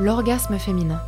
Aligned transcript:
L'orgasme 0.00 0.60
féminin. 0.60 1.02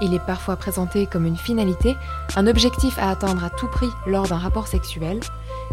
Il 0.00 0.14
est 0.14 0.24
parfois 0.24 0.54
présenté 0.54 1.06
comme 1.06 1.26
une 1.26 1.36
finalité, 1.36 1.96
un 2.36 2.46
objectif 2.46 2.96
à 2.96 3.10
atteindre 3.10 3.42
à 3.42 3.50
tout 3.50 3.66
prix 3.66 3.88
lors 4.06 4.28
d'un 4.28 4.38
rapport 4.38 4.68
sexuel, 4.68 5.18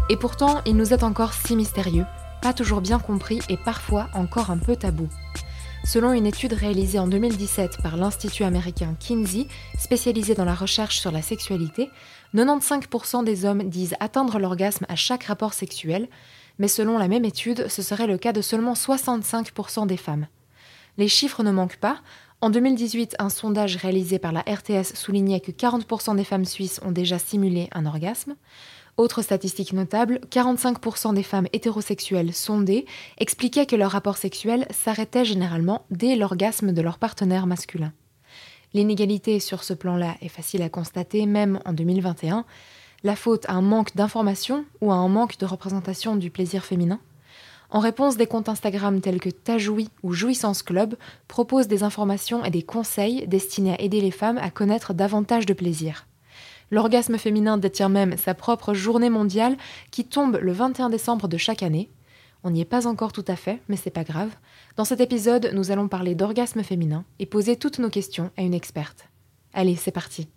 et 0.08 0.16
pourtant 0.16 0.60
il 0.66 0.76
nous 0.76 0.92
est 0.92 1.04
encore 1.04 1.34
si 1.34 1.54
mystérieux, 1.54 2.04
pas 2.42 2.52
toujours 2.52 2.80
bien 2.80 2.98
compris 2.98 3.38
et 3.48 3.56
parfois 3.56 4.08
encore 4.12 4.50
un 4.50 4.58
peu 4.58 4.74
tabou. 4.74 5.08
Selon 5.84 6.12
une 6.12 6.26
étude 6.26 6.52
réalisée 6.52 6.98
en 6.98 7.06
2017 7.06 7.80
par 7.80 7.96
l'Institut 7.96 8.42
américain 8.42 8.96
Kinsey, 8.98 9.46
spécialisé 9.78 10.34
dans 10.34 10.44
la 10.44 10.54
recherche 10.54 10.98
sur 10.98 11.12
la 11.12 11.22
sexualité, 11.22 11.90
95% 12.34 13.22
des 13.22 13.44
hommes 13.44 13.62
disent 13.68 13.94
atteindre 14.00 14.40
l'orgasme 14.40 14.86
à 14.88 14.96
chaque 14.96 15.24
rapport 15.24 15.54
sexuel, 15.54 16.08
mais 16.58 16.68
selon 16.68 16.98
la 16.98 17.06
même 17.06 17.24
étude, 17.24 17.68
ce 17.68 17.82
serait 17.82 18.08
le 18.08 18.18
cas 18.18 18.32
de 18.32 18.42
seulement 18.42 18.72
65% 18.72 19.86
des 19.86 19.96
femmes. 19.96 20.26
Les 20.96 21.08
chiffres 21.08 21.42
ne 21.42 21.50
manquent 21.50 21.78
pas. 21.78 21.98
En 22.40 22.50
2018, 22.50 23.16
un 23.18 23.30
sondage 23.30 23.76
réalisé 23.76 24.18
par 24.18 24.32
la 24.32 24.40
RTS 24.40 24.94
soulignait 24.94 25.40
que 25.40 25.50
40% 25.50 26.16
des 26.16 26.24
femmes 26.24 26.44
suisses 26.44 26.80
ont 26.84 26.92
déjà 26.92 27.18
simulé 27.18 27.68
un 27.72 27.86
orgasme. 27.86 28.36
Autre 28.96 29.22
statistique 29.22 29.72
notable, 29.72 30.20
45% 30.30 31.14
des 31.14 31.24
femmes 31.24 31.48
hétérosexuelles 31.52 32.32
sondées 32.32 32.86
expliquaient 33.18 33.66
que 33.66 33.74
leur 33.74 33.90
rapport 33.90 34.18
sexuel 34.18 34.66
s'arrêtait 34.70 35.24
généralement 35.24 35.84
dès 35.90 36.14
l'orgasme 36.14 36.72
de 36.72 36.82
leur 36.82 36.98
partenaire 36.98 37.46
masculin. 37.46 37.92
L'inégalité 38.72 39.40
sur 39.40 39.64
ce 39.64 39.74
plan-là 39.74 40.16
est 40.20 40.28
facile 40.28 40.62
à 40.62 40.68
constater 40.68 41.26
même 41.26 41.60
en 41.64 41.72
2021. 41.72 42.44
La 43.02 43.16
faute 43.16 43.46
à 43.48 43.54
un 43.54 43.62
manque 43.62 43.96
d'information 43.96 44.64
ou 44.80 44.92
à 44.92 44.96
un 44.96 45.08
manque 45.08 45.38
de 45.38 45.46
représentation 45.46 46.14
du 46.14 46.30
plaisir 46.30 46.64
féminin? 46.64 47.00
En 47.74 47.80
réponse, 47.80 48.16
des 48.16 48.28
comptes 48.28 48.48
Instagram 48.48 49.00
tels 49.00 49.18
que 49.18 49.30
Tajoui 49.30 49.90
ou 50.04 50.12
Jouissance 50.12 50.62
Club 50.62 50.94
proposent 51.26 51.66
des 51.66 51.82
informations 51.82 52.44
et 52.44 52.50
des 52.50 52.62
conseils 52.62 53.26
destinés 53.26 53.72
à 53.72 53.80
aider 53.80 54.00
les 54.00 54.12
femmes 54.12 54.38
à 54.38 54.50
connaître 54.50 54.94
davantage 54.94 55.44
de 55.44 55.54
plaisir. 55.54 56.06
L'orgasme 56.70 57.18
féminin 57.18 57.58
détient 57.58 57.88
même 57.88 58.16
sa 58.16 58.32
propre 58.32 58.74
journée 58.74 59.10
mondiale 59.10 59.56
qui 59.90 60.04
tombe 60.04 60.38
le 60.40 60.52
21 60.52 60.88
décembre 60.88 61.26
de 61.26 61.36
chaque 61.36 61.64
année. 61.64 61.90
On 62.44 62.50
n'y 62.50 62.60
est 62.60 62.64
pas 62.64 62.86
encore 62.86 63.12
tout 63.12 63.24
à 63.26 63.34
fait, 63.34 63.60
mais 63.68 63.76
c'est 63.76 63.90
pas 63.90 64.04
grave. 64.04 64.30
Dans 64.76 64.84
cet 64.84 65.00
épisode, 65.00 65.50
nous 65.52 65.72
allons 65.72 65.88
parler 65.88 66.14
d'orgasme 66.14 66.62
féminin 66.62 67.04
et 67.18 67.26
poser 67.26 67.56
toutes 67.56 67.80
nos 67.80 67.90
questions 67.90 68.30
à 68.36 68.42
une 68.42 68.54
experte. 68.54 69.08
Allez, 69.52 69.74
c'est 69.74 69.90
parti. 69.90 70.28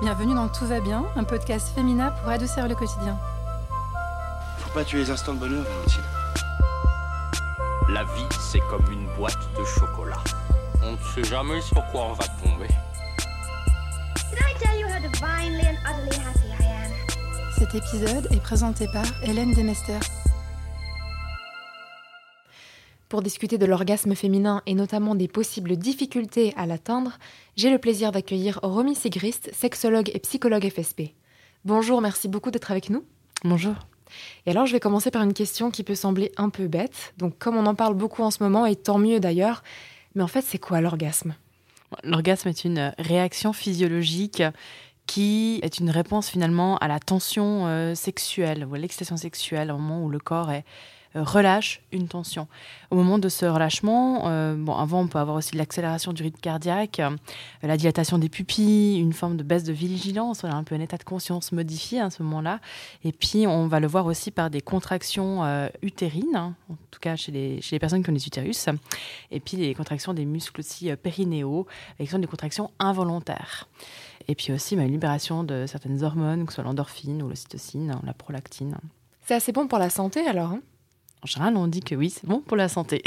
Bienvenue 0.00 0.34
dans 0.34 0.48
Tout 0.48 0.64
va 0.64 0.80
bien, 0.80 1.04
un 1.16 1.24
podcast 1.24 1.68
féminin 1.74 2.12
pour 2.12 2.30
adoucir 2.30 2.66
le 2.66 2.74
quotidien. 2.74 3.18
Pas 4.78 4.84
tuer 4.84 4.98
les 4.98 5.10
instants 5.10 5.34
de 5.34 5.40
bonheur, 5.40 5.64
Valentine. 5.64 6.02
La 7.88 8.04
vie, 8.04 8.28
c'est 8.38 8.60
comme 8.70 8.84
une 8.92 9.12
boîte 9.16 9.34
de 9.58 9.64
chocolat. 9.64 10.22
On 10.84 10.92
ne 10.92 10.96
sait 11.16 11.28
jamais 11.28 11.60
sur 11.62 11.84
quoi 11.86 12.04
on 12.04 12.12
va 12.12 12.24
tomber. 12.40 12.68
Cet 17.58 17.74
épisode 17.74 18.28
est 18.30 18.40
présenté 18.40 18.86
par 18.92 19.04
Hélène 19.24 19.52
Demester. 19.52 19.98
Pour 23.08 23.22
discuter 23.22 23.58
de 23.58 23.66
l'orgasme 23.66 24.14
féminin 24.14 24.62
et 24.66 24.74
notamment 24.74 25.16
des 25.16 25.26
possibles 25.26 25.76
difficultés 25.76 26.54
à 26.56 26.66
l'atteindre, 26.66 27.18
j'ai 27.56 27.70
le 27.70 27.78
plaisir 27.78 28.12
d'accueillir 28.12 28.60
Romy 28.62 28.94
Sigrist, 28.94 29.50
sexologue 29.52 30.12
et 30.14 30.20
psychologue 30.20 30.70
FSP. 30.70 31.14
Bonjour, 31.64 32.00
merci 32.00 32.28
beaucoup 32.28 32.52
d'être 32.52 32.70
avec 32.70 32.90
nous. 32.90 33.02
Bonjour. 33.42 33.74
Et 34.46 34.50
alors, 34.50 34.66
je 34.66 34.72
vais 34.72 34.80
commencer 34.80 35.10
par 35.10 35.22
une 35.22 35.34
question 35.34 35.70
qui 35.70 35.84
peut 35.84 35.94
sembler 35.94 36.32
un 36.36 36.48
peu 36.48 36.68
bête. 36.68 37.14
Donc, 37.18 37.38
comme 37.38 37.56
on 37.56 37.66
en 37.66 37.74
parle 37.74 37.94
beaucoup 37.94 38.22
en 38.22 38.30
ce 38.30 38.42
moment, 38.42 38.66
et 38.66 38.76
tant 38.76 38.98
mieux 38.98 39.20
d'ailleurs, 39.20 39.62
mais 40.14 40.22
en 40.22 40.28
fait, 40.28 40.42
c'est 40.42 40.58
quoi 40.58 40.80
l'orgasme? 40.80 41.34
L'orgasme 42.02 42.48
est 42.48 42.64
une 42.64 42.92
réaction 42.98 43.52
physiologique 43.52 44.42
qui 45.06 45.58
est 45.62 45.78
une 45.78 45.90
réponse 45.90 46.28
finalement 46.28 46.76
à 46.78 46.88
la 46.88 47.00
tension 47.00 47.66
euh, 47.66 47.94
sexuelle 47.94 48.66
ou 48.66 48.74
à 48.74 48.78
l'excitation 48.78 49.16
sexuelle 49.16 49.70
au 49.70 49.78
moment 49.78 50.04
où 50.04 50.10
le 50.10 50.18
corps 50.18 50.50
est 50.50 50.64
relâche 51.14 51.80
une 51.92 52.08
tension. 52.08 52.48
Au 52.90 52.96
moment 52.96 53.18
de 53.18 53.28
ce 53.28 53.46
relâchement, 53.46 54.28
euh, 54.28 54.54
bon, 54.56 54.74
avant, 54.74 55.00
on 55.00 55.08
peut 55.08 55.18
avoir 55.18 55.36
aussi 55.36 55.56
l'accélération 55.56 56.12
du 56.12 56.22
rythme 56.22 56.40
cardiaque, 56.40 57.00
euh, 57.00 57.10
la 57.62 57.76
dilatation 57.76 58.18
des 58.18 58.28
pupilles, 58.28 58.98
une 58.98 59.12
forme 59.12 59.36
de 59.36 59.42
baisse 59.42 59.64
de 59.64 59.72
vigilance, 59.72 60.44
on 60.44 60.48
a 60.48 60.54
un 60.54 60.64
peu 60.64 60.74
un 60.74 60.80
état 60.80 60.96
de 60.96 61.04
conscience 61.04 61.52
modifié 61.52 62.00
à 62.00 62.10
ce 62.10 62.22
moment-là. 62.22 62.60
Et 63.04 63.12
puis, 63.12 63.46
on 63.46 63.66
va 63.66 63.80
le 63.80 63.86
voir 63.86 64.06
aussi 64.06 64.30
par 64.30 64.50
des 64.50 64.60
contractions 64.60 65.44
euh, 65.44 65.68
utérines, 65.82 66.36
hein, 66.36 66.54
en 66.70 66.76
tout 66.90 67.00
cas 67.00 67.16
chez 67.16 67.32
les, 67.32 67.78
personnes 67.78 68.02
qui 68.02 68.10
ont 68.10 68.14
des 68.14 68.26
utérus, 68.26 68.68
et 69.30 69.40
puis 69.40 69.56
les 69.56 69.74
contractions 69.74 70.14
des 70.14 70.24
muscles 70.24 70.60
aussi 70.60 70.90
euh, 70.90 70.96
périnéaux, 70.96 71.66
qui 71.98 72.06
sont 72.06 72.18
des 72.18 72.26
contractions 72.26 72.70
involontaires. 72.78 73.68
Et 74.28 74.34
puis 74.34 74.52
aussi 74.52 74.76
bah, 74.76 74.82
une 74.82 74.92
libération 74.92 75.42
de 75.42 75.64
certaines 75.66 76.02
hormones, 76.04 76.44
que 76.44 76.52
ce 76.52 76.56
soit 76.56 76.64
l'endorphine 76.64 77.22
ou 77.22 77.28
l'ocytocine, 77.28 77.98
la 78.04 78.12
prolactine. 78.12 78.76
C'est 79.24 79.34
assez 79.34 79.52
bon 79.52 79.66
pour 79.68 79.78
la 79.78 79.90
santé 79.90 80.26
alors 80.26 80.52
hein? 80.52 80.60
En 81.22 81.26
général, 81.26 81.56
on 81.56 81.66
dit 81.66 81.80
que 81.80 81.96
oui, 81.96 82.10
c'est 82.10 82.26
bon 82.26 82.40
pour 82.40 82.56
la 82.56 82.68
santé. 82.68 83.02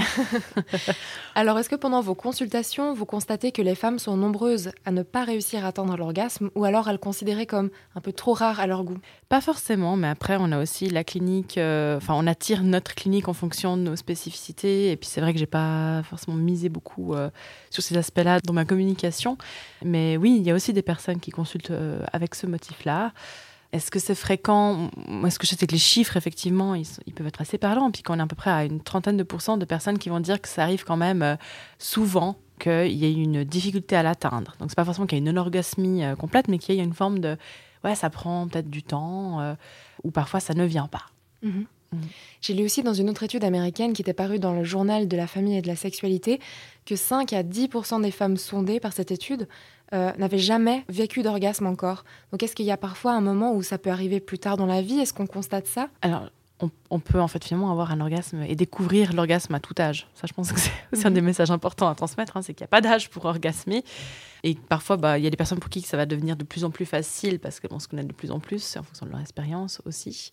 Alors, 1.35 1.57
est-ce 1.57 1.69
que 1.69 1.75
pendant 1.75 2.01
vos 2.01 2.13
consultations, 2.13 2.93
vous 2.93 3.05
constatez 3.05 3.53
que 3.53 3.61
les 3.61 3.73
femmes 3.73 3.99
sont 3.99 4.17
nombreuses 4.17 4.71
à 4.85 4.91
ne 4.91 5.01
pas 5.01 5.23
réussir 5.23 5.63
à 5.63 5.69
atteindre 5.69 5.95
l'orgasme 5.95 6.49
ou 6.55 6.65
alors 6.65 6.89
à 6.89 6.91
le 6.91 6.97
considérer 6.97 7.45
comme 7.45 7.69
un 7.95 8.01
peu 8.01 8.11
trop 8.11 8.33
rare 8.33 8.59
à 8.59 8.67
leur 8.67 8.83
goût? 8.83 8.97
Pas 9.29 9.39
forcément, 9.39 9.95
mais 9.95 10.09
après, 10.09 10.35
on 10.37 10.51
a 10.51 10.61
aussi 10.61 10.89
la 10.89 11.05
clinique, 11.05 11.57
euh, 11.57 11.95
enfin, 11.97 12.13
on 12.17 12.27
attire 12.27 12.63
notre 12.63 12.95
clinique 12.95 13.29
en 13.29 13.33
fonction 13.33 13.77
de 13.77 13.83
nos 13.83 13.95
spécificités. 13.95 14.91
Et 14.91 14.97
puis, 14.97 15.07
c'est 15.07 15.21
vrai 15.21 15.31
que 15.31 15.39
j'ai 15.39 15.45
pas 15.45 16.03
forcément 16.03 16.35
misé 16.35 16.67
beaucoup 16.67 17.13
euh, 17.13 17.29
sur 17.69 17.81
ces 17.81 17.95
aspects-là 17.95 18.41
dans 18.41 18.53
ma 18.53 18.65
communication. 18.65 19.37
Mais 19.85 20.17
oui, 20.17 20.35
il 20.37 20.43
y 20.43 20.51
a 20.51 20.53
aussi 20.53 20.73
des 20.73 20.81
personnes 20.81 21.21
qui 21.21 21.31
consultent 21.31 21.71
euh, 21.71 22.03
avec 22.11 22.35
ce 22.35 22.45
motif-là. 22.45 23.13
Est-ce 23.73 23.89
que 23.89 23.99
c'est 23.99 24.15
fréquent? 24.15 24.89
Moi, 25.07 25.29
ce 25.29 25.39
que 25.39 25.45
je 25.45 25.51
sais, 25.51 25.57
c'est 25.57 25.67
que 25.67 25.71
les 25.71 25.77
chiffres, 25.77 26.17
effectivement, 26.17 26.75
ils, 26.75 26.85
peuvent 27.15 27.27
être 27.27 27.41
assez 27.41 27.57
parlants. 27.57 27.89
Puis 27.91 28.03
qu'on 28.03 28.19
est 28.19 28.21
à 28.21 28.27
peu 28.27 28.35
près 28.35 28.51
à 28.51 28.65
une 28.65 28.81
trentaine 28.81 29.15
de 29.15 29.23
pourcents 29.23 29.57
de 29.57 29.65
personnes 29.65 29.97
qui 29.97 30.09
vont 30.09 30.19
dire 30.19 30.41
que 30.41 30.49
ça 30.49 30.63
arrive 30.63 30.83
quand 30.83 30.97
même 30.97 31.21
euh, 31.21 31.35
souvent 31.79 32.37
qu'il 32.59 32.91
y 32.91 33.05
ait 33.05 33.13
une 33.13 33.43
difficulté 33.43 33.95
à 33.95 34.03
l'atteindre. 34.03 34.55
Donc, 34.59 34.69
c'est 34.69 34.75
pas 34.75 34.85
forcément 34.85 35.07
qu'il 35.07 35.17
y 35.17 35.21
ait 35.21 35.25
une 35.25 35.31
non-orgasmie 35.31 36.03
euh, 36.03 36.15
complète, 36.15 36.47
mais 36.49 36.57
qu'il 36.57 36.75
y 36.75 36.79
ait 36.79 36.83
une 36.83 36.93
forme 36.93 37.19
de 37.19 37.37
ouais, 37.83 37.95
ça 37.95 38.09
prend 38.09 38.47
peut-être 38.47 38.69
du 38.69 38.83
temps, 38.83 39.39
euh, 39.41 39.55
ou 40.03 40.11
parfois 40.11 40.39
ça 40.39 40.53
ne 40.53 40.65
vient 40.65 40.87
pas. 40.87 41.05
Mhm. 41.41 41.65
Mhm. 41.93 42.01
J'ai 42.39 42.53
lu 42.53 42.63
aussi 42.63 42.83
dans 42.83 42.93
une 42.93 43.09
autre 43.09 43.23
étude 43.23 43.43
américaine 43.43 43.93
qui 43.93 44.01
était 44.01 44.13
parue 44.13 44.39
dans 44.39 44.53
le 44.53 44.63
journal 44.63 45.07
de 45.07 45.17
la 45.17 45.27
famille 45.27 45.57
et 45.57 45.61
de 45.61 45.67
la 45.67 45.75
sexualité 45.75 46.39
que 46.85 46.95
5 46.95 47.33
à 47.33 47.43
10% 47.43 48.01
des 48.01 48.11
femmes 48.11 48.37
sondées 48.37 48.79
par 48.79 48.93
cette 48.93 49.11
étude 49.11 49.47
euh, 49.93 50.11
n'avaient 50.17 50.37
jamais 50.37 50.83
vécu 50.89 51.21
d'orgasme 51.21 51.65
encore. 51.65 52.03
Donc 52.31 52.43
est-ce 52.43 52.55
qu'il 52.55 52.65
y 52.65 52.71
a 52.71 52.77
parfois 52.77 53.13
un 53.13 53.21
moment 53.21 53.53
où 53.53 53.63
ça 53.63 53.77
peut 53.77 53.89
arriver 53.89 54.19
plus 54.19 54.39
tard 54.39 54.57
dans 54.57 54.65
la 54.65 54.81
vie? 54.81 54.99
Est-ce 54.99 55.13
qu'on 55.13 55.27
constate 55.27 55.67
ça? 55.67 55.89
Alors, 56.01 56.29
on, 56.61 56.69
on 56.89 56.99
peut 56.99 57.19
en 57.19 57.27
fait 57.27 57.43
finalement 57.43 57.71
avoir 57.71 57.91
un 57.91 57.99
orgasme 58.01 58.43
et 58.43 58.55
découvrir 58.55 59.13
l'orgasme 59.13 59.53
à 59.55 59.59
tout 59.59 59.75
âge. 59.79 60.07
Ça, 60.13 60.27
je 60.27 60.33
pense 60.33 60.51
que 60.51 60.59
c'est 60.59 60.71
aussi 60.93 61.07
un 61.07 61.11
des 61.11 61.21
messages 61.21 61.51
importants 61.51 61.89
à 61.89 61.95
transmettre, 61.95 62.37
hein, 62.37 62.41
c'est 62.41 62.53
qu'il 62.53 62.63
n'y 62.63 62.69
a 62.69 62.69
pas 62.69 62.81
d'âge 62.81 63.09
pour 63.09 63.25
orgasmer. 63.25 63.83
Et 64.43 64.55
parfois, 64.55 64.97
bah, 64.97 65.17
il 65.17 65.23
y 65.23 65.27
a 65.27 65.29
des 65.29 65.37
personnes 65.37 65.59
pour 65.59 65.69
qui 65.69 65.81
ça 65.81 65.97
va 65.97 66.05
devenir 66.05 66.35
de 66.35 66.43
plus 66.43 66.63
en 66.63 66.71
plus 66.71 66.85
facile 66.85 67.39
parce 67.39 67.59
qu'elles 67.59 67.71
vont 67.71 67.79
se 67.79 67.87
connaître 67.87 68.07
de 68.07 68.13
plus 68.13 68.31
en 68.31 68.39
plus 68.39 68.77
en 68.77 68.83
fonction 68.83 69.05
de 69.05 69.11
leur 69.11 69.21
expérience 69.21 69.81
aussi. 69.85 70.29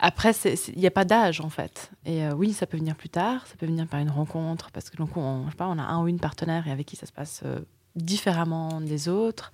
Après, 0.00 0.30
il 0.44 0.78
n'y 0.78 0.86
a 0.86 0.92
pas 0.92 1.04
d'âge 1.04 1.40
en 1.40 1.48
fait. 1.48 1.90
Et 2.04 2.24
euh, 2.24 2.32
oui, 2.32 2.52
ça 2.52 2.66
peut 2.66 2.76
venir 2.76 2.94
plus 2.94 3.08
tard, 3.08 3.46
ça 3.48 3.54
peut 3.58 3.66
venir 3.66 3.86
par 3.88 3.98
une 3.98 4.10
rencontre 4.10 4.70
parce 4.70 4.90
que 4.90 4.96
donc 4.96 5.16
on, 5.16 5.46
je 5.46 5.50
sais 5.50 5.56
pas, 5.56 5.66
on 5.66 5.78
a 5.78 5.82
un 5.82 6.02
ou 6.02 6.08
une 6.08 6.20
partenaire 6.20 6.68
et 6.68 6.70
avec 6.70 6.86
qui 6.86 6.94
ça 6.94 7.06
se 7.06 7.12
passe 7.12 7.42
euh, 7.44 7.58
différemment 7.98 8.80
des 8.80 9.08
autres. 9.08 9.52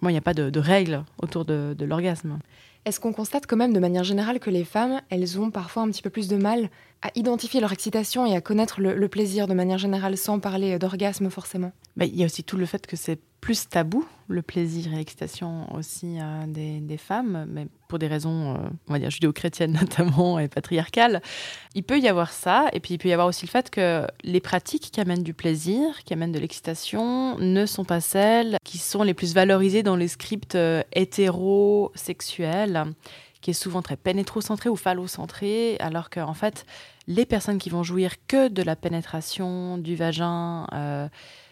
Moi, 0.00 0.10
il 0.10 0.14
n'y 0.14 0.18
a 0.18 0.22
pas 0.22 0.34
de, 0.34 0.50
de 0.50 0.60
règles 0.60 1.04
autour 1.22 1.44
de, 1.44 1.74
de 1.76 1.84
l'orgasme. 1.84 2.38
Est-ce 2.84 3.00
qu'on 3.00 3.12
constate 3.12 3.46
quand 3.48 3.56
même 3.56 3.72
de 3.72 3.80
manière 3.80 4.04
générale 4.04 4.38
que 4.38 4.50
les 4.50 4.62
femmes, 4.62 5.00
elles 5.10 5.40
ont 5.40 5.50
parfois 5.50 5.82
un 5.82 5.90
petit 5.90 6.02
peu 6.02 6.10
plus 6.10 6.28
de 6.28 6.36
mal 6.36 6.70
à 7.02 7.10
identifier 7.16 7.60
leur 7.60 7.72
excitation 7.72 8.26
et 8.26 8.36
à 8.36 8.40
connaître 8.40 8.80
le, 8.80 8.94
le 8.94 9.08
plaisir 9.08 9.48
de 9.48 9.54
manière 9.54 9.78
générale 9.78 10.16
sans 10.16 10.38
parler 10.38 10.78
d'orgasme 10.78 11.28
forcément? 11.30 11.72
Il 12.00 12.14
y 12.14 12.22
a 12.22 12.26
aussi 12.26 12.44
tout 12.44 12.56
le 12.56 12.66
fait 12.66 12.86
que 12.86 12.96
c'est 12.96 13.18
plus 13.46 13.68
tabou, 13.68 14.04
le 14.26 14.42
plaisir 14.42 14.92
et 14.92 14.96
l'excitation 14.96 15.72
aussi 15.72 16.18
euh, 16.20 16.46
des, 16.48 16.96
femmes, 16.96 17.46
mais 17.48 17.68
pour 17.86 18.00
des 18.00 18.08
raisons, 18.08 18.54
euh, 18.54 18.58
on 18.88 18.92
va 18.92 18.98
dire, 18.98 19.08
judéo-chrétiennes 19.08 19.70
notamment 19.80 20.40
et 20.40 20.48
patriarcales. 20.48 21.22
Il 21.76 21.84
peut 21.84 22.00
y 22.00 22.08
avoir 22.08 22.32
ça, 22.32 22.66
et 22.72 22.80
puis 22.80 22.94
il 22.94 22.98
peut 22.98 23.08
y 23.08 23.12
avoir 23.12 23.28
aussi 23.28 23.46
le 23.46 23.50
fait 23.50 23.70
que 23.70 24.04
les 24.24 24.40
pratiques 24.40 24.90
qui 24.90 25.00
amènent 25.00 25.22
du 25.22 25.32
plaisir, 25.32 26.02
qui 26.04 26.12
amènent 26.12 26.32
de 26.32 26.40
l'excitation, 26.40 27.38
ne 27.38 27.66
sont 27.66 27.84
pas 27.84 28.00
celles 28.00 28.56
qui 28.64 28.78
sont 28.78 29.04
les 29.04 29.14
plus 29.14 29.32
valorisées 29.32 29.84
dans 29.84 29.94
les 29.94 30.08
scripts 30.08 30.56
euh, 30.56 30.82
hétérosexuels, 30.92 32.82
qui 33.42 33.50
est 33.50 33.54
souvent 33.54 33.80
très 33.80 33.96
pénétrocentré 33.96 34.68
ou 34.70 34.74
phallocentré, 34.74 35.76
alors 35.78 36.10
qu'en 36.10 36.34
fait, 36.34 36.66
les 37.08 37.24
personnes 37.24 37.58
qui 37.58 37.70
vont 37.70 37.82
jouir 37.82 38.14
que 38.26 38.48
de 38.48 38.62
la 38.62 38.76
pénétration 38.76 39.78
du 39.78 39.94
vagin, 39.94 40.66
euh, 40.72 41.08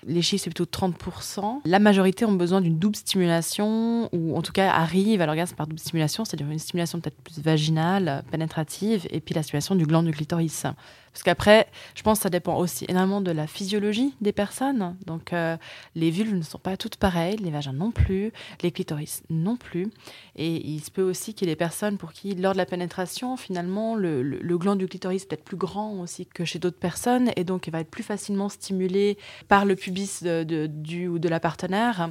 les 0.07 0.23
chiffres 0.23 0.45
c'est 0.45 0.51
plutôt 0.51 0.65
30%. 0.65 1.61
La 1.65 1.79
majorité 1.79 2.25
ont 2.25 2.33
besoin 2.33 2.61
d'une 2.61 2.79
double 2.79 2.97
stimulation, 2.97 4.09
ou 4.13 4.37
en 4.37 4.43
tout 4.43 4.53
cas 4.53 4.71
arrivent 4.71 5.21
à 5.21 5.27
l'orgasme 5.27 5.55
par 5.55 5.67
double 5.67 5.79
stimulation, 5.79 6.25
c'est-à-dire 6.25 6.51
une 6.51 6.59
stimulation 6.59 7.01
peut-être 7.01 7.21
plus 7.23 7.41
vaginale, 7.41 8.25
pénétrative, 8.31 9.07
et 9.11 9.21
puis 9.21 9.35
la 9.35 9.43
stimulation 9.43 9.75
du 9.75 9.87
gland 9.87 10.03
du 10.03 10.11
clitoris. 10.11 10.67
Parce 11.15 11.23
qu'après, 11.23 11.69
je 11.95 12.03
pense 12.03 12.19
que 12.19 12.23
ça 12.25 12.29
dépend 12.29 12.59
aussi 12.59 12.87
énormément 12.89 13.21
de 13.21 13.31
la 13.31 13.47
physiologie 13.47 14.17
des 14.21 14.33
personnes. 14.33 14.97
Donc, 15.07 15.33
euh, 15.33 15.57
les 15.95 16.11
vulves 16.11 16.35
ne 16.35 16.43
sont 16.43 16.59
pas 16.59 16.77
toutes 16.77 16.97
pareilles, 16.97 17.37
les 17.37 17.53
vagins 17.53 17.73
non 17.73 17.93
plus, 17.93 18.33
les 18.63 18.73
clitoris 18.73 19.23
non 19.31 19.57
plus. 19.57 19.87
Et 20.35 20.57
il 20.69 20.81
se 20.81 20.91
peut 20.91 21.03
aussi 21.03 21.33
qu'il 21.33 21.47
y 21.47 21.51
ait 21.53 21.55
des 21.55 21.59
personnes 21.59 21.99
pour 21.99 22.13
qui, 22.13 22.35
lors 22.35 22.53
de 22.53 22.59
la 22.59 22.67
pénétration, 22.67 23.37
finalement, 23.37 23.95
le, 23.95 24.25
le, 24.25 24.59
gland 24.59 24.75
du 24.75 24.89
clitoris 24.89 25.23
est 25.31 25.44
plus 25.45 25.57
grand 25.57 26.01
aussi 26.01 26.27
que 26.27 26.45
chez 26.45 26.59
d'autres 26.59 26.79
personnes, 26.79 27.31
et 27.37 27.45
donc 27.45 27.67
il 27.67 27.71
va 27.71 27.81
être 27.81 27.91
plus 27.91 28.03
facilement 28.03 28.49
stimulé 28.49 29.19
par 29.49 29.65
le 29.65 29.77
pubis 29.77 30.23
de, 30.23 30.67
du 30.67 31.09
ou 31.09 31.19
de 31.19 31.29
la 31.29 31.41
partenaire 31.41 32.11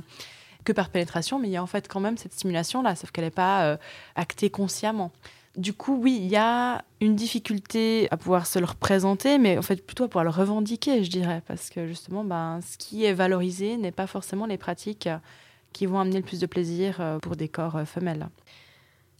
que 0.64 0.72
par 0.72 0.90
pénétration, 0.90 1.40
mais 1.40 1.50
il 1.50 1.52
y 1.52 1.58
a 1.58 1.64
en 1.64 1.68
fait 1.68 1.88
quand 1.88 2.00
même 2.00 2.18
cette 2.18 2.34
stimulation-là, 2.34 2.96
sauf 2.96 3.12
qu'elle 3.12 3.26
n'est 3.26 3.32
pas 3.32 3.66
euh, 3.66 3.78
actée 4.16 4.50
consciemment. 4.50 5.12
Du 5.56 5.74
coup, 5.74 6.00
oui, 6.02 6.18
il 6.20 6.30
y 6.30 6.36
a 6.36 6.84
une 7.00 7.16
difficulté 7.16 8.08
à 8.10 8.18
pouvoir 8.18 8.48
se 8.48 8.58
le 8.58 8.66
représenter, 8.66 9.38
mais 9.38 9.58
en 9.58 9.62
fait 9.62 9.86
plutôt 9.86 10.06
à 10.06 10.08
pouvoir 10.08 10.24
le 10.24 10.32
revendiquer, 10.32 11.04
je 11.04 11.12
dirais, 11.12 11.44
parce 11.48 11.70
que 11.70 11.88
justement, 11.88 12.24
ben, 12.24 12.60
ce 12.62 12.78
qui 12.78 13.06
est 13.06 13.14
valorisé 13.14 13.78
n'est 13.78 13.92
pas 13.92 14.08
forcément 14.08 14.48
les 14.48 14.58
pratiques 14.58 15.10
qui 15.74 15.86
vont 15.86 16.00
amener 16.00 16.18
le 16.18 16.24
plus 16.24 16.40
de 16.40 16.46
plaisir 16.46 16.98
euh, 17.00 17.20
pour 17.20 17.36
des 17.36 17.50
corps 17.50 17.76
euh, 17.76 17.86
femelles. 17.86 18.30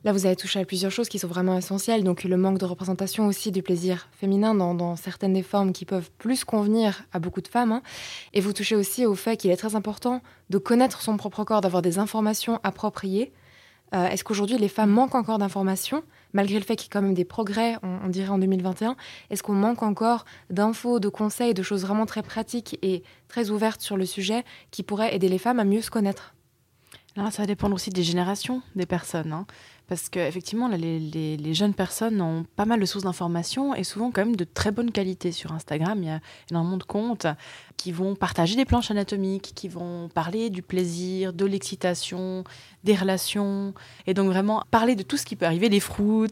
Là, 0.04 0.12
vous 0.12 0.26
avez 0.26 0.36
touché 0.36 0.60
à 0.60 0.66
plusieurs 0.66 0.92
choses 0.92 1.08
qui 1.08 1.18
sont 1.18 1.28
vraiment 1.28 1.58
essentielles. 1.58 2.04
Donc, 2.04 2.26
le 2.26 2.36
manque 2.36 2.58
de 2.58 2.66
représentation 2.66 3.26
aussi 3.26 3.52
du 3.52 3.64
plaisir 3.64 4.10
féminin 4.12 4.54
dans, 4.54 4.96
certaines 4.96 5.34
des 5.34 5.44
formes 5.44 5.72
qui 5.72 5.86
peuvent 5.86 6.12
plus 6.18 6.44
convenir 6.44 7.04
à 7.14 7.20
beaucoup 7.20 7.42
de 7.42 7.48
femmes. 7.48 7.72
Hein. 7.72 7.82
Et 8.34 8.42
vous 8.42 8.52
touchez 8.52 8.76
aussi 8.76 9.06
au 9.06 9.16
fait 9.16 9.38
qu'il 9.38 9.52
est 9.52 9.58
très 9.58 9.76
important 9.76 10.22
de 10.50 10.58
connaître 10.58 11.02
son 11.02 11.16
propre 11.16 11.44
corps, 11.46 11.62
d'avoir 11.62 11.82
des 11.82 12.00
informations 12.00 12.60
appropriées. 12.64 13.32
Euh, 13.96 14.08
est-ce 14.08 14.24
qu'aujourd'hui, 14.24 14.58
les 14.58 14.68
femmes 14.68 14.90
manquent 14.90 15.16
encore 15.16 15.38
d'informations 15.38 16.04
malgré 16.34 16.58
le 16.60 16.66
fait 16.66 16.76
qu'il 16.76 16.86
y 16.86 16.88
ait 16.88 16.94
quand 16.94 17.02
même 17.02 17.14
des 17.14 17.26
progrès, 17.26 17.78
on, 17.84 18.10
dirait 18.10 18.30
en 18.30 18.40
2021, 18.40 18.96
est-ce 19.30 19.44
qu'on 19.44 19.54
manque 19.54 19.84
encore 19.84 20.26
d'infos, 20.50 21.00
de 21.00 21.10
conseils, 21.10 21.54
de 21.54 21.64
choses 21.64 21.84
vraiment 21.84 22.06
très 22.06 22.24
pratiques 22.24 22.78
et 22.82 23.04
très 23.28 23.52
ouvertes 23.52 23.82
sur 23.82 23.98
le 23.98 24.06
sujet 24.06 24.44
qui 24.72 24.84
pourraient 24.84 25.16
aider 25.16 25.30
les 25.30 25.38
femmes 25.38 25.60
à 25.60 25.64
mieux 25.64 25.82
se 25.82 25.92
connaître? 25.92 26.34
Là, 27.16 27.30
ça 27.30 27.44
va 27.44 27.46
dépendre 27.46 27.76
aussi 27.76 27.92
des 27.92 28.02
générations 28.02 28.64
des 28.76 28.88
personnes. 28.88 29.32
Hein. 29.32 29.46
Parce 29.94 30.10
qu'effectivement, 30.10 30.68
les, 30.70 31.00
les, 31.38 31.54
jeunes 31.54 31.76
personnes 31.76 32.20
ont 32.20 32.48
pas 32.56 32.66
mal 32.66 32.80
de 32.80 32.86
sources 32.88 33.04
d'informations 33.04 33.76
et 33.76 33.84
souvent 33.84 34.10
quand 34.10 34.26
même 34.26 34.36
de 34.36 34.44
très 34.44 34.72
bonne 34.72 34.90
qualité. 34.92 35.32
Sur 35.32 35.52
Instagram, 35.52 36.00
il 36.02 36.08
y 36.08 36.10
a 36.10 36.20
énormément 36.50 36.78
de 36.78 36.84
comptes 36.84 37.28
qui 37.78 37.92
vont 37.92 38.16
partager 38.16 38.56
des 38.56 38.66
planches 38.66 38.90
anatomiques, 38.90 39.52
qui 39.54 39.68
vont 39.68 40.10
parler 40.10 40.50
du 40.50 40.64
plaisir, 40.64 41.32
de 41.32 41.46
l'excitation, 41.46 42.44
des 42.84 42.96
relations, 42.96 43.76
et 44.08 44.16
donc 44.16 44.32
vraiment 44.32 44.64
parler 44.72 44.96
de 44.96 45.04
tout 45.04 45.16
ce 45.16 45.28
qui 45.28 45.36
peut 45.36 45.46
arriver, 45.46 45.70
les 45.70 45.80
fruits. 45.80 46.32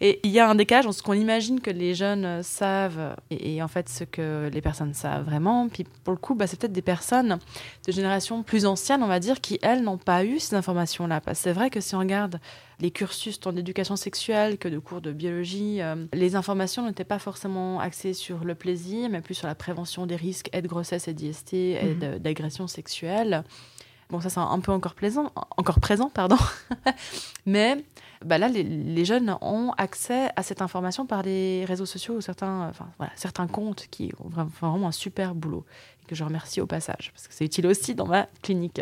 Et 0.00 0.20
il 0.22 0.30
y 0.30 0.40
a 0.40 0.48
un 0.48 0.54
décalage 0.54 0.86
entre 0.86 0.96
ce 0.96 1.02
qu'on 1.02 1.12
imagine 1.12 1.60
que 1.60 1.70
les 1.70 1.94
jeunes 1.94 2.42
savent 2.42 3.14
et, 3.28 3.62
en 3.62 3.68
fait 3.68 3.90
ce 3.90 4.04
que 4.04 4.48
les 4.50 4.62
personnes 4.62 4.94
savent 4.94 5.26
vraiment. 5.26 5.68
Puis 5.68 5.84
pour 6.02 6.14
le 6.14 6.18
coup, 6.18 6.34
bah, 6.34 6.46
c'est 6.46 6.58
peut-être 6.58 6.72
des 6.72 6.80
personnes 6.80 7.38
de 7.86 7.92
génération 7.92 8.42
plus 8.42 8.64
ancienne, 8.64 9.02
on 9.02 9.06
va 9.06 9.20
dire, 9.20 9.42
qui 9.42 9.58
elles 9.60 9.82
n'ont 9.82 9.98
pas 9.98 10.24
eu 10.24 10.38
ces 10.38 10.56
informations-là. 10.56 11.20
Parce 11.20 11.40
que 11.40 11.44
c'est 11.44 11.52
vrai 11.52 11.68
que 11.68 11.82
si 11.82 11.94
on 11.94 11.98
regarde 11.98 12.40
les 12.80 12.90
cursus 12.90 13.40
tant 13.40 13.52
d'éducation 13.52 13.96
sexuelle 13.96 14.58
que 14.58 14.68
de 14.68 14.78
cours 14.78 15.00
de 15.00 15.12
biologie, 15.12 15.80
euh, 15.80 16.06
les 16.12 16.36
informations 16.36 16.86
n'étaient 16.86 17.04
pas 17.04 17.18
forcément 17.18 17.80
axées 17.80 18.12
sur 18.12 18.44
le 18.44 18.54
plaisir, 18.54 19.08
mais 19.08 19.20
plus 19.20 19.34
sur 19.34 19.46
la 19.46 19.54
prévention 19.54 20.06
des 20.06 20.16
risques 20.16 20.50
et 20.52 20.62
de 20.62 20.68
grossesse 20.68 21.08
et 21.08 21.14
d'IST 21.14 21.54
et 21.54 21.94
mhm. 21.94 22.18
d'agression 22.18 22.66
sexuelle. 22.66 23.44
Bon, 24.10 24.20
ça, 24.20 24.30
c'est 24.30 24.38
un 24.38 24.60
peu 24.60 24.70
encore, 24.70 24.94
plaisant, 24.94 25.32
encore 25.56 25.80
présent, 25.80 26.10
pardon. 26.10 26.36
mais 27.46 27.84
bah 28.24 28.38
là, 28.38 28.48
les, 28.48 29.04
jeunes 29.04 29.36
ont 29.40 29.72
accès 29.76 30.30
à 30.36 30.42
cette 30.42 30.62
information 30.62 31.06
par 31.06 31.22
les 31.22 31.64
réseaux 31.64 31.86
sociaux 31.86 32.14
ou 32.14 32.20
certains, 32.20 32.68
enfin, 32.68 32.88
voilà, 32.98 33.12
certains 33.16 33.48
comptes 33.48 33.88
qui 33.90 34.12
ont 34.20 34.28
vraiment 34.60 34.88
un 34.88 34.92
super 34.92 35.34
boulot 35.34 35.64
que 36.06 36.14
je 36.14 36.24
remercie 36.24 36.60
au 36.60 36.66
passage 36.66 37.10
parce 37.12 37.28
que 37.28 37.34
c'est 37.34 37.44
utile 37.44 37.66
aussi 37.66 37.94
dans 37.94 38.06
ma 38.06 38.26
clinique. 38.42 38.80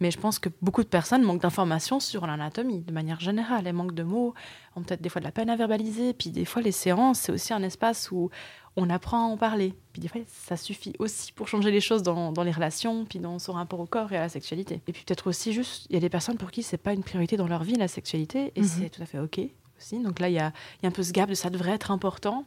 Mais 0.00 0.10
je 0.10 0.18
pense 0.18 0.38
que 0.38 0.50
beaucoup 0.60 0.82
de 0.82 0.88
personnes 0.88 1.22
manquent 1.22 1.42
d'informations 1.42 2.00
sur 2.00 2.26
l'anatomie 2.26 2.82
de 2.82 2.92
manière 2.92 3.18
générale. 3.18 3.66
Elles 3.66 3.74
manquent 3.74 3.94
de 3.94 4.02
mots, 4.02 4.34
ont 4.74 4.82
peut-être 4.82 5.00
des 5.00 5.08
fois 5.08 5.20
de 5.20 5.24
la 5.24 5.32
peine 5.32 5.48
à 5.48 5.56
verbaliser. 5.56 6.12
Puis 6.12 6.30
des 6.30 6.44
fois, 6.44 6.60
les 6.60 6.72
séances, 6.72 7.20
c'est 7.20 7.32
aussi 7.32 7.54
un 7.54 7.62
espace 7.62 8.10
où 8.10 8.30
on 8.76 8.90
apprend 8.90 9.26
à 9.26 9.32
en 9.32 9.36
parler. 9.38 9.74
Puis 9.92 10.02
des 10.02 10.08
fois, 10.08 10.20
ça 10.26 10.56
suffit 10.56 10.92
aussi 10.98 11.32
pour 11.32 11.48
changer 11.48 11.70
les 11.70 11.80
choses 11.80 12.02
dans, 12.02 12.32
les 12.42 12.50
relations, 12.50 13.06
puis 13.06 13.18
dans 13.18 13.38
son 13.38 13.54
rapport 13.54 13.80
au 13.80 13.86
corps 13.86 14.12
et 14.12 14.16
à 14.16 14.20
la 14.20 14.28
sexualité. 14.28 14.82
Et 14.86 14.92
puis 14.92 15.02
peut-être 15.06 15.28
aussi 15.28 15.52
juste, 15.54 15.86
il 15.88 15.94
y 15.94 15.96
a 15.96 16.00
des 16.00 16.10
personnes 16.10 16.36
pour 16.36 16.50
qui 16.50 16.62
c'est 16.62 16.76
pas 16.76 16.92
une 16.92 17.02
priorité 17.02 17.38
dans 17.38 17.48
leur 17.48 17.64
vie, 17.64 17.74
la 17.74 17.88
sexualité, 17.88 18.52
et 18.54 18.60
mhm. 18.60 18.66
c'est 18.66 18.90
tout 18.90 19.02
à 19.02 19.06
fait 19.06 19.18
OK 19.18 19.40
aussi. 19.78 19.98
Donc 20.02 20.20
là, 20.20 20.28
il 20.28 20.34
y 20.34 20.38
a, 20.38 20.52
y 20.82 20.86
a 20.86 20.88
un 20.88 20.92
peu 20.92 21.02
ce 21.02 21.12
gap 21.12 21.28
de 21.30 21.34
ça 21.34 21.48
devrait 21.48 21.72
être 21.72 21.90
important. 21.90 22.44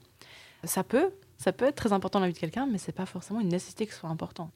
Ça 0.64 0.84
peut, 0.84 1.12
ça 1.40 1.54
peut 1.54 1.66
être 1.66 1.76
très 1.76 1.94
important 1.94 2.20
dans 2.20 2.26
la 2.26 2.30
vie 2.30 2.36
de 2.36 2.40
quelqu'un, 2.40 2.68
mais 2.70 2.78
c'est 2.78 2.92
pas 2.92 3.06
forcément 3.08 3.40
une 3.40 3.50
nécessité 3.50 3.88
que 3.88 3.94
ce 3.94 4.00
soit 4.02 4.10
important. 4.10 4.52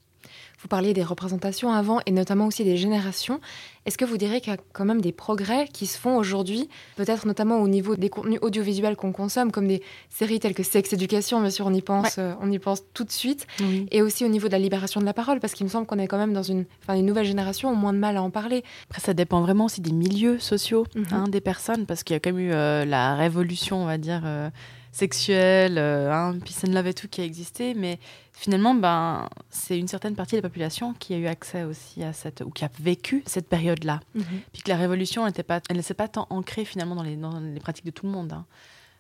Vous 0.60 0.68
parliez 0.68 0.94
des 0.94 1.04
représentations 1.04 1.72
avant 1.72 2.00
et 2.06 2.12
notamment 2.12 2.48
aussi 2.48 2.64
des 2.64 2.78
générations. 2.78 3.42
Est-ce 3.86 3.98
que 3.98 4.06
vous 4.06 4.18
direz 4.18 4.40
qu'il 4.40 4.54
y 4.54 4.56
a 4.56 4.60
quand 4.72 4.86
même 4.86 5.02
des 5.02 5.12
progrès 5.12 5.68
qui 5.68 5.86
se 5.86 5.98
font 5.98 6.16
aujourd'hui, 6.16 6.70
peut-être 6.96 7.28
notamment 7.28 7.62
au 7.62 7.68
niveau 7.68 7.98
des 7.98 8.10
contenus 8.10 8.40
audiovisuels 8.42 8.96
qu'on 8.96 9.12
consomme, 9.12 9.52
comme 9.52 9.68
des 9.68 9.82
séries 10.10 10.40
telles 10.40 10.54
que 10.54 10.64
Sex 10.64 10.94
Education, 10.94 11.42
bien 11.42 11.50
sûr, 11.50 11.66
on 11.66 11.74
y 11.74 11.82
pense, 11.82 12.18
euh, 12.18 12.34
on 12.40 12.50
y 12.50 12.60
pense 12.60 12.84
tout 12.94 13.04
de 13.04 13.12
suite, 13.12 13.46
et 13.92 14.02
aussi 14.02 14.24
au 14.24 14.30
niveau 14.30 14.48
de 14.48 14.54
la 14.54 14.60
libération 14.60 15.02
de 15.02 15.06
la 15.06 15.14
parole, 15.14 15.42
parce 15.42 15.54
qu'il 15.54 15.66
me 15.66 15.70
semble 15.70 15.86
qu'on 15.86 16.00
est 16.00 16.08
quand 16.08 16.18
même 16.18 16.34
dans 16.34 16.44
une, 16.44 16.66
enfin, 16.82 16.98
une 16.98 17.06
nouvelle 17.06 17.26
génération, 17.26 17.72
au 17.72 17.76
moins 17.76 17.92
de 17.92 17.98
mal 17.98 18.16
à 18.16 18.24
en 18.24 18.30
parler. 18.30 18.64
Après, 18.90 19.02
ça 19.02 19.14
dépend 19.14 19.42
vraiment 19.42 19.66
aussi 19.66 19.82
des 19.82 19.92
milieux 19.92 20.40
sociaux, 20.40 20.86
mhm. 20.96 21.06
hein, 21.12 21.28
des 21.28 21.42
personnes, 21.42 21.86
parce 21.86 22.04
qu'il 22.04 22.14
y 22.14 22.18
a 22.18 22.20
quand 22.22 22.32
même 22.32 22.40
eu 22.40 22.54
euh, 22.54 22.86
la 22.86 23.16
révolution, 23.16 23.84
on 23.84 23.86
va 23.86 23.98
dire. 23.98 24.22
Euh, 24.24 24.50
sexuelle, 24.94 25.78
euh, 25.80 26.13
hein, 26.13 26.38
peace 26.40 26.66
and 26.66 26.72
love 26.72 26.88
et 26.88 26.94
tout 26.94 27.07
qui 27.07 27.19
a 27.19 27.25
existé, 27.25 27.74
mais 27.74 28.00
finalement, 28.31 28.75
ben, 28.75 29.28
c'est 29.50 29.78
une 29.78 29.88
certaine 29.88 30.16
partie 30.16 30.36
de 30.36 30.42
la 30.42 30.48
population 30.48 30.94
qui 30.94 31.16
a 31.16 31.18
eu 31.18 31.25
accès 31.25 31.63
aussi 31.63 32.04
à 32.04 32.13
cette, 32.13 32.42
ou 32.42 32.51
qui 32.51 32.63
a 32.63 32.69
vécu 32.80 33.24
cette 33.25 33.50
période-là. 33.50 34.00
Mhm. 34.13 34.24
Puis 34.54 34.62
que 34.62 34.69
la 34.69 34.78
révolution, 34.78 35.25
elle 35.25 35.78
ne 35.78 35.81
s'est 35.81 35.94
pas 35.95 36.07
tant 36.07 36.28
ancrée 36.30 36.63
finalement 36.63 36.95
dans 36.95 37.04
les, 37.04 37.16
dans 37.16 37.40
les 37.40 37.60
pratiques 37.60 37.86
de 37.86 37.92
tout 37.92 38.06
le 38.06 38.12
monde. 38.12 38.34
Hein. 38.34 38.45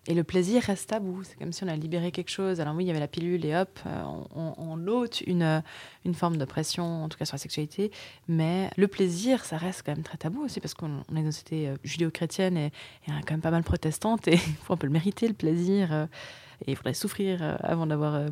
Et 0.05 0.13
le 0.13 0.23
plaisir 0.25 0.61
reste 0.63 0.89
tabou. 0.89 1.23
C'est 1.23 1.37
comme 1.37 1.53
si 1.53 1.63
on 1.63 1.67
a 1.67 1.75
libéré 1.75 2.11
quelque 2.11 2.29
chose. 2.29 2.59
Alors 2.59 2.75
oui, 2.75 2.83
il 2.83 2.87
y 2.87 2.89
avait 2.89 2.99
la 2.99 3.07
pilule 3.07 3.45
et 3.45 3.55
hop, 3.55 3.79
euh, 3.85 4.03
on, 4.35 4.53
on, 4.57 5.05
une, 5.25 5.63
une 6.05 6.13
forme 6.13 6.37
d'oppression, 6.37 7.05
en 7.05 7.09
tout 7.09 7.17
cas 7.17 7.25
sur 7.25 7.35
la 7.35 7.39
sexualité. 7.39 7.91
Mais 8.27 8.69
le 8.75 8.87
plaisir, 8.89 9.45
ça 9.45 9.57
reste 9.57 9.83
quand 9.85 9.93
même 9.93 10.03
très 10.03 10.17
tabou 10.17 10.43
aussi 10.43 10.59
parce 10.59 10.73
qu'on 10.73 10.99
est 10.99 11.13
dans 11.13 11.21
une 11.21 11.31
société 11.31 11.69
euh, 11.69 11.77
judéo-chrétienne 11.83 12.57
et, 12.57 12.65
et, 13.07 13.11
quand 13.25 13.31
même 13.31 13.41
pas 13.41 13.51
mal 13.51 13.63
protestante. 13.63 14.27
Et 14.27 14.33
il 14.47 14.55
faut 14.55 14.73
un 14.73 14.77
peu 14.77 14.87
le 14.87 14.93
mériter, 14.93 15.27
le 15.27 15.33
plaisir. 15.33 15.93
Euh, 15.93 16.05
et 16.65 16.71
il 16.71 16.75
faudrait 16.75 16.93
souffrir 16.93 17.57
avant 17.61 17.87
d'avoir... 17.87 18.29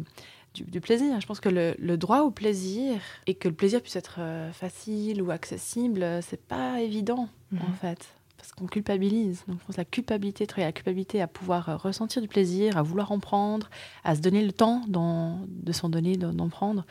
Du, 0.53 0.81
plaisir. 0.81 1.21
Je 1.21 1.25
pense 1.25 1.39
que 1.39 1.47
le, 1.47 1.75
le, 1.79 1.95
droit 1.95 2.23
au 2.23 2.29
plaisir 2.29 2.99
et 3.25 3.35
que 3.35 3.47
le 3.47 3.53
plaisir 3.53 3.81
puisse 3.81 3.95
être 3.95 4.19
facile 4.51 5.21
ou 5.21 5.31
accessible, 5.31 6.05
c'est 6.21 6.45
pas 6.45 6.81
évident 6.81 7.29
en 7.53 7.69
mhm. 7.69 7.73
fait 7.79 8.13
parce 8.41 8.53
qu'on 8.53 8.65
culpabilise. 8.65 9.43
Donc, 9.47 9.59
je 9.59 9.65
pense 9.67 9.77
la 9.77 9.85
culpabilité, 9.85 10.47
la 10.57 10.71
culpabilité 10.71 11.21
à 11.21 11.27
pouvoir 11.27 11.69
euh, 11.69 11.77
ressentir 11.77 12.23
du 12.23 12.27
plaisir, 12.27 12.75
à 12.75 12.81
vouloir 12.81 13.11
en 13.11 13.19
prendre, 13.19 13.69
à 14.03 14.15
se 14.15 14.21
donner 14.21 14.43
le 14.43 14.51
temps 14.51 14.81
de 14.87 15.71
s'en 15.71 15.89
donner, 15.89 16.17
d'en 16.17 16.49
prendre. 16.49 16.83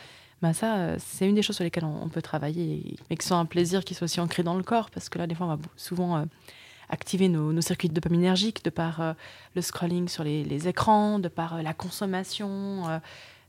Bah 0.42 0.52
ça, 0.52 0.76
euh, 0.76 0.96
c'est 1.00 1.28
une 1.28 1.34
des 1.34 1.42
choses 1.42 1.56
sur 1.56 1.64
lesquelles 1.64 1.84
on, 1.84 2.08
peut 2.08 2.22
travailler, 2.22 2.94
mais 3.10 3.16
que 3.16 3.24
ce 3.24 3.30
soit 3.30 3.36
un 3.36 3.46
plaisir 3.46 3.84
qui 3.84 3.94
soit 3.94 4.04
aussi 4.04 4.20
ancré 4.20 4.44
dans 4.44 4.54
le 4.54 4.62
corps, 4.62 4.90
parce 4.90 5.08
que 5.08 5.18
là, 5.18 5.26
des 5.26 5.34
fois, 5.34 5.46
on 5.46 5.56
va 5.56 5.58
souvent 5.74 6.18
euh, 6.18 6.24
activer 6.88 7.28
nos, 7.28 7.60
circuits 7.60 7.88
de 7.88 7.94
dopaminergiques 7.94 8.64
de 8.64 8.70
par 8.70 9.16
le 9.56 9.62
scrolling 9.62 10.08
sur 10.08 10.22
les, 10.22 10.68
écrans, 10.68 11.18
de 11.18 11.28
par 11.28 11.62
la 11.62 11.74
consommation 11.74 13.00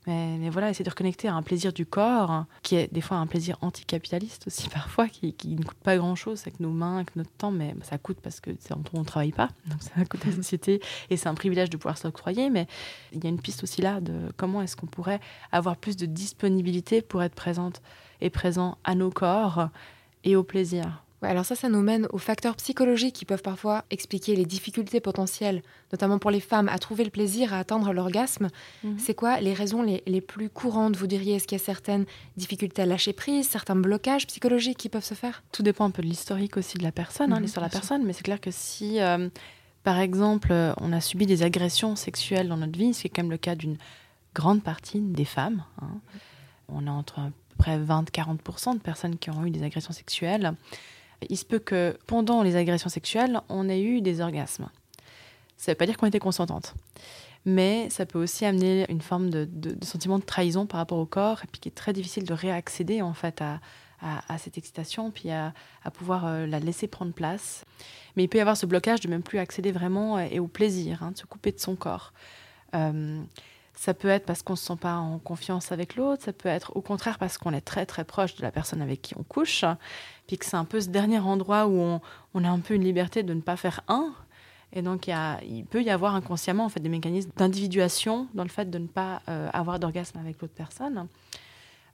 mais, 0.08 0.50
voilà, 0.50 0.70
essayer 0.70 0.84
de 0.84 0.90
reconnecter 0.90 1.28
à 1.28 1.36
un 1.36 1.44
plaisir 1.44 1.74
du 1.74 1.86
corps, 1.86 2.46
qui 2.64 2.76
est 2.76 2.92
des 2.92 3.02
fois 3.02 3.18
un 3.18 3.28
plaisir 3.28 3.58
anticapitaliste 3.62 4.48
aussi 4.48 4.70
parfois, 4.74 5.08
qui, 5.08 5.36
ne 5.46 5.64
coûte 5.64 5.78
pas 5.84 5.98
grand-chose 5.98 6.42
avec 6.42 6.60
nos 6.60 6.72
mains, 6.72 6.98
avec 6.98 7.16
notre 7.16 7.32
temps, 7.32 7.52
mais 7.52 7.76
ça 7.84 7.98
coûte 7.98 8.18
parce 8.22 8.40
que 8.40 8.52
on 8.94 9.00
ne 9.00 9.04
travaille 9.04 9.32
pas, 9.32 9.50
donc 9.68 9.82
ça 9.82 10.04
coûte 10.06 10.26
à 10.26 10.30
la 10.30 10.36
société, 10.36 10.82
et 11.10 11.18
c'est 11.18 11.30
un 11.30 11.36
privilège 11.36 11.70
de 11.70 11.78
pouvoir 11.78 11.98
s'octroyer, 11.98 12.50
mais 12.50 12.68
il 13.14 13.24
y 13.24 13.28
a 13.28 13.30
une 13.30 13.42
piste 13.42 13.64
aussi 13.64 13.82
là 13.82 14.02
de 14.02 14.32
comment 14.38 14.62
est-ce 14.62 14.76
qu'on 14.76 14.88
pourrait 14.88 15.20
avoir 15.52 15.78
plus 15.78 15.98
de 15.98 16.06
disponibilité 16.06 17.02
pour 17.02 17.22
être 17.22 17.36
présente 17.36 17.82
et 18.22 18.30
présent 18.30 18.78
à 18.84 18.96
nos 18.96 19.12
corps 19.12 19.70
et 20.24 20.36
au 20.36 20.44
plaisir 20.44 21.04
alors 21.30 21.46
ça, 21.46 21.56
ça 21.56 21.70
nous 21.70 21.82
mène 21.82 22.08
aux 22.12 22.18
facteurs 22.18 22.56
psychologiques 22.56 23.14
qui 23.14 23.26
peuvent 23.26 23.44
parfois 23.44 23.86
expliquer 23.92 24.36
les 24.36 24.46
difficultés 24.46 25.00
potentielles, 25.00 25.62
notamment 25.92 26.18
pour 26.18 26.32
les 26.32 26.40
femmes, 26.40 26.68
à 26.68 26.80
trouver 26.80 27.04
le 27.04 27.12
plaisir, 27.12 27.54
à 27.54 27.60
atteindre 27.60 27.94
l'orgasme. 27.94 28.50
Mhm. 28.84 28.98
C'est 28.98 29.14
quoi 29.14 29.40
les 29.40 29.54
raisons 29.54 29.84
les, 29.84 30.22
plus 30.22 30.50
courantes, 30.50 30.96
vous 30.96 31.08
diriez? 31.08 31.36
Est-ce 31.36 31.48
qu'il 31.48 31.58
y 31.58 31.62
a 31.62 31.64
certaines 31.64 32.06
difficultés 32.38 32.82
à 32.82 32.86
lâcher 32.86 33.14
prise, 33.14 33.48
certains 33.48 33.76
blocages 33.76 34.26
psychologiques 34.26 34.78
qui 34.78 34.90
peuvent 34.90 35.04
se 35.04 35.14
faire? 35.14 35.44
Tout 35.52 35.62
dépend 35.62 35.86
un 35.86 35.92
peu 35.92 36.02
de 36.02 36.08
l'historique 36.08 36.58
aussi 36.58 36.78
de 36.78 36.84
la 36.84 36.92
personne, 36.92 37.32
hein, 37.34 37.38
mhm, 37.38 37.44
l'histoire 37.44 37.68
de 37.68 37.72
la 37.72 37.80
personne, 37.80 38.04
mais 38.04 38.14
c'est 38.14 38.24
clair 38.24 38.42
que 38.42 38.52
si, 38.52 39.00
euh, 39.00 39.30
par 39.84 40.00
exemple, 40.00 40.52
on 40.78 40.92
a 40.92 41.02
subi 41.02 41.28
des 41.28 41.44
agressions 41.44 41.96
sexuelles 41.96 42.48
dans 42.48 42.58
notre 42.58 42.78
vie, 42.78 42.96
ce 42.96 43.02
qui 43.02 43.08
est 43.08 43.10
quand 43.12 43.22
même 43.22 43.32
le 43.32 43.38
cas 43.38 43.54
d'une 43.54 43.78
grande 44.34 44.64
partie 44.64 45.00
des 45.00 45.26
femmes, 45.26 45.64
hein, 45.82 46.00
on 46.68 46.88
a 46.88 46.92
entre 46.92 47.20
à 47.20 47.26
peu 47.26 47.56
près 47.58 47.78
20-40% 47.78 48.74
de 48.74 48.80
personnes 48.80 49.18
qui 49.18 49.30
ont 49.30 49.46
eu 49.46 49.52
des 49.52 49.62
agressions 49.62 49.94
sexuelles 49.94 50.56
il 51.30 51.38
se 51.38 51.46
peut 51.46 51.60
que 51.60 51.98
pendant 52.08 52.44
les 52.44 52.56
agressions 52.56 52.90
sexuelles, 52.90 53.42
on 53.50 53.70
ait 53.70 53.82
eu 53.82 54.02
des 54.02 54.22
orgasmes. 54.22 54.70
Ça 55.58 55.72
ne 55.72 55.74
veut 55.74 55.78
pas 55.78 55.86
dire 55.86 55.98
qu'on 55.98 56.08
était 56.08 56.20
consentante. 56.20 56.74
mais 57.46 57.90
ça 57.90 58.06
peut 58.06 58.22
aussi 58.22 58.46
amener 58.46 58.86
une 58.90 59.02
forme 59.02 59.30
de, 59.30 59.48
sentiment 59.84 60.20
de 60.20 60.24
trahison 60.24 60.66
par 60.66 60.80
rapport 60.80 61.00
au 61.00 61.06
corps, 61.06 61.42
et 61.44 61.48
puis 61.48 61.60
qui 61.60 61.70
est 61.70 61.76
très 61.76 61.94
difficile 61.94 62.24
de 62.24 62.34
réaccéder 62.34 63.02
en 63.02 63.14
fait 63.14 63.42
à, 63.42 63.60
cette 64.40 64.58
excitation, 64.58 65.12
puis 65.12 65.30
à, 65.30 65.54
pouvoir 65.94 66.26
euh, 66.26 66.48
la 66.48 66.60
laisser 66.60 66.88
prendre 66.88 67.14
place. 67.14 67.66
Mais 68.16 68.24
il 68.24 68.28
peut 68.28 68.40
y 68.40 68.42
avoir 68.42 68.58
ce 68.58 68.66
blocage 68.66 69.00
de 69.02 69.08
même 69.08 69.22
plus 69.22 69.38
accéder 69.38 69.72
vraiment 69.72 70.20
et 70.20 70.40
au 70.40 70.48
plaisir, 70.48 71.04
hein, 71.04 71.12
de 71.12 71.18
se 71.18 71.26
couper 71.26 71.52
de 71.52 71.60
son 71.60 71.76
corps. 71.76 72.14
Euh, 72.74 73.22
ça 73.82 73.96
peut 73.96 74.10
être 74.10 74.28
parce 74.28 74.44
qu'on 74.44 74.54
ne 74.54 74.58
se 74.58 74.66
sent 74.66 74.76
pas 74.80 74.98
en 74.98 75.18
confiance 75.18 75.72
avec 75.72 75.96
l'autre, 75.96 76.22
ça 76.26 76.34
peut 76.34 76.50
être 76.50 76.72
au 76.76 76.82
contraire 76.82 77.18
parce 77.18 77.40
qu'on 77.40 77.52
est 77.52 77.62
très 77.62 77.88
très 77.88 78.04
proche 78.04 78.36
de 78.36 78.44
la 78.44 78.52
personne 78.52 78.80
avec 78.80 79.02
qui 79.02 79.16
on 79.18 79.24
couche, 79.24 79.66
puis 80.28 80.38
que 80.38 80.46
c'est 80.46 80.56
un 80.56 80.66
peu 80.66 80.80
ce 80.80 80.90
dernier 80.90 81.18
endroit 81.18 81.66
où 81.66 82.00
on, 82.36 82.44
a 82.44 82.48
un 82.48 82.60
peu 82.60 82.76
une 82.76 82.84
liberté 82.84 83.24
de 83.24 83.34
ne 83.34 83.42
pas 83.42 83.58
faire 83.58 83.82
un, 83.88 84.14
et 84.72 84.84
donc, 84.84 85.08
il, 85.08 85.66
peut 85.66 85.82
y 85.82 85.90
avoir 85.90 86.14
inconsciemment 86.14 86.66
en 86.66 86.70
fait, 86.70 86.80
des 86.80 86.90
mécanismes 86.90 87.32
d'individuation 87.36 88.28
dans 88.36 88.44
le 88.44 88.50
fait 88.50 88.70
de 88.70 88.78
ne 88.78 88.86
pas 88.86 89.24
euh, 89.28 89.50
avoir 89.52 89.80
d'orgasme 89.80 90.20
avec 90.20 90.40
l'autre 90.40 90.54
personne. 90.54 91.08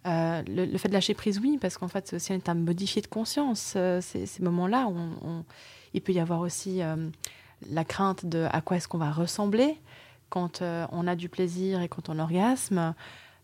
Euh, 0.06 0.44
le, 0.46 0.78
fait 0.78 0.90
de 0.90 0.94
lâcher 0.94 1.14
prise, 1.14 1.40
oui, 1.40 1.58
parce 1.60 1.78
qu'en 1.78 1.88
fait, 1.88 2.06
c'est 2.06 2.18
aussi 2.18 2.34
un 2.34 2.36
état 2.36 2.54
modifié 2.54 3.02
de 3.02 3.08
conscience. 3.08 3.76
Euh, 3.78 4.02
ces, 4.02 4.28
moments-là, 4.42 4.90
il 5.94 6.02
peut 6.02 6.12
y 6.12 6.20
avoir 6.20 6.42
aussi 6.42 6.82
la 7.72 7.86
crainte 7.86 8.26
de 8.26 8.46
à 8.52 8.60
quoi 8.60 8.76
est-ce 8.76 8.90
qu'on 8.90 8.98
va 8.98 9.10
ressembler 9.10 9.78
quand 10.30 10.62
on 10.62 11.08
a 11.08 11.16
du 11.16 11.30
plaisir 11.30 11.82
et 11.82 11.88
quand 11.88 12.10
on 12.10 12.20
orgasme 12.20 12.94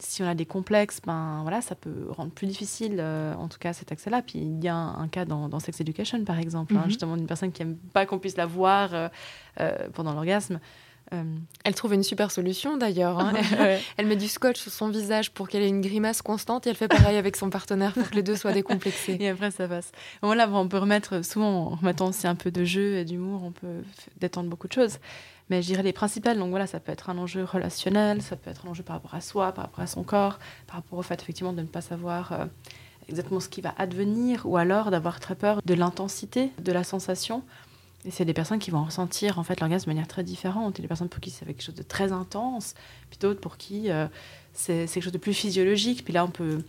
si 0.04 0.22
on 0.22 0.28
a 0.28 0.36
des 0.36 0.46
complexes, 0.46 1.00
ben 1.06 1.40
voilà, 1.44 1.62
ça 1.62 1.76
peut 1.76 2.08
rendre 2.10 2.32
plus 2.32 2.48
difficile, 2.48 2.98
euh, 3.00 3.34
en 3.36 3.48
tout 3.48 3.58
cas, 3.58 3.74
cet 3.74 3.92
accès-là. 3.92 4.22
Puis 4.22 4.40
il 4.40 4.64
y 4.64 4.68
a 4.68 4.76
un, 4.76 5.08
cas 5.08 5.26
dans, 5.26 5.60
Sex 5.60 5.80
Education, 5.82 6.24
par 6.24 6.40
exemple, 6.40 6.76
hein, 6.76 6.82
mhm. 6.82 6.90
justement, 6.90 7.18
d'une 7.18 7.28
personne 7.28 7.52
qui 7.52 7.64
n'aime 7.64 7.78
pas 7.94 8.06
qu'on 8.06 8.20
puisse 8.20 8.38
la 8.38 8.46
voir 8.46 8.94
euh, 8.94 9.08
euh, 9.60 9.88
pendant 9.94 10.14
l'orgasme. 10.14 10.60
Elle 11.64 11.76
trouve 11.76 11.94
une 11.94 12.02
super 12.02 12.32
solution 12.32 12.76
d'ailleurs. 12.76 13.20
Hein. 13.20 13.34
elle 13.98 14.08
met 14.08 14.16
du 14.16 14.28
scotch 14.28 14.60
sur 14.60 14.72
son 14.72 14.90
visage 14.90 15.30
pour 15.30 15.48
qu'elle 15.48 15.62
ait 15.62 15.70
une 15.70 15.82
grimace 15.82 16.24
constante 16.24 16.66
et 16.66 16.72
elle 16.72 16.76
fait 16.76 16.88
pareil 16.88 17.18
avec 17.18 17.36
son 17.36 17.52
partenaire 17.52 17.94
pour 17.94 18.10
que 18.10 18.16
les 18.16 18.24
deux 18.24 18.36
soient 18.36 18.52
décomplexés. 18.52 19.18
Et 19.20 19.30
après, 19.30 19.52
ça 19.52 19.68
passe. 19.68 19.92
Voilà, 20.24 20.50
on 20.50 20.68
peut 20.68 20.80
remettre, 20.80 21.24
souvent 21.24 21.68
en 21.68 21.70
remettant 21.76 22.08
aussi 22.08 22.26
un 22.26 22.34
peu 22.34 22.50
de 22.50 22.64
jeu 22.64 22.96
et 22.96 23.06
d'humour, 23.06 23.44
on 23.44 23.52
peut 23.52 23.84
détendre 24.20 24.50
beaucoup 24.50 24.68
de 24.68 24.74
choses. 24.74 24.98
Mais 25.50 25.62
je 25.62 25.68
dirais 25.68 25.84
les 25.84 25.94
principales, 25.94 26.38
donc 26.38 26.50
voilà, 26.50 26.68
ça 26.68 26.80
peut 26.80 26.92
être 26.92 27.10
un 27.10 27.18
enjeu 27.18 27.44
relationnel, 27.44 28.22
ça 28.22 28.36
peut 28.36 28.50
être 28.50 28.66
un 28.66 28.70
enjeu 28.70 28.84
par 28.84 28.96
rapport 28.96 29.14
à 29.14 29.22
soi, 29.22 29.52
par 29.52 29.66
rapport 29.66 29.82
à 29.82 29.88
son 29.88 30.04
corps, 30.04 30.40
par 30.68 30.78
rapport 30.78 30.98
au 30.98 31.02
fait 31.02 31.22
effectivement 31.22 31.54
de 31.54 31.62
ne 31.62 31.68
pas 31.68 31.82
savoir 31.82 32.32
euh, 32.32 32.46
exactement 33.10 33.40
ce 33.40 33.50
qui 33.50 33.62
va 33.62 33.74
advenir, 33.78 34.46
ou 34.46 34.58
alors 34.58 34.90
d'avoir 34.90 35.20
très 35.20 35.36
peur 35.36 35.62
de 35.64 35.74
l'intensité 35.74 36.52
de 36.60 36.72
la 36.72 36.84
sensation. 36.84 37.44
Et 38.06 38.12
c'est 38.12 38.26
des 38.26 38.34
personnes 38.34 38.60
qui 38.60 38.72
vont 38.72 38.84
ressentir 38.84 39.40
en 39.40 39.44
fait 39.44 39.60
l'orgasme 39.60 39.86
de 39.86 39.92
manière 39.92 40.08
très 40.08 40.24
différente. 40.24 40.78
Il 40.78 40.82
y 40.82 40.82
a 40.82 40.86
des 40.86 40.88
personnes 40.90 41.10
pour 41.10 41.22
qui 41.22 41.30
c'est 41.30 41.46
quelque 41.46 41.64
chose 41.64 41.76
de 41.76 41.84
très 41.84 42.12
intense, 42.12 42.74
puis 43.10 43.20
d'autres 43.20 43.40
pour 43.40 43.58
qui 43.58 43.90
euh, 43.92 44.08
c'est 44.54 44.88
quelque 44.88 45.04
chose 45.04 45.14
de 45.14 45.18
plus 45.18 45.34
physiologique. 45.34 46.04
Puis 46.04 46.14
là, 46.14 46.26
on 46.26 46.30
peut 46.30 46.64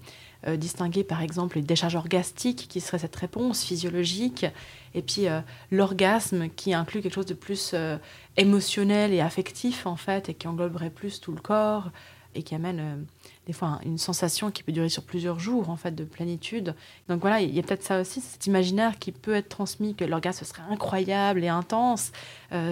euh, 0.46 0.58
distinguer 0.58 1.04
par 1.04 1.22
exemple 1.22 1.56
les 1.56 1.62
décharges 1.62 1.94
orgastiques, 1.94 2.66
qui 2.68 2.82
serait 2.82 2.98
cette 2.98 3.16
réponse 3.16 3.64
physiologique, 3.64 4.44
et 4.92 5.00
puis 5.00 5.26
euh, 5.26 5.40
l'orgasme, 5.70 6.50
qui 6.50 6.74
inclut 6.74 7.00
quelque 7.00 7.14
chose 7.14 7.24
de 7.24 7.34
plus 7.34 7.70
euh, 7.72 7.96
émotionnel 8.36 9.14
et 9.14 9.20
affectif, 9.20 9.86
en 9.86 9.96
fait, 9.96 10.28
et 10.28 10.34
qui 10.34 10.46
engloberait 10.46 10.90
plus 10.90 11.20
tout 11.20 11.32
le 11.32 11.40
corps, 11.40 11.90
et 12.34 12.42
qui 12.42 12.54
amène 12.54 13.06
des 13.46 13.54
fois 13.54 13.78
une 13.86 13.96
sensation 13.96 14.50
qui 14.50 14.62
peut 14.62 14.72
durer 14.72 14.90
sur 14.90 15.04
plusieurs 15.04 15.38
jours, 15.38 15.70
en 15.70 15.76
fait, 15.76 15.92
de 15.92 16.04
plénitude. 16.04 16.74
Donc 17.08 17.22
voilà, 17.22 17.40
il 17.40 17.54
y 17.54 17.58
a 17.58 17.62
peut-être 17.62 17.84
ça 17.84 18.00
aussi, 18.00 18.20
cet 18.20 18.46
imaginaire 18.46 18.98
qui 18.98 19.12
peut 19.12 19.34
être 19.34 19.48
transmis, 19.48 19.94
que 19.94 20.04
l'orgasme 20.04 20.44
serait 20.44 20.64
incroyable 20.68 21.44
et 21.44 21.48
intense. 21.48 22.10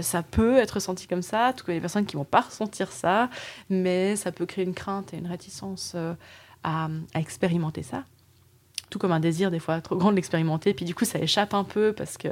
ça 0.01 0.23
peut 0.25 0.59
être 0.59 0.73
ressenti 0.73 1.07
comme 1.07 1.23
ça, 1.23 1.53
tout 1.57 1.65
comme 1.65 1.75
les 1.75 1.81
personnes 1.81 2.07
qui 2.07 2.17
vont 2.17 2.25
pas 2.25 2.41
ressentir 2.41 2.91
ça, 2.91 3.31
mais 3.71 4.17
ça 4.17 4.33
peut 4.33 4.47
créer 4.47 4.65
une 4.65 4.75
crainte 4.75 5.15
et 5.15 5.19
une 5.19 5.29
réticence 5.29 5.95
à, 6.65 6.89
expérimenter 7.15 7.83
ça. 7.83 8.05
Tout 8.91 8.99
comme 8.99 9.13
un 9.13 9.21
désir 9.21 9.51
des 9.51 9.59
fois 9.59 9.81
trop 9.81 9.97
grand 9.97 10.11
de 10.11 10.17
l'expérimenter, 10.17 10.75
puis 10.75 10.85
du 10.85 10.95
coup 10.95 11.05
ça 11.05 11.19
échappe 11.19 11.55
un 11.55 11.65
peu 11.65 11.93
parce 11.93 12.19
que 12.19 12.29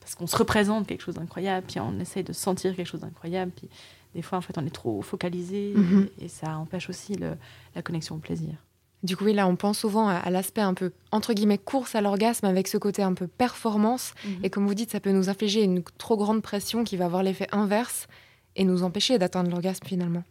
parce 0.00 0.16
qu'on 0.16 0.26
se 0.26 0.36
représente 0.36 0.86
quelque 0.86 1.02
chose 1.02 1.14
d'incroyable, 1.14 1.64
puis 1.66 1.78
on 1.78 1.98
essaye 2.00 2.24
de 2.24 2.32
sentir 2.32 2.74
quelque 2.74 2.88
chose 2.88 3.00
d'incroyable, 3.00 3.52
puis 3.54 3.68
des 4.14 4.22
fois 4.22 4.36
en 4.36 4.40
fait 4.40 4.58
on 4.58 4.66
est 4.66 4.74
trop 4.74 5.00
focalisé 5.00 5.72
mhm. 5.74 6.08
et, 6.20 6.28
ça 6.28 6.58
empêche 6.58 6.90
aussi 6.90 7.14
le, 7.14 7.36
la 7.74 7.82
connexion 7.82 8.16
au 8.16 8.18
plaisir. 8.18 8.54
Du 9.02 9.16
coup, 9.16 9.24
oui, 9.24 9.32
là, 9.32 9.48
on 9.48 9.56
pense 9.56 9.78
souvent 9.78 10.06
à, 10.06 10.30
l'aspect 10.30 10.60
un 10.60 10.74
peu, 10.74 10.92
entre 11.10 11.32
guillemets, 11.32 11.58
course 11.58 11.96
à 11.96 12.00
l'orgasme 12.00 12.46
avec 12.46 12.68
ce 12.68 12.78
côté 12.78 13.02
un 13.02 13.14
peu 13.14 13.26
performance. 13.26 14.14
Mhm. 14.24 14.44
Et 14.44 14.50
comme 14.50 14.64
vous 14.64 14.74
dites, 14.74 14.92
ça 14.92 15.00
peut 15.00 15.10
nous 15.10 15.28
infliger 15.28 15.62
une 15.64 15.82
trop 15.98 16.16
grande 16.16 16.40
pression 16.40 16.84
qui 16.84 16.96
va 16.96 17.06
avoir 17.06 17.24
l'effet 17.24 17.48
inverse 17.50 18.06
et 18.54 18.64
nous 18.64 18.84
empêcher 18.84 19.18
d'atteindre 19.18 19.50
l'orgasme 19.50 19.84
finalement. 19.86 20.22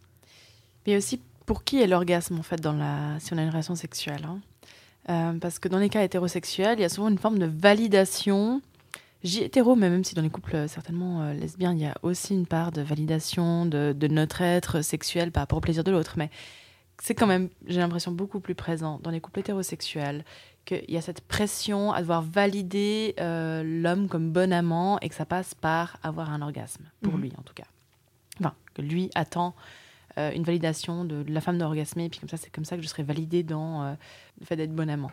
Mais 0.86 0.96
aussi 0.96 1.20
pour 1.44 1.64
qui 1.64 1.80
est 1.80 1.86
l'orgasme 1.86 2.38
en 2.38 2.42
fait 2.42 2.60
dans 2.60 2.72
la 2.72 3.18
si 3.20 3.32
on 3.32 3.38
a 3.38 3.42
une 3.42 3.50
relation 3.50 3.74
sexuelle 3.74 4.24
hein 4.24 4.40
euh, 5.08 5.38
Parce 5.38 5.58
que 5.58 5.68
dans 5.68 5.78
les 5.78 5.88
cas 5.88 6.02
hétérosexuels, 6.02 6.78
il 6.78 6.82
y 6.82 6.84
a 6.84 6.88
souvent 6.88 7.08
une 7.08 7.18
forme 7.18 7.38
de 7.38 7.46
validation. 7.46 8.62
J'ai 9.22 9.44
hétéro, 9.44 9.76
mais 9.76 9.88
même 9.88 10.04
si 10.04 10.14
dans 10.14 10.22
les 10.22 10.30
couples 10.30 10.56
euh, 10.56 10.68
certainement 10.68 11.22
euh, 11.22 11.32
lesbiens, 11.32 11.72
il 11.72 11.80
y 11.80 11.86
a 11.86 11.94
aussi 12.02 12.34
une 12.34 12.46
part 12.46 12.72
de 12.72 12.82
validation 12.82 13.66
de, 13.66 13.94
notre 14.08 14.42
être 14.42 14.82
sexuel 14.82 15.30
par 15.30 15.42
rapport 15.42 15.58
au 15.58 15.60
plaisir 15.60 15.84
de 15.84 15.90
l'autre. 15.90 16.14
Mais 16.16 16.30
c'est 17.00 17.14
quand 17.14 17.26
même, 17.26 17.48
j'ai 17.66 17.80
l'impression, 17.80 18.12
beaucoup 18.12 18.40
plus 18.40 18.54
présent 18.54 19.00
dans 19.02 19.10
les 19.10 19.20
couples 19.20 19.40
hétérosexuels 19.40 20.24
qu'il 20.64 20.88
y 20.88 20.96
a 20.96 21.00
cette 21.00 21.22
pression 21.22 21.92
à 21.92 22.00
devoir 22.00 22.22
valider 22.22 23.16
l'homme 23.18 24.06
comme 24.08 24.30
bon 24.30 24.52
amant 24.52 25.00
et 25.00 25.08
que 25.08 25.14
ça 25.16 25.24
passe 25.24 25.54
par 25.54 25.96
avoir 26.04 26.30
un 26.30 26.40
orgasme, 26.42 26.84
pour 27.00 27.14
mhm. 27.14 27.22
lui 27.22 27.32
en 27.36 27.42
tout 27.42 27.54
cas. 27.54 27.66
Enfin, 28.38 28.54
que 28.74 28.82
lui 28.82 29.10
attend 29.16 29.54
une 30.16 30.42
validation 30.42 31.04
de, 31.04 31.24
la 31.28 31.40
femme 31.40 31.58
d'orgasmer, 31.58 32.06
et 32.06 32.08
puis 32.08 32.20
comme 32.20 32.28
ça, 32.28 32.36
c'est 32.36 32.50
comme 32.50 32.64
ça 32.64 32.76
que 32.76 32.82
je 32.82 32.88
serai 32.88 33.02
validée 33.02 33.42
dans 33.42 33.82
euh, 33.82 33.94
le 34.40 34.46
fait 34.46 34.56
d'être 34.56 34.74
bon 34.74 34.88
amant. 34.88 35.10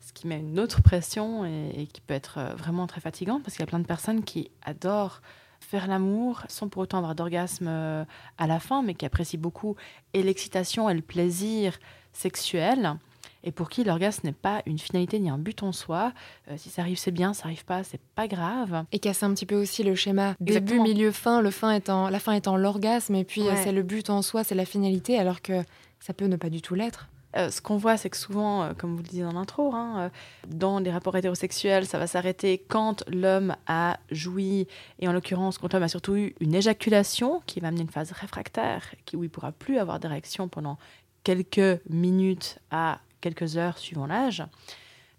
Ce 0.00 0.12
qui 0.12 0.26
met 0.26 0.40
une 0.40 0.58
autre 0.58 0.82
pression 0.82 1.44
et, 1.44 1.86
qui 1.92 2.00
peut 2.00 2.14
être 2.14 2.38
euh, 2.38 2.54
vraiment 2.54 2.86
très 2.86 3.00
fatigant, 3.00 3.40
parce 3.40 3.54
qu'il 3.54 3.60
y 3.60 3.64
a 3.64 3.66
plein 3.66 3.78
de 3.78 3.86
personnes 3.86 4.24
qui 4.24 4.50
adorent 4.64 5.20
faire 5.60 5.86
l'amour 5.86 6.42
sans 6.48 6.68
pour 6.68 6.82
autant 6.82 6.98
avoir 6.98 7.14
d'orgasme 7.14 7.68
à 7.68 8.46
la 8.48 8.58
fin, 8.58 8.82
mais 8.82 8.94
qui 8.94 9.06
apprécient 9.06 9.38
beaucoup 9.38 9.76
et 10.12 10.24
l'excitation 10.24 10.90
et 10.90 10.94
le 10.94 11.02
plaisir 11.02 11.78
sexuel 12.12 12.96
et 13.44 13.52
pour 13.52 13.68
qui 13.68 13.84
l'orgasme 13.84 14.26
n'est 14.26 14.32
pas 14.32 14.62
une 14.66 14.78
finalité 14.78 15.18
ni 15.18 15.30
un 15.30 15.38
but 15.38 15.62
en 15.62 15.72
soi. 15.72 16.12
Euh, 16.50 16.54
si 16.56 16.70
ça 16.70 16.82
arrive, 16.82 16.98
c'est 16.98 17.10
bien, 17.10 17.34
ça 17.34 17.44
arrive 17.44 17.64
pas, 17.64 17.82
c'est 17.84 18.00
pas 18.14 18.28
grave. 18.28 18.84
Et 18.92 18.98
casser 18.98 19.24
un 19.24 19.34
petit 19.34 19.46
peu 19.46 19.56
aussi 19.56 19.82
le 19.82 19.94
schéma 19.94 20.34
début, 20.40 20.80
milieu, 20.80 21.10
fin, 21.10 21.40
le 21.40 21.50
fin 21.50 21.72
étant, 21.72 22.08
la 22.08 22.18
fin 22.18 22.32
étant 22.32 22.56
l'orgasme, 22.56 23.14
et 23.14 23.24
puis 23.24 23.42
euh, 23.48 23.54
c'est 23.62 23.72
le 23.72 23.82
but 23.82 24.10
en 24.10 24.22
soi, 24.22 24.44
c'est 24.44 24.54
la 24.54 24.64
finalité, 24.64 25.18
alors 25.18 25.42
que 25.42 25.62
ça 26.00 26.12
peut 26.12 26.26
ne 26.26 26.36
pas 26.36 26.50
du 26.50 26.62
tout 26.62 26.74
l'être. 26.74 27.08
Euh, 27.34 27.50
ce 27.50 27.62
qu'on 27.62 27.78
voit, 27.78 27.96
c'est 27.96 28.10
que 28.10 28.16
souvent, 28.18 28.74
comme 28.76 28.92
vous 28.92 29.02
le 29.02 29.08
disiez 29.08 29.22
dans 29.22 29.32
l'intro, 29.32 29.74
hein, 29.74 30.10
dans 30.46 30.82
des 30.82 30.90
rapports 30.90 31.16
hétérosexuels, 31.16 31.86
ça 31.86 31.98
va 31.98 32.06
s'arrêter 32.06 32.62
quand 32.68 33.04
l'homme 33.08 33.56
a 33.66 33.98
joui, 34.10 34.66
et 35.00 35.08
en 35.08 35.12
l'occurrence, 35.12 35.56
quand 35.56 35.72
l'homme 35.72 35.82
a 35.82 35.88
surtout 35.88 36.14
eu 36.14 36.34
une 36.40 36.54
éjaculation 36.54 37.40
qui 37.46 37.60
va 37.60 37.68
amener 37.68 37.82
une 37.82 37.88
phase 37.88 38.12
réfractaire, 38.12 38.84
qui, 39.06 39.16
où 39.16 39.24
il 39.24 39.28
ne 39.28 39.30
pourra 39.30 39.50
plus 39.50 39.78
avoir 39.78 39.98
d'érection 39.98 40.48
pendant 40.48 40.76
quelques 41.24 41.80
minutes 41.88 42.58
à 42.70 43.00
quelques 43.22 43.56
heures 43.56 43.78
suivant 43.78 44.06
l'âge. 44.06 44.44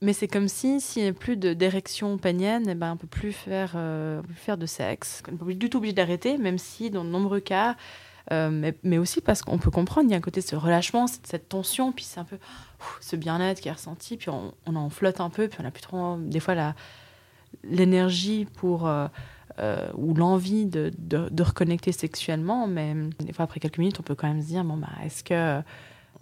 Mais 0.04 0.12
c'est 0.12 0.28
comme 0.28 0.50
si, 0.50 0.82
s'il 0.82 1.04
n'y 1.04 1.10
a 1.10 1.14
plus 1.14 1.38
d'érection 1.38 2.18
pénienne, 2.18 2.68
eh 2.68 2.76
ben, 2.76 2.92
on 2.92 2.94
ne 2.96 3.00
peut 3.00 3.08
plus 3.08 3.32
faire, 3.32 3.72
euh, 3.76 4.22
faire 4.36 4.58
de 4.58 4.66
sexe. 4.66 5.24
On 5.30 5.32
n'est 5.32 5.38
pas 5.38 5.46
du 5.46 5.70
tout 5.70 5.78
obligé 5.78 5.94
d'arrêter, 5.94 6.38
même 6.38 6.58
si 6.58 6.92
dans 6.92 7.06
de 7.06 7.10
nombreux 7.10 7.40
cas, 7.40 7.78
euh, 8.32 8.72
mais, 8.84 8.98
aussi 8.98 9.22
parce 9.22 9.42
qu'on 9.42 9.58
peut 9.58 9.72
comprendre, 9.72 10.10
il 10.10 10.12
y 10.12 10.14
a 10.14 10.18
un 10.18 10.22
côté 10.22 10.42
de 10.42 10.46
ce 10.46 10.58
relâchement, 10.58 11.08
cette, 11.08 11.48
tension, 11.48 11.94
puis 11.94 12.04
c'est 12.04 12.20
un 12.20 12.26
peu 12.26 12.38
ce 13.00 13.16
bien-être 13.16 13.62
qui 13.62 13.70
est 13.70 13.74
ressenti, 13.74 14.18
puis 14.18 14.30
on, 14.30 14.76
en 14.76 14.90
flotte 14.90 15.22
un 15.22 15.30
peu, 15.30 15.48
puis 15.48 15.60
on 15.62 15.66
a 15.66 15.72
plus 15.72 15.82
trop, 15.82 16.18
des 16.18 16.42
fois, 16.42 16.76
l'énergie 17.64 18.46
pour. 18.46 18.88
Euh, 19.60 19.88
ou 19.94 20.16
l'envie 20.16 20.66
de, 20.66 20.92
de, 20.98 21.30
de, 21.30 21.44
reconnecter 21.44 21.92
sexuellement, 21.92 22.66
mais 22.66 22.96
des 23.20 23.34
fois 23.34 23.46
après 23.46 23.60
quelques 23.60 23.78
minutes, 23.78 24.00
on 24.00 24.02
peut 24.02 24.16
quand 24.16 24.28
même 24.28 24.42
se 24.42 24.48
dire 24.48 24.64
bon 24.64 24.78
bah 24.78 24.90
est-ce 25.06 25.24
que 25.24 25.62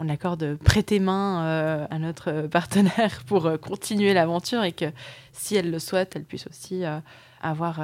on 0.01 0.10
accorde 0.10 0.58
prêter 0.58 1.00
main 1.00 1.46
euh, 1.46 1.88
à 1.89 2.00
notre 2.00 2.48
partenaire 2.48 3.22
pour 3.27 3.46
euh, 3.46 3.58
continuer 3.58 4.13
l'aventure 4.13 4.63
et 4.63 4.72
que 4.72 4.86
si 5.31 5.55
elle 5.55 5.70
le 5.70 5.77
souhaite, 5.77 6.15
elle 6.15 6.25
puisse 6.25 6.48
aussi 6.48 6.84
euh, 6.84 7.00
avoir 7.41 7.79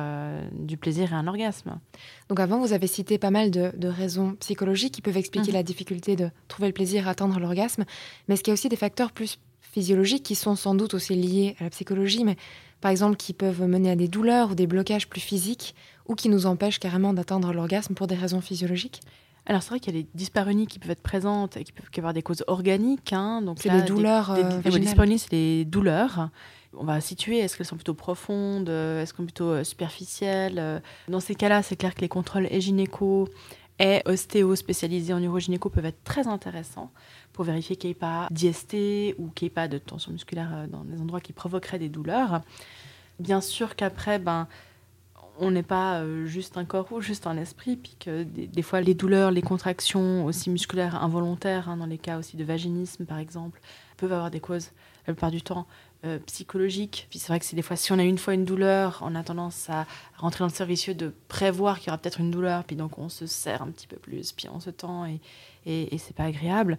du 0.51 0.77
plaisir 0.77 1.13
et 1.13 1.15
un 1.15 1.27
orgasme. 1.27 1.79
Donc 2.29 2.39
avant, 2.39 2.59
vous 2.59 2.73
avez 2.73 2.85
cité 2.85 3.17
pas 3.17 3.31
mal 3.31 3.49
de, 3.49 3.87
raisons 3.87 4.35
psychologiques 4.39 4.93
qui 4.93 5.01
peuvent 5.01 5.17
expliquer 5.17 5.49
mhm. 5.49 5.55
la 5.55 5.63
difficulté 5.63 6.15
de 6.15 6.29
trouver 6.47 6.67
le 6.67 6.73
plaisir, 6.73 7.07
atteindre 7.07 7.39
l'orgasme, 7.39 7.85
mais 8.27 8.35
est-ce 8.35 8.43
qu'il 8.43 8.51
y 8.51 8.53
a 8.53 8.55
aussi 8.55 8.69
des 8.69 8.75
facteurs 8.75 9.11
plus 9.11 9.39
physiologiques 9.61 10.23
qui 10.23 10.35
sont 10.35 10.55
sans 10.55 10.75
doute 10.75 10.93
aussi 10.93 11.15
liés 11.15 11.55
à 11.59 11.65
la 11.65 11.69
psychologie, 11.71 12.23
mais 12.23 12.35
par 12.81 12.91
exemple 12.91 13.17
qui 13.17 13.33
peuvent 13.33 13.63
mener 13.63 13.89
à 13.89 13.95
des 13.95 14.07
douleurs 14.07 14.51
ou 14.51 14.55
des 14.55 14.67
blocages 14.67 15.09
plus 15.09 15.21
physiques 15.21 15.73
ou 16.07 16.13
qui 16.13 16.29
nous 16.29 16.45
empêchent 16.45 16.79
carrément 16.79 17.13
d'atteindre 17.13 17.51
l'orgasme 17.51 17.95
pour 17.95 18.05
des 18.05 18.15
raisons 18.15 18.41
physiologiques? 18.41 19.01
Alors 19.47 19.63
c'est 19.63 19.69
vrai 19.69 19.79
qu'il 19.79 19.95
y 19.95 19.99
a 19.99 20.01
des 20.01 20.07
dyspareunies 20.13 20.67
qui 20.67 20.77
peuvent 20.77 20.91
être 20.91 21.01
présentes 21.01 21.57
et 21.57 21.63
qui 21.63 21.71
peuvent 21.71 21.89
avoir 21.97 22.13
des 22.13 22.21
causes 22.21 22.43
organiques. 22.47 23.13
Hein, 23.13 23.41
donc 23.41 23.57
c'est 23.59 23.69
les 23.69 23.81
douleurs. 23.81 24.35
Des, 24.35 24.43
des, 24.69 24.75
euh, 24.75 24.79
dyspareunies, 24.79 25.19
c'est 25.19 25.31
les 25.31 25.65
douleurs. 25.65 26.29
On 26.75 26.83
va 26.83 27.01
situer, 27.01 27.39
est-ce 27.39 27.57
qu'elles 27.57 27.65
sont 27.65 27.77
plutôt 27.77 27.93
profondes, 27.93 28.69
est-ce 28.69 29.13
qu'elles 29.13 29.17
sont 29.17 29.23
plutôt 29.23 29.49
euh, 29.49 29.63
superficielles 29.63 30.81
Dans 31.07 31.21
ces 31.21 31.33
cas-là, 31.33 31.63
c'est 31.63 31.77
clair 31.77 31.95
que 31.95 32.01
les 32.01 32.09
contrôles 32.09 32.47
et 32.51 32.61
gynéco 32.61 33.27
et 33.79 34.01
ostéo 34.05 34.55
spécialisés 34.55 35.13
en 35.13 35.21
urogynéco 35.21 35.69
peuvent 35.69 35.85
être 35.85 36.03
très 36.03 36.27
intéressants 36.27 36.91
pour 37.33 37.45
vérifier 37.45 37.75
qu'il 37.75 37.89
n'y 37.89 37.91
ait 37.91 37.95
pas 37.95 38.27
d'IST 38.31 39.15
ou 39.17 39.29
qu'il 39.29 39.45
n'y 39.45 39.47
ait 39.47 39.49
pas 39.49 39.67
de 39.67 39.77
tension 39.77 40.11
musculaire 40.11 40.49
euh, 40.53 40.67
dans 40.67 40.83
les 40.83 40.99
endroits 40.99 41.21
qui 41.21 41.33
provoqueraient 41.33 41.79
des 41.79 41.89
douleurs. 41.89 42.41
Bien 43.19 43.41
sûr 43.41 43.75
qu'après, 43.75 44.19
ben, 44.19 44.47
on 45.39 45.51
n'est 45.51 45.63
pas 45.63 45.99
euh, 45.99 46.25
juste 46.25 46.57
un 46.57 46.65
corps 46.65 46.91
ou 46.91 47.01
juste 47.01 47.27
un 47.27 47.37
esprit, 47.37 47.75
puis 47.75 47.95
que 47.99 48.23
des, 48.23 48.61
fois 48.61 48.81
les 48.81 48.93
douleurs, 48.93 49.31
les 49.31 49.41
contractions 49.41 50.25
aussi 50.25 50.49
musculaires 50.49 51.01
involontaires, 51.03 51.69
hein, 51.69 51.77
dans 51.77 51.85
les 51.85 51.97
cas 51.97 52.17
aussi 52.17 52.37
de 52.37 52.43
vaginisme 52.43 53.05
par 53.05 53.19
exemple, 53.19 53.59
peuvent 53.97 54.13
avoir 54.13 54.31
des 54.31 54.39
causes 54.39 54.71
la 55.07 55.13
plupart 55.13 55.31
du 55.31 55.41
temps 55.41 55.67
euh, 56.05 56.19
psychologiques. 56.25 57.07
Puis 57.09 57.19
c'est 57.19 57.29
vrai 57.29 57.39
que 57.39 57.45
c'est 57.45 57.55
des 57.55 57.61
fois, 57.61 57.75
si 57.75 57.91
on 57.91 57.99
a 57.99 58.03
une 58.03 58.17
fois 58.17 58.33
une 58.33 58.45
douleur, 58.45 58.99
on 59.01 59.15
a 59.15 59.23
tendance 59.23 59.69
à 59.69 59.85
rentrer 60.17 60.39
dans 60.39 60.47
le 60.47 60.53
servicieux 60.53 60.93
de 60.93 61.13
prévoir 61.27 61.79
qu'il 61.79 61.87
y 61.87 61.89
aura 61.91 61.97
peut-être 61.97 62.19
une 62.19 62.31
douleur, 62.31 62.63
puis 62.63 62.75
donc 62.75 62.99
on 62.99 63.09
se 63.09 63.25
serre 63.25 63.61
un 63.61 63.71
petit 63.71 63.87
peu 63.87 63.97
plus, 63.97 64.33
puis 64.33 64.47
on 64.53 64.59
se 64.59 64.69
tend 64.69 65.05
et, 65.05 65.19
et, 65.65 65.95
et 65.95 65.97
c'est 65.97 66.15
pas 66.15 66.25
agréable. 66.25 66.77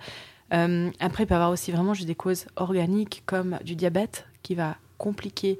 Euh, 0.52 0.90
après, 1.00 1.24
il 1.24 1.26
peut 1.26 1.34
y 1.34 1.36
avoir 1.36 1.50
aussi 1.50 1.72
vraiment 1.72 1.94
juste 1.94 2.06
des 2.06 2.14
causes 2.14 2.46
organiques 2.56 3.22
comme 3.26 3.58
du 3.64 3.74
diabète 3.74 4.26
qui 4.42 4.54
va 4.54 4.76
compliquer 4.96 5.58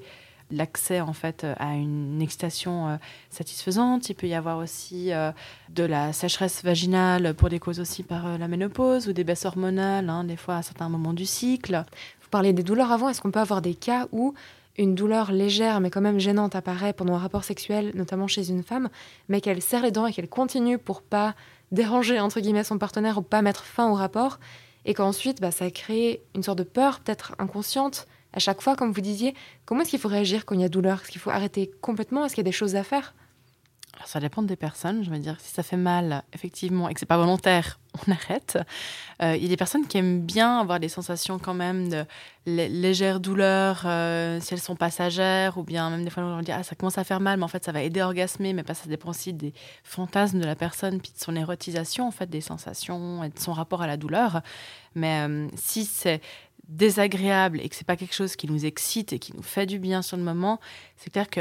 l'accès 0.51 1.01
en 1.01 1.13
fait 1.13 1.47
à 1.59 1.75
une 1.75 2.21
excitation 2.23 2.89
euh, 2.89 2.97
satisfaisante. 3.31 4.09
Il 4.09 4.15
peut 4.15 4.27
y 4.27 4.35
avoir 4.35 4.59
aussi 4.59 5.13
euh, 5.13 5.33
de 5.71 5.85
la 5.85 6.13
sécheresse 6.13 6.63
vaginale 6.65 7.35
pour 7.35 7.49
des 7.49 7.59
causes 7.59 7.81
aussi 7.81 8.03
par 8.03 8.27
euh, 8.27 8.39
la 8.39 8.49
ménopause 8.49 9.09
ou 9.09 9.13
des 9.13 9.25
baisses 9.25 9.45
hormonales, 9.45 10.09
hein, 10.09 10.25
des 10.25 10.37
fois 10.37 10.57
à 10.57 10.63
certains 10.63 10.89
moments 10.89 11.13
du 11.13 11.27
cycle. 11.27 11.85
Vous 12.23 12.29
parlez 12.31 12.53
des 12.53 12.63
douleurs 12.63 12.93
avant. 12.93 13.09
Est-ce 13.09 13.21
qu'on 13.21 13.31
peut 13.31 13.41
avoir 13.41 13.63
des 13.63 13.75
cas 13.75 14.07
où 14.13 14.35
une 14.77 14.95
douleur 14.95 15.33
légère 15.33 15.81
mais 15.81 15.91
quand 15.91 16.01
même 16.01 16.21
gênante 16.21 16.55
apparaît 16.55 16.93
pendant 16.93 17.15
un 17.15 17.19
rapport 17.19 17.45
sexuel, 17.45 17.93
notamment 17.95 18.29
chez 18.29 18.49
une 18.51 18.63
femme, 18.63 18.89
mais 19.29 19.41
qu'elle 19.41 19.61
serre 19.61 19.83
les 19.83 19.91
dents 19.91 20.07
et 20.07 20.13
qu'elle 20.13 20.29
continue 20.29 20.79
pour 20.79 21.03
pas 21.03 21.35
déranger 21.73 22.21
entre 22.21 22.41
guillemets 22.41 22.65
son 22.65 22.79
partenaire 22.79 23.19
ou 23.19 23.23
pas 23.23 23.43
mettre 23.43 23.65
fin 23.65 23.91
au 23.91 23.95
rapport, 23.95 24.39
et 24.85 24.95
qu'ensuite 24.95 25.41
bah, 25.41 25.51
ça 25.51 25.71
crée 25.71 26.23
une 26.35 26.43
sorte 26.43 26.59
de 26.59 26.63
peur 26.63 27.01
peut-être 27.01 27.35
inconsciente 27.39 28.07
à 28.33 28.39
chaque 28.39 28.61
fois, 28.61 28.77
comme 28.77 28.93
vous 28.93 29.01
disiez, 29.01 29.35
comment 29.65 29.83
est-ce 29.83 29.91
qu'il 29.91 29.99
faut 29.99 30.09
réagir 30.09 30.45
quand 30.45 30.55
il 30.55 30.61
y 30.61 30.65
a 30.65 30.69
douleur? 30.69 31.01
Est-ce 31.01 31.11
qu'il 31.11 31.21
faut 31.21 31.31
arrêter 31.31 31.71
complètement? 31.81 32.25
Est-ce 32.25 32.35
qu'il 32.35 32.43
y 32.43 32.47
a 32.47 32.51
des 32.51 32.53
choses 32.53 32.77
à 32.77 32.85
faire? 32.85 33.15
Alors, 33.95 34.07
Ça 34.07 34.21
dépend 34.21 34.43
des 34.43 34.57
personnes. 34.57 35.03
Je 35.03 35.11
veux 35.11 35.19
dire, 35.19 35.37
si 35.41 35.53
ça 35.53 35.63
fait 35.63 35.77
mal, 35.77 36.23
effectivement, 36.33 36.89
et 36.89 36.95
que 36.95 37.01
c'est 37.01 37.07
pas 37.07 37.17
volontaire, 37.17 37.81
on 38.07 38.13
arrête. 38.13 38.59
Euh, 39.23 39.35
il 39.35 39.43
y 39.43 39.47
a 39.47 39.49
des 39.49 39.57
personnes 39.57 39.87
qui 39.87 39.99
aiment 39.99 40.21
bien 40.21 40.61
avoir 40.61 40.79
des 40.79 40.89
sensations 40.89 41.39
quand 41.39 41.55
même 41.55 41.89
de 41.89 42.05
légère 42.47 43.19
douleur, 43.19 43.83
euh, 43.85 44.39
si 44.41 44.55
elles 44.55 44.61
sont 44.61 44.77
passagères, 44.77 45.59
ou 45.59 45.65
bien 45.65 45.91
même 45.91 46.05
des 46.05 46.11
fois 46.11 46.23
on 46.23 46.41
dit 46.41 46.53
ah 46.53 46.63
ça 46.63 46.75
commence 46.75 46.97
à 46.97 47.05
faire 47.05 47.21
mal, 47.21 47.39
mais 47.39 47.45
en 47.45 47.49
fait 47.49 47.65
ça 47.65 47.73
va 47.73 47.83
aider 47.83 48.01
à 48.01 48.07
orgasmer, 48.07 48.53
mais 48.53 48.63
pas 48.63 48.75
ça 48.75 48.89
dépend 48.89 49.11
aussi 49.11 49.35
des 49.35 49.53
fantasmes 49.85 50.39
de 50.39 50.47
la 50.47 50.55
personne, 50.55 51.01
puis 51.01 51.13
de 51.13 51.19
son 51.19 51.37
érotisation 51.37 52.07
en 52.07 52.11
fait 52.11 52.31
des 52.31 52.41
sensations 52.41 53.23
et 53.25 53.29
de 53.29 53.39
son 53.39 53.53
rapport 53.53 53.83
à 53.83 53.87
la 53.87 53.97
douleur. 53.97 54.41
Mais 54.95 55.27
euh, 55.29 55.49
si 55.57 55.85
c'est 55.85 56.21
désagréable 56.69 57.61
et 57.61 57.69
que 57.69 57.75
c'est 57.75 57.87
pas 57.87 57.97
quelque 57.97 58.15
chose 58.15 58.37
qui 58.37 58.47
nous 58.47 58.67
excite 58.67 59.13
et 59.13 59.19
qui 59.19 59.35
nous 59.35 59.43
fait 59.43 59.67
du 59.67 59.79
bien 59.79 60.03
sur 60.03 60.17
le 60.17 60.23
moment, 60.23 60.61
c'est 60.97 61.11
clair 61.11 61.29
que 61.29 61.41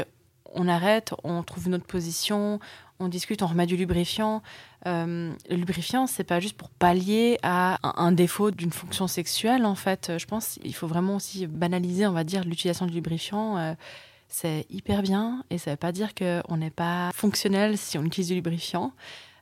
on 0.54 0.66
arrête, 0.66 1.12
on 1.24 1.42
trouve 1.42 1.68
notre 1.68 1.84
position, 1.84 2.58
on 3.00 3.08
discute, 3.08 3.42
on 3.42 3.46
remet 3.46 3.66
du 3.66 3.76
lubrifiant. 3.76 4.42
Euh, 4.86 5.32
le 5.48 5.56
lubrifiant, 5.56 6.06
c'est 6.06 6.24
pas 6.24 6.40
juste 6.40 6.56
pour 6.56 6.70
pallier 6.70 7.38
à 7.42 7.78
un, 8.00 8.12
défaut 8.12 8.50
d'une 8.50 8.72
fonction 8.72 9.06
sexuelle, 9.06 9.64
en 9.64 9.74
fait. 9.74 10.12
Je 10.18 10.26
pense 10.26 10.58
qu'il 10.60 10.74
faut 10.74 10.86
vraiment 10.86 11.16
aussi 11.16 11.46
banaliser, 11.46 12.06
on 12.06 12.12
va 12.12 12.24
dire, 12.24 12.44
l'utilisation 12.44 12.86
du 12.86 12.94
lubrifiant. 12.94 13.58
Euh, 13.58 13.74
c'est 14.28 14.66
hyper 14.68 15.02
bien 15.02 15.42
et 15.48 15.56
ça 15.56 15.70
veut 15.70 15.76
pas 15.78 15.92
dire 15.92 16.14
qu'on 16.14 16.56
n'est 16.56 16.70
pas 16.70 17.10
fonctionnel 17.14 17.78
si 17.78 17.96
on 17.96 18.04
utilise 18.04 18.28
du 18.28 18.34
lubrifiant. 18.34 18.92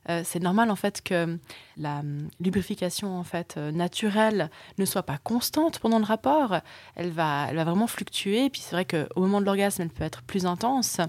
Euh, 0.09 0.21
c'est 0.23 0.39
normal 0.39 0.71
en 0.71 0.75
fait 0.75 1.01
que 1.01 1.37
la 1.75 1.99
hum, 1.99 2.29
lubrification 2.39 3.17
en 3.17 3.23
fait 3.23 3.55
euh, 3.57 3.71
naturelle 3.71 4.49
ne 4.77 4.85
soit 4.85 5.03
pas 5.03 5.17
constante 5.17 5.79
pendant 5.79 5.99
le 5.99 6.05
rapport. 6.05 6.57
Elle 6.95 7.11
va, 7.11 7.47
elle 7.49 7.55
va 7.55 7.63
vraiment 7.63 7.87
fluctuer. 7.87 8.49
Puis 8.49 8.61
c'est 8.61 8.75
vrai 8.75 8.85
qu'au 8.85 9.21
moment 9.21 9.41
de 9.41 9.45
l'orgasme, 9.45 9.81
elle 9.81 9.89
peut 9.89 10.03
être 10.03 10.23
plus 10.23 10.45
intense. 10.45 10.99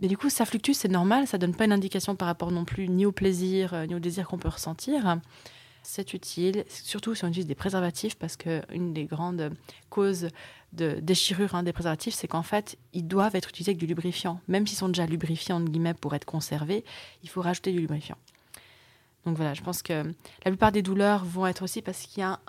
Mais 0.00 0.08
du 0.08 0.18
coup, 0.18 0.28
ça 0.28 0.44
fluctue, 0.44 0.72
c'est 0.72 0.88
normal. 0.88 1.26
Ça 1.26 1.38
donne 1.38 1.54
pas 1.54 1.64
une 1.64 1.72
indication 1.72 2.14
par 2.16 2.28
rapport 2.28 2.50
non 2.50 2.66
plus 2.66 2.88
ni 2.88 3.06
au 3.06 3.12
plaisir 3.12 3.72
euh, 3.72 3.86
ni 3.86 3.94
au 3.94 4.00
désir 4.00 4.28
qu'on 4.28 4.38
peut 4.38 4.48
ressentir 4.48 5.18
c'est 5.86 6.14
utile, 6.14 6.64
surtout 6.68 7.14
si 7.14 7.24
on 7.24 7.28
utilise 7.28 7.46
des 7.46 7.54
préservatifs, 7.54 8.16
parce 8.16 8.36
qu'une 8.36 8.92
des 8.92 9.04
grandes 9.04 9.52
causes 9.88 10.28
de 10.72 10.98
déchirure 11.00 11.54
hein, 11.54 11.62
des 11.62 11.72
préservatifs, 11.72 12.14
c'est 12.14 12.26
qu'en 12.26 12.42
fait, 12.42 12.76
ils 12.92 13.06
doivent 13.06 13.36
être 13.36 13.48
utilisés 13.48 13.70
avec 13.70 13.78
du 13.78 13.86
lubrifiant. 13.86 14.40
Même 14.48 14.66
s'ils 14.66 14.76
sont 14.76 14.88
déjà 14.88 15.06
lubrifiés, 15.06 15.54
entre 15.54 15.70
guillemets, 15.70 15.94
pour 15.94 16.14
être 16.14 16.24
conservés, 16.24 16.84
il 17.22 17.28
faut 17.28 17.40
rajouter 17.40 17.72
du 17.72 17.80
lubrifiant. 17.80 18.18
Donc 19.26 19.36
voilà, 19.36 19.54
je 19.54 19.62
pense 19.62 19.82
que 19.82 20.04
la 20.44 20.50
plupart 20.50 20.72
des 20.72 20.82
douleurs 20.82 21.24
vont 21.24 21.46
être 21.46 21.62
aussi 21.62 21.82
parce 21.82 22.02
qu'il 22.02 22.20
y 22.20 22.22
a 22.22 22.40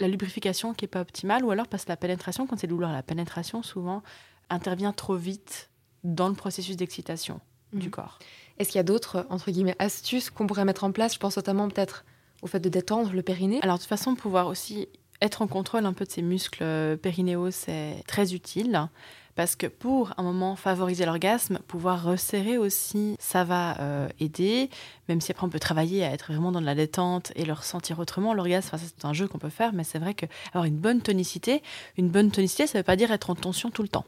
la 0.00 0.08
lubrification 0.08 0.72
qui 0.72 0.84
n'est 0.84 0.88
pas 0.88 1.00
optimale, 1.00 1.44
ou 1.44 1.50
alors 1.50 1.68
parce 1.68 1.84
que 1.84 1.90
la 1.90 1.96
pénétration, 1.96 2.46
quand 2.46 2.58
c'est 2.58 2.66
douleur, 2.66 2.92
la 2.92 3.02
pénétration 3.02 3.62
souvent 3.62 4.02
intervient 4.48 4.92
trop 4.92 5.16
vite 5.16 5.70
dans 6.04 6.28
le 6.28 6.34
processus 6.34 6.76
d'excitation 6.76 7.40
du 7.72 7.86
mhm. 7.86 7.90
corps. 7.90 8.18
Est-ce 8.58 8.70
qu'il 8.70 8.78
y 8.78 8.80
a 8.80 8.84
d'autres, 8.84 9.26
entre 9.30 9.50
guillemets, 9.50 9.76
astuces 9.78 10.30
qu'on 10.30 10.46
pourrait 10.46 10.64
mettre 10.64 10.84
en 10.84 10.92
place? 10.92 11.14
Je 11.14 11.18
pense 11.18 11.36
notamment 11.36 11.68
peut-être 11.68 12.04
au 12.42 12.46
fait 12.46 12.60
de 12.60 12.68
détendre 12.68 13.12
le 13.12 13.22
périnée. 13.22 13.58
Alors 13.62 13.76
de 13.76 13.82
toute 13.82 13.88
façon, 13.88 14.14
pouvoir 14.14 14.46
aussi 14.46 14.88
être 15.20 15.42
en 15.42 15.46
contrôle 15.48 15.86
un 15.86 15.92
peu 15.92 16.04
de 16.04 16.10
ses 16.10 16.22
muscles 16.22 16.62
euh, 16.62 16.96
périnéaux, 16.96 17.50
c'est 17.50 18.04
très 18.06 18.34
utile. 18.34 18.88
Parce 19.34 19.56
que 19.56 19.66
pour 19.66 20.12
un 20.16 20.22
moment 20.22 20.54
favoriser 20.54 21.06
l'orgasme, 21.06 21.58
pouvoir 21.66 22.04
resserrer 22.04 22.56
aussi, 22.56 23.16
ça 23.18 23.42
va 23.42 23.80
euh, 23.80 24.08
aider. 24.20 24.70
Même 25.08 25.20
si 25.20 25.32
après 25.32 25.44
on 25.44 25.50
peut 25.50 25.58
travailler 25.58 26.04
à 26.04 26.12
être 26.12 26.32
vraiment 26.32 26.52
dans 26.52 26.60
la 26.60 26.74
détente 26.74 27.32
et 27.34 27.44
le 27.44 27.52
ressentir 27.52 27.98
autrement, 27.98 28.32
l'orgasme, 28.32 28.76
c'est 28.78 29.04
un 29.04 29.12
jeu 29.12 29.26
qu'on 29.26 29.38
peut 29.38 29.48
faire, 29.48 29.72
mais 29.72 29.82
c'est 29.82 29.98
vrai 29.98 30.14
que 30.14 30.26
avoir 30.52 30.64
une 30.64 30.76
bonne 30.76 31.00
tonicité, 31.00 31.62
une 31.96 32.10
bonne 32.10 32.30
tonicité, 32.30 32.66
ça 32.66 32.78
ne 32.78 32.80
veut 32.80 32.84
pas 32.84 32.96
dire 32.96 33.10
être 33.10 33.30
en 33.30 33.34
tension 33.34 33.70
tout 33.70 33.82
le 33.82 33.88
temps. 33.88 34.04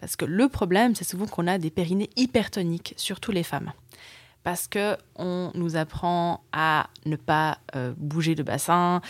Parce 0.00 0.16
que 0.16 0.24
le 0.24 0.48
problème, 0.48 0.94
c'est 0.94 1.04
souvent 1.04 1.26
qu'on 1.26 1.46
a 1.46 1.58
des 1.58 1.70
périnées 1.70 2.10
hypertoniques, 2.16 2.94
surtout 2.96 3.32
les 3.32 3.44
femmes 3.44 3.72
parce 4.46 4.68
que 4.68 4.96
on 5.16 5.50
nous 5.54 5.74
apprend 5.74 6.44
à 6.52 6.88
ne 7.04 7.16
pas 7.16 7.58
euh, 7.74 7.92
bouger 7.96 8.36
le 8.36 8.44
bassin, 8.44 9.00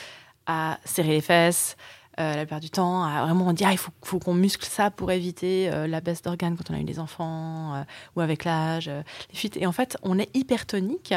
à 0.46 0.78
serrer 0.86 1.10
les 1.10 1.20
fesses, 1.20 1.76
euh, 2.18 2.34
la 2.34 2.44
plupart 2.44 2.60
du 2.60 2.70
temps, 2.70 3.04
à 3.04 3.24
vraiment 3.24 3.52
dire 3.52 3.68
ah, 3.68 3.72
il 3.72 3.78
faut, 3.78 4.18
qu'on 4.18 4.34
muscle 4.34 4.64
ça 4.64 4.90
pour 4.90 5.12
éviter 5.12 5.70
euh, 5.70 5.86
la 5.86 6.00
baisse 6.00 6.22
d'organes 6.22 6.56
quand 6.56 6.70
on 6.70 6.74
a 6.74 6.80
eu 6.80 6.84
des 6.84 6.98
enfants 6.98 7.84
ou 8.14 8.20
avec 8.20 8.44
l'âge, 8.44 8.88
les 9.30 9.36
fuites. 9.36 9.56
Et 9.56 9.66
en 9.66 9.72
fait, 9.72 9.96
on 10.02 10.18
est 10.18 10.34
hypertonique. 10.34 11.14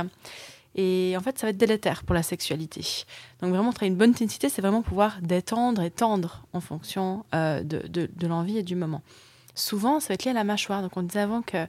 Et 0.76 1.16
en 1.18 1.22
fait, 1.22 1.38
ça 1.40 1.48
va 1.48 1.52
être 1.52 1.58
délétère 1.58 2.04
pour 2.04 2.14
la 2.14 2.24
sexualité. 2.24 2.82
Donc 3.42 3.50
vraiment, 3.52 3.72
travailler 3.74 3.92
une 3.92 3.98
bonne 3.98 4.12
intensité, 4.12 4.50
c'est 4.50 4.62
vraiment 4.62 4.82
pouvoir 4.82 5.18
détendre 5.22 5.82
et 5.82 5.90
tendre 5.90 6.44
en 6.54 6.62
fonction 6.62 7.26
de, 7.34 7.62
de, 7.64 8.10
de 8.14 8.28
l'envie 8.28 8.58
et 8.60 8.64
du 8.64 8.76
moment. 8.76 9.02
Souvent, 9.56 10.00
ça 10.00 10.10
va 10.10 10.14
être 10.14 10.26
lié 10.26 10.32
à 10.32 10.36
la 10.36 10.44
mâchoire. 10.44 10.82
Donc 10.82 10.96
on 10.96 11.02
disait 11.02 11.22
avant 11.22 11.42
que 11.42 11.68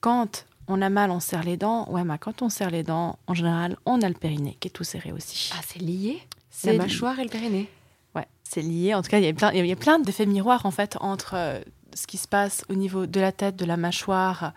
quand 0.00 0.44
on 0.68 0.80
a 0.82 0.88
mal, 0.88 1.10
on 1.10 1.20
serre 1.20 1.42
les 1.42 1.56
dents. 1.56 1.88
Ouais, 1.90 2.04
mais 2.04 2.18
quand 2.18 2.42
on 2.42 2.48
serre 2.48 2.70
les 2.70 2.82
dents, 2.82 3.18
en 3.26 3.34
général, 3.34 3.76
on 3.86 4.00
a 4.02 4.08
le 4.08 4.14
périnée 4.14 4.56
qui 4.60 4.68
est 4.68 4.70
tout 4.70 4.84
serré 4.84 5.12
aussi. 5.12 5.50
Ah, 5.52 5.60
c'est 5.66 5.80
lié? 5.80 6.22
La 6.64 6.74
mâchoire 6.74 7.18
et 7.18 7.24
le 7.24 7.30
périnée? 7.30 7.68
Ouais, 8.14 8.26
c'est 8.42 8.62
lié. 8.62 8.94
En 8.94 9.02
tout 9.02 9.10
cas, 9.10 9.18
il 9.18 9.24
y 9.24 9.28
a 9.28 9.32
plein, 9.32 9.52
y 9.52 9.72
a 9.72 9.76
plein 9.76 9.98
d'effets 9.98 10.26
miroirs 10.26 10.66
en 10.66 10.70
fait 10.70 10.96
entre 11.00 11.34
euh, 11.34 11.60
ce 11.94 12.06
qui 12.06 12.16
se 12.16 12.28
passe 12.28 12.64
au 12.68 12.74
niveau 12.74 13.06
de 13.06 13.20
la 13.20 13.32
tête, 13.32 13.56
de 13.56 13.64
la 13.64 13.76
mâchoire, 13.76 14.52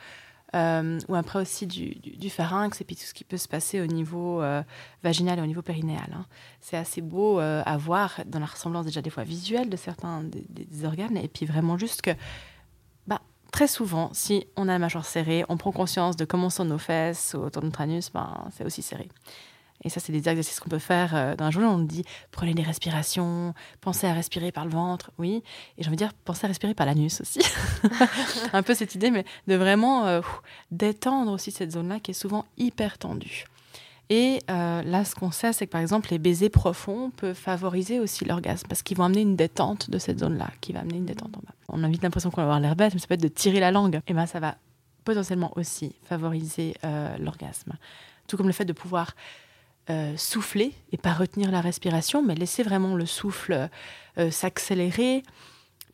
euh, 0.56 1.00
ou 1.08 1.16
après 1.16 1.40
aussi 1.40 1.66
du, 1.66 2.30
pharynx, 2.30 2.80
et 2.80 2.84
puis 2.84 2.96
tout 2.96 3.04
ce 3.04 3.14
qui 3.14 3.24
peut 3.24 3.38
se 3.38 3.48
passer 3.48 3.82
au 3.82 3.88
niveau 3.88 4.42
euh, 4.42 4.62
vaginal 5.04 5.40
et 5.40 5.42
au 5.42 5.48
niveau 5.48 5.64
périnéal. 5.64 6.14
Hein. 6.14 6.26
C'est 6.62 6.78
assez 6.78 7.02
beau 7.02 7.40
à 7.40 7.78
voir 7.78 8.22
dans 8.28 8.40
la 8.40 8.46
ressemblance 8.46 8.86
déjà 8.86 9.02
des 9.02 9.10
fois 9.10 9.24
visuelle 9.24 9.70
de 9.70 9.78
certains 9.78 10.24
des 10.24 10.86
organes, 10.86 11.18
et 11.18 11.28
puis 11.28 11.48
vraiment 11.48 11.78
juste 11.78 12.04
que 12.04 12.12
très 13.54 13.68
souvent, 13.68 14.10
si 14.14 14.48
on 14.58 14.64
a 14.64 14.74
la 14.74 14.80
mâchoire 14.80 15.06
serrée, 15.06 15.46
on 15.48 15.58
prend 15.58 15.72
conscience 15.72 16.18
de 16.18 16.26
comment 16.26 16.50
sont 16.50 16.66
nos 16.66 16.80
fesses 16.80 17.36
ou 17.38 17.44
autour 17.44 17.62
de 17.62 17.68
notre 17.68 17.82
anus, 17.82 18.12
ben, 18.12 18.48
c'est 18.52 18.66
aussi 18.66 18.82
serré. 18.82 19.08
Et 19.86 19.90
ça, 19.90 20.00
c'est 20.00 20.12
des 20.12 20.30
exercices 20.30 20.60
qu'on 20.60 20.70
peut 20.70 20.80
faire 20.80 21.16
euh, 21.16 21.36
dans 21.36 21.46
la 21.46 21.52
journée. 21.52 21.68
On 21.68 21.80
dit 21.80 22.04
prenez 22.32 22.54
des 22.54 22.64
respirations, 22.64 23.54
pensez 23.82 24.08
à 24.08 24.14
respirer 24.14 24.52
par 24.52 24.66
le 24.66 24.72
ventre, 24.72 25.12
oui. 25.18 25.44
Et 25.78 25.84
j'ai 25.84 25.88
envie 25.88 25.98
de 25.98 26.04
dire 26.04 26.14
pensez 26.26 26.46
à 26.46 26.48
respirer 26.48 26.74
par 26.74 26.86
l'anus 26.86 27.22
aussi. 27.22 27.40
Un 28.54 28.64
peu 28.64 28.74
cette 28.74 28.96
idée, 28.96 29.12
mais 29.12 29.26
de 29.48 29.56
vraiment 29.56 30.06
euh, 30.06 30.22
détendre 30.72 31.32
aussi 31.32 31.52
cette 31.52 31.72
zone-là 31.72 32.00
qui 32.00 32.12
est 32.12 32.16
souvent 32.16 32.46
hyper 32.58 32.98
tendue. 32.98 33.46
Et 34.10 34.42
euh, 34.50 34.84
là, 34.84 35.06
ce 35.06 35.16
qu'on 35.16 35.32
sait, 35.32 35.54
c'est 35.54 35.66
que 35.66 35.72
par 35.72 35.82
exemple, 35.82 36.10
les 36.12 36.20
baisers 36.20 36.50
profonds 36.50 37.10
peuvent 37.16 37.36
favoriser 37.36 38.00
aussi 38.00 38.26
l'orgasme 38.26 38.68
parce 38.68 38.84
qu'ils 38.84 38.98
vont 38.98 39.06
amener 39.06 39.22
une 39.22 39.36
détente 39.36 39.90
de 39.90 39.98
cette 39.98 40.20
zone-là, 40.20 40.50
qui 40.62 40.74
va 40.74 40.82
amener 40.82 40.98
une 40.98 41.06
détente 41.06 41.36
en 41.36 41.40
bas. 41.40 41.54
On 41.70 41.84
a 41.84 41.88
vite 41.88 42.04
l'impression 42.04 42.30
qu'on 42.30 42.42
va 42.42 42.44
avoir 42.44 42.60
l'air 42.60 42.76
bête, 42.76 42.94
mais 42.94 43.00
ça 43.00 43.08
peut 43.08 43.16
être 43.16 43.24
de 43.24 43.28
tirer 43.30 43.60
la 43.60 43.72
langue. 43.72 44.02
Et 44.08 44.14
bien, 44.14 44.26
ça 44.26 44.40
va 44.40 44.56
potentiellement 45.04 45.52
aussi 45.56 45.96
favoriser 46.04 46.76
l'orgasme. 47.20 47.74
Tout 48.28 48.38
comme 48.38 48.48
le 48.48 48.54
fait 48.54 48.66
de 48.66 48.74
pouvoir 48.74 49.16
euh, 49.90 50.14
souffler 50.18 50.74
et 50.92 50.98
pas 50.98 51.14
retenir 51.14 51.52
la 51.52 51.62
respiration, 51.62 52.24
mais 52.24 52.36
laisser 52.36 52.64
vraiment 52.64 52.96
le 52.96 53.06
souffle 53.06 53.70
s'accélérer 54.30 55.24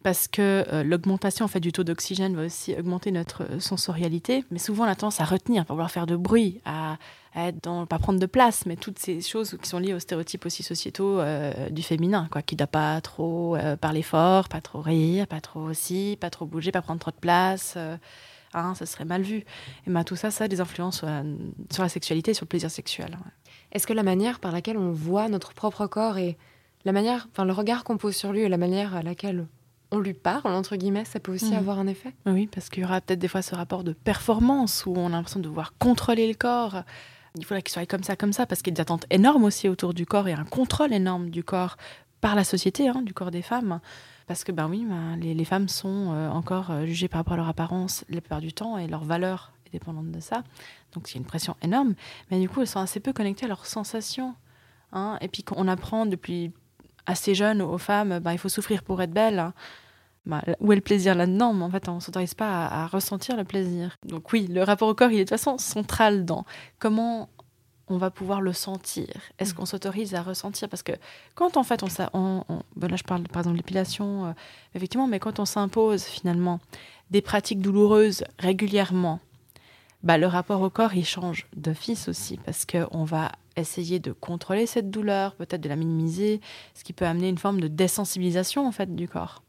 parce 0.04 0.28
que 0.28 0.84
l'augmentation 0.84 1.46
en 1.46 1.48
fait 1.48 1.62
du 1.62 1.72
taux 1.72 1.86
d'oxygène 1.86 2.36
va 2.36 2.44
aussi 2.46 2.76
augmenter 2.78 3.12
notre 3.12 3.62
sensorialité, 3.62 4.44
mais 4.52 4.60
souvent 4.60 4.84
on 4.84 4.88
a 4.88 4.96
tendance 4.96 5.22
à 5.22 5.24
retenir, 5.24 5.62
à 5.62 5.66
vouloir 5.74 5.90
faire 5.90 6.06
de 6.06 6.18
bruit, 6.18 6.60
à, 6.66 6.98
être 7.36 7.64
dans 7.64 7.86
pas 7.86 8.00
prendre 8.00 8.20
de 8.20 8.26
place, 8.26 8.66
mais 8.66 8.76
toutes 8.76 9.00
ces 9.00 9.22
choses 9.22 9.58
qui 9.62 9.70
sont 9.70 9.80
liées 9.80 9.94
aux 9.94 10.00
stéréotypes 10.00 10.46
aussi 10.46 10.64
sociétaux 10.64 11.20
euh, 11.20 11.70
du 11.70 11.84
féminin, 11.84 12.28
quoi, 12.32 12.42
qui 12.42 12.56
ne 12.56 12.60
doit 12.60 12.68
pas 12.68 13.00
trop 13.02 13.56
euh, 13.56 13.76
parler 13.76 14.02
fort, 14.02 14.50
pas 14.50 14.62
trop 14.62 14.82
rire, 14.82 15.28
pas 15.28 15.42
trop 15.42 15.62
aussi, 15.62 16.18
pas 16.20 16.30
trop 16.30 16.46
bouger, 16.46 16.72
pas 16.72 16.82
prendre 16.82 17.00
trop 17.00 17.12
de 17.12 17.18
place. 17.18 17.76
Euh, 17.78 17.98
hein, 18.54 18.74
ça 18.76 18.86
serait 18.86 19.06
mal 19.06 19.22
vu. 19.22 19.38
Et 19.38 19.90
ben, 19.90 20.04
tout 20.04 20.16
ça, 20.16 20.32
ça 20.32 20.46
a 20.46 20.48
des 20.48 20.60
influences 20.60 21.06
sur 21.72 21.84
la, 21.84 21.90
sexualité 21.90 22.34
sur 22.34 22.46
le 22.46 22.50
plaisir 22.50 22.72
sexuel. 22.72 23.18
Est-ce 23.72 23.86
que 23.88 23.94
la 23.94 24.04
manière 24.04 24.40
par 24.40 24.52
laquelle 24.52 24.78
on 24.78 24.92
voit 24.92 25.28
notre 25.30 25.54
propre 25.54 25.86
corps 25.88 26.18
et 26.18 26.38
la 26.86 26.92
manière, 26.92 27.28
enfin 27.32 27.46
le 27.46 27.54
regard 27.54 27.84
qu'on 27.84 27.98
pose 27.98 28.16
sur 28.16 28.32
lui 28.32 28.42
et 28.42 28.50
la 28.50 28.58
manière 28.58 28.96
à 28.96 29.02
laquelle 29.04 29.48
on 29.92 30.00
lui 30.00 30.14
parle, 30.14 30.54
entre 30.54 30.76
guillemets, 30.76 31.06
ça 31.06 31.20
peut 31.20 31.34
aussi 31.34 31.52
Mhm. 31.52 31.58
avoir 31.58 31.80
un 31.80 31.88
effet? 31.88 32.14
Oui, 32.26 32.48
parce 32.48 32.70
qu'il 32.70 32.84
y 32.84 32.86
aura 32.86 33.02
peut-être 33.02 33.20
des 33.20 33.28
fois 33.28 33.42
ce 33.42 33.56
rapport 33.56 33.84
de 33.84 33.94
performance 33.94 34.86
où 34.86 34.94
on 34.96 35.08
a 35.08 35.10
l'impression 35.10 35.40
de 35.40 35.46
devoir 35.46 35.74
contrôler 35.80 36.28
le 36.28 36.36
corps. 36.36 36.84
Il 37.38 37.46
faudrait 37.46 37.62
qu'il 37.62 37.72
soit 37.74 37.86
comme 37.86 38.04
ça, 38.04 38.16
comme 38.16 38.34
ça, 38.34 38.46
parce 38.46 38.62
qu'il 38.62 38.72
y 38.72 38.76
a 38.76 38.78
des 38.78 38.82
attentes 38.82 39.06
énormes 39.10 39.44
aussi 39.44 39.68
autour 39.70 39.94
du 39.94 40.06
corps 40.06 40.28
et 40.28 40.34
un 40.34 40.46
contrôle 40.46 40.94
énorme 40.94 41.30
du 41.30 41.44
corps 41.44 41.78
par 42.22 42.36
la 42.36 42.44
société, 42.44 42.88
hein, 42.90 43.02
du 43.04 43.14
corps 43.14 43.32
des 43.32 43.42
femmes. 43.42 43.80
Parce 44.28 44.44
que, 44.44 44.52
ben 44.52 44.68
oui, 44.70 44.86
ben, 44.88 45.16
les, 45.20 45.34
les 45.34 45.46
femmes 45.46 45.68
sont 45.70 46.12
euh, 46.14 46.30
encore 46.30 46.70
euh, 46.70 46.86
jugées 46.86 47.08
par 47.08 47.20
rapport 47.20 47.34
à 47.34 47.38
leur 47.38 47.50
apparence 47.50 48.06
la 48.10 48.22
plupart 48.22 48.42
du 48.42 48.54
temps 48.54 48.78
et 48.78 48.88
leur 48.88 49.04
valeur 49.04 49.52
est 49.70 49.74
dépendante 49.80 50.12
de 50.12 50.20
ça. 50.20 50.44
Donc 50.94 51.10
il 51.10 51.16
y 51.16 51.18
a 51.18 51.20
une 51.20 51.26
pression 51.26 51.56
énorme. 51.62 51.96
Mais 52.32 52.40
du 52.40 52.50
coup, 52.50 52.62
elles 52.62 52.68
sont 52.68 52.80
assez 52.80 53.00
peu 53.00 53.14
connectées 53.14 53.46
à 53.46 53.48
leurs 53.50 53.66
sensations. 53.66 54.36
hein. 54.92 55.18
Et 55.22 55.28
puis 55.28 55.44
qu'on 55.44 55.68
apprend 55.68 56.06
depuis 56.06 56.52
assez 57.06 57.34
jeune 57.36 57.62
aux 57.62 57.78
femmes, 57.78 58.20
ben, 58.20 58.32
il 58.34 58.38
faut 58.38 58.50
souffrir 58.50 58.84
pour 58.84 59.02
être 59.02 59.12
belle. 59.12 59.40
hein. 59.40 59.54
Bah, 60.26 60.44
où 60.60 60.72
est 60.72 60.76
le 60.76 60.82
plaisir 60.82 61.16
là-dedans? 61.16 61.54
Mais 61.54 61.64
en 61.64 61.72
fait, 61.72 61.88
on 61.90 61.96
ne 61.96 62.00
s'autorise 62.00 62.34
pas 62.36 62.68
à, 62.68 62.88
ressentir 62.88 63.36
le 63.38 63.46
plaisir. 63.46 63.96
Donc 64.06 64.32
oui, 64.34 64.48
le 64.48 64.62
rapport 64.64 64.88
au 64.88 64.94
corps, 64.94 65.10
il 65.12 65.16
est 65.16 65.26
de 65.26 65.30
toute 65.30 65.40
façon 65.40 65.58
central 65.58 66.26
dans 66.26 66.46
comment 66.78 67.30
on 67.88 67.98
va 67.98 68.12
pouvoir 68.12 68.40
le 68.42 68.54
sentir. 68.54 69.08
Est-ce 69.40 69.56
qu'on 69.56 69.66
s'autorise 69.66 70.14
à 70.14 70.22
ressentir? 70.22 70.70
Parce 70.70 70.84
que 70.84 70.92
quand 71.34 71.58
en 71.58 71.64
fait, 71.64 71.82
on, 71.82 71.88
on, 72.14 72.44
on- 72.48 72.62
ben 72.76 72.88
là 72.88 72.98
je 72.98 73.04
parle 73.04 73.24
par 73.24 73.40
exemple 73.40 73.56
de 73.56 73.60
l'épilation, 73.62 74.28
euh, 74.28 74.32
effectivement, 74.76 75.08
mais 75.08 75.18
quand 75.20 75.40
on 75.40 75.46
s'impose 75.46 76.04
finalement 76.04 76.60
des 77.10 77.24
pratiques 77.24 77.62
douloureuses 77.62 78.24
régulièrement, 78.38 79.20
bah, 80.04 80.18
le 80.18 80.28
rapport 80.28 80.62
au 80.62 80.70
corps, 80.70 80.94
il 80.94 81.06
change 81.06 81.48
d'office 81.56 82.08
aussi, 82.08 82.38
parce 82.46 82.66
qu'on 82.66 83.04
va 83.04 83.32
essayer 83.56 84.00
de 84.00 84.12
contrôler 84.12 84.66
cette 84.66 84.90
douleur, 84.90 85.36
peut-être 85.36 85.62
de 85.62 85.70
la 85.70 85.76
minimiser, 85.76 86.40
ce 86.74 86.84
qui 86.84 86.94
peut 86.94 87.06
amener 87.06 87.30
une 87.30 87.38
forme 87.38 87.60
de 87.60 87.68
désensibilisation 87.68 88.66
en 88.66 88.72
fait 88.72 88.96
du 88.96 89.08
corps 89.08 89.44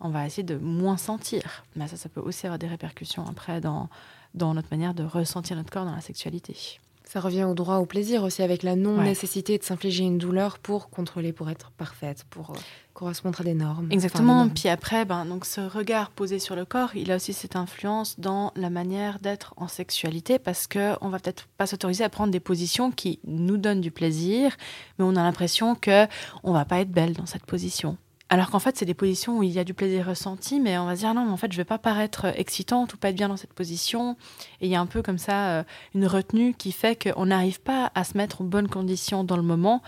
on 0.00 0.10
va 0.10 0.26
essayer 0.26 0.42
de 0.42 0.56
moins 0.56 0.96
sentir. 0.96 1.64
Mais 1.76 1.88
ça, 1.88 1.96
ça 1.96 2.08
peut 2.08 2.20
aussi 2.20 2.46
avoir 2.46 2.58
des 2.58 2.68
répercussions 2.68 3.26
après 3.26 3.60
dans, 3.60 3.88
dans 4.34 4.54
notre 4.54 4.68
manière 4.70 4.94
de 4.94 5.04
ressentir 5.04 5.56
notre 5.56 5.70
corps 5.70 5.84
dans 5.84 5.94
la 5.94 6.00
sexualité. 6.00 6.78
Ça 7.08 7.20
revient 7.20 7.44
au 7.44 7.54
droit 7.54 7.76
au 7.76 7.86
plaisir 7.86 8.22
aussi, 8.22 8.42
avec 8.42 8.62
la 8.62 8.76
non-nécessité 8.76 9.56
de 9.56 9.62
s'infliger 9.62 10.04
une 10.04 10.18
douleur 10.18 10.58
pour 10.58 10.90
contrôler, 10.90 11.32
pour 11.32 11.48
être 11.48 11.70
parfaite, 11.70 12.26
pour 12.28 12.50
euh, 12.50 12.58
correspondre 12.92 13.40
à 13.40 13.44
des 13.44 13.54
normes. 13.54 13.88
Exactement. 13.90 14.24
Enfin, 14.24 14.32
des 14.32 14.44
normes. 14.48 14.54
Puis 14.54 14.68
après, 14.68 15.06
ben, 15.06 15.24
donc 15.24 15.46
ce 15.46 15.62
regard 15.62 16.10
posé 16.10 16.38
sur 16.38 16.54
le 16.54 16.66
corps, 16.66 16.94
il 16.94 17.10
a 17.10 17.16
aussi 17.16 17.32
cette 17.32 17.56
influence 17.56 18.20
dans 18.20 18.52
la 18.56 18.68
manière 18.68 19.20
d'être 19.20 19.54
en 19.56 19.68
sexualité 19.68 20.38
parce 20.38 20.66
que 20.66 20.96
on 21.00 21.08
va 21.08 21.18
peut-être 21.18 21.46
pas 21.56 21.66
s'autoriser 21.66 22.04
à 22.04 22.10
prendre 22.10 22.30
des 22.30 22.40
positions 22.40 22.90
qui 22.90 23.20
nous 23.24 23.56
donnent 23.56 23.80
du 23.80 23.90
plaisir, 23.90 24.54
mais 24.98 25.06
on 25.06 25.16
a 25.16 25.22
l'impression 25.22 25.76
que 25.76 26.06
on 26.42 26.52
va 26.52 26.66
pas 26.66 26.80
être 26.80 26.92
belle 26.92 27.14
dans 27.14 27.24
cette 27.24 27.46
position. 27.46 27.96
Alors 28.30 28.50
qu'en 28.50 28.58
fait, 28.58 28.76
c'est 28.76 28.84
des 28.84 28.92
positions 28.94 29.38
où 29.38 29.42
il 29.42 29.50
y 29.50 29.58
a 29.58 29.64
du 29.64 29.72
plaisir 29.72 30.06
ressenti, 30.06 30.60
mais 30.60 30.76
on 30.76 30.84
va 30.84 30.94
dire 30.94 31.14
non, 31.14 31.24
mais 31.24 31.30
en 31.30 31.36
fait, 31.38 31.50
je 31.50 31.56
vais 31.56 31.64
pas 31.64 31.78
paraître 31.78 32.26
excitante 32.38 32.92
ou 32.92 32.98
pas 32.98 33.08
être 33.08 33.16
bien 33.16 33.28
dans 33.28 33.38
cette 33.38 33.54
position. 33.54 34.16
Et 34.60 34.66
il 34.66 34.70
y 34.70 34.76
a 34.76 34.80
un 34.80 34.86
peu 34.86 35.00
comme 35.02 35.16
ça 35.18 35.48
euh, 35.48 35.64
une 35.94 36.06
retenue 36.06 36.52
qui 36.54 36.72
fait 36.72 37.02
qu'on 37.14 37.26
n'arrive 37.26 37.60
pas 37.60 37.90
à 37.94 38.04
se 38.04 38.16
mettre 38.18 38.42
en 38.42 38.44
bonnes 38.44 38.68
conditions 38.68 39.24
dans 39.24 39.36
le 39.36 39.42
moment 39.42 39.82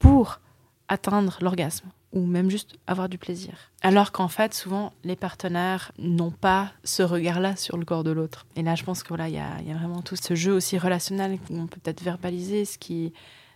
pour 0.00 0.40
atteindre 0.88 1.38
l'orgasme 1.40 1.88
ou 2.12 2.26
même 2.26 2.50
juste 2.50 2.76
avoir 2.86 3.08
du 3.08 3.18
plaisir. 3.18 3.54
Alors 3.82 4.12
qu'en 4.12 4.28
fait, 4.28 4.54
souvent, 4.54 4.92
les 5.04 5.16
partenaires 5.16 5.90
n'ont 5.98 6.30
pas 6.30 6.72
ce 6.84 7.02
regard-là 7.02 7.56
sur 7.56 7.76
le 7.76 7.84
corps 7.84 8.04
de 8.04 8.10
l'autre. 8.12 8.46
Et 8.56 8.62
là, 8.62 8.74
je 8.76 8.84
pense 8.84 9.02
que 9.02 9.08
voilà, 9.08 9.28
il 9.28 9.34
y 9.34 9.38
a, 9.38 9.60
y 9.62 9.72
a 9.72 9.74
vraiment 9.76 10.00
tout 10.02 10.14
ce 10.16 10.34
jeu 10.34 10.52
aussi 10.52 10.78
relationnel 10.78 11.38
où 11.50 11.58
on 11.58 11.66
peut 11.66 11.80
peut-être 11.80 12.02
verbaliser 12.02 12.64
ce 12.64 12.78
qui 12.78 13.12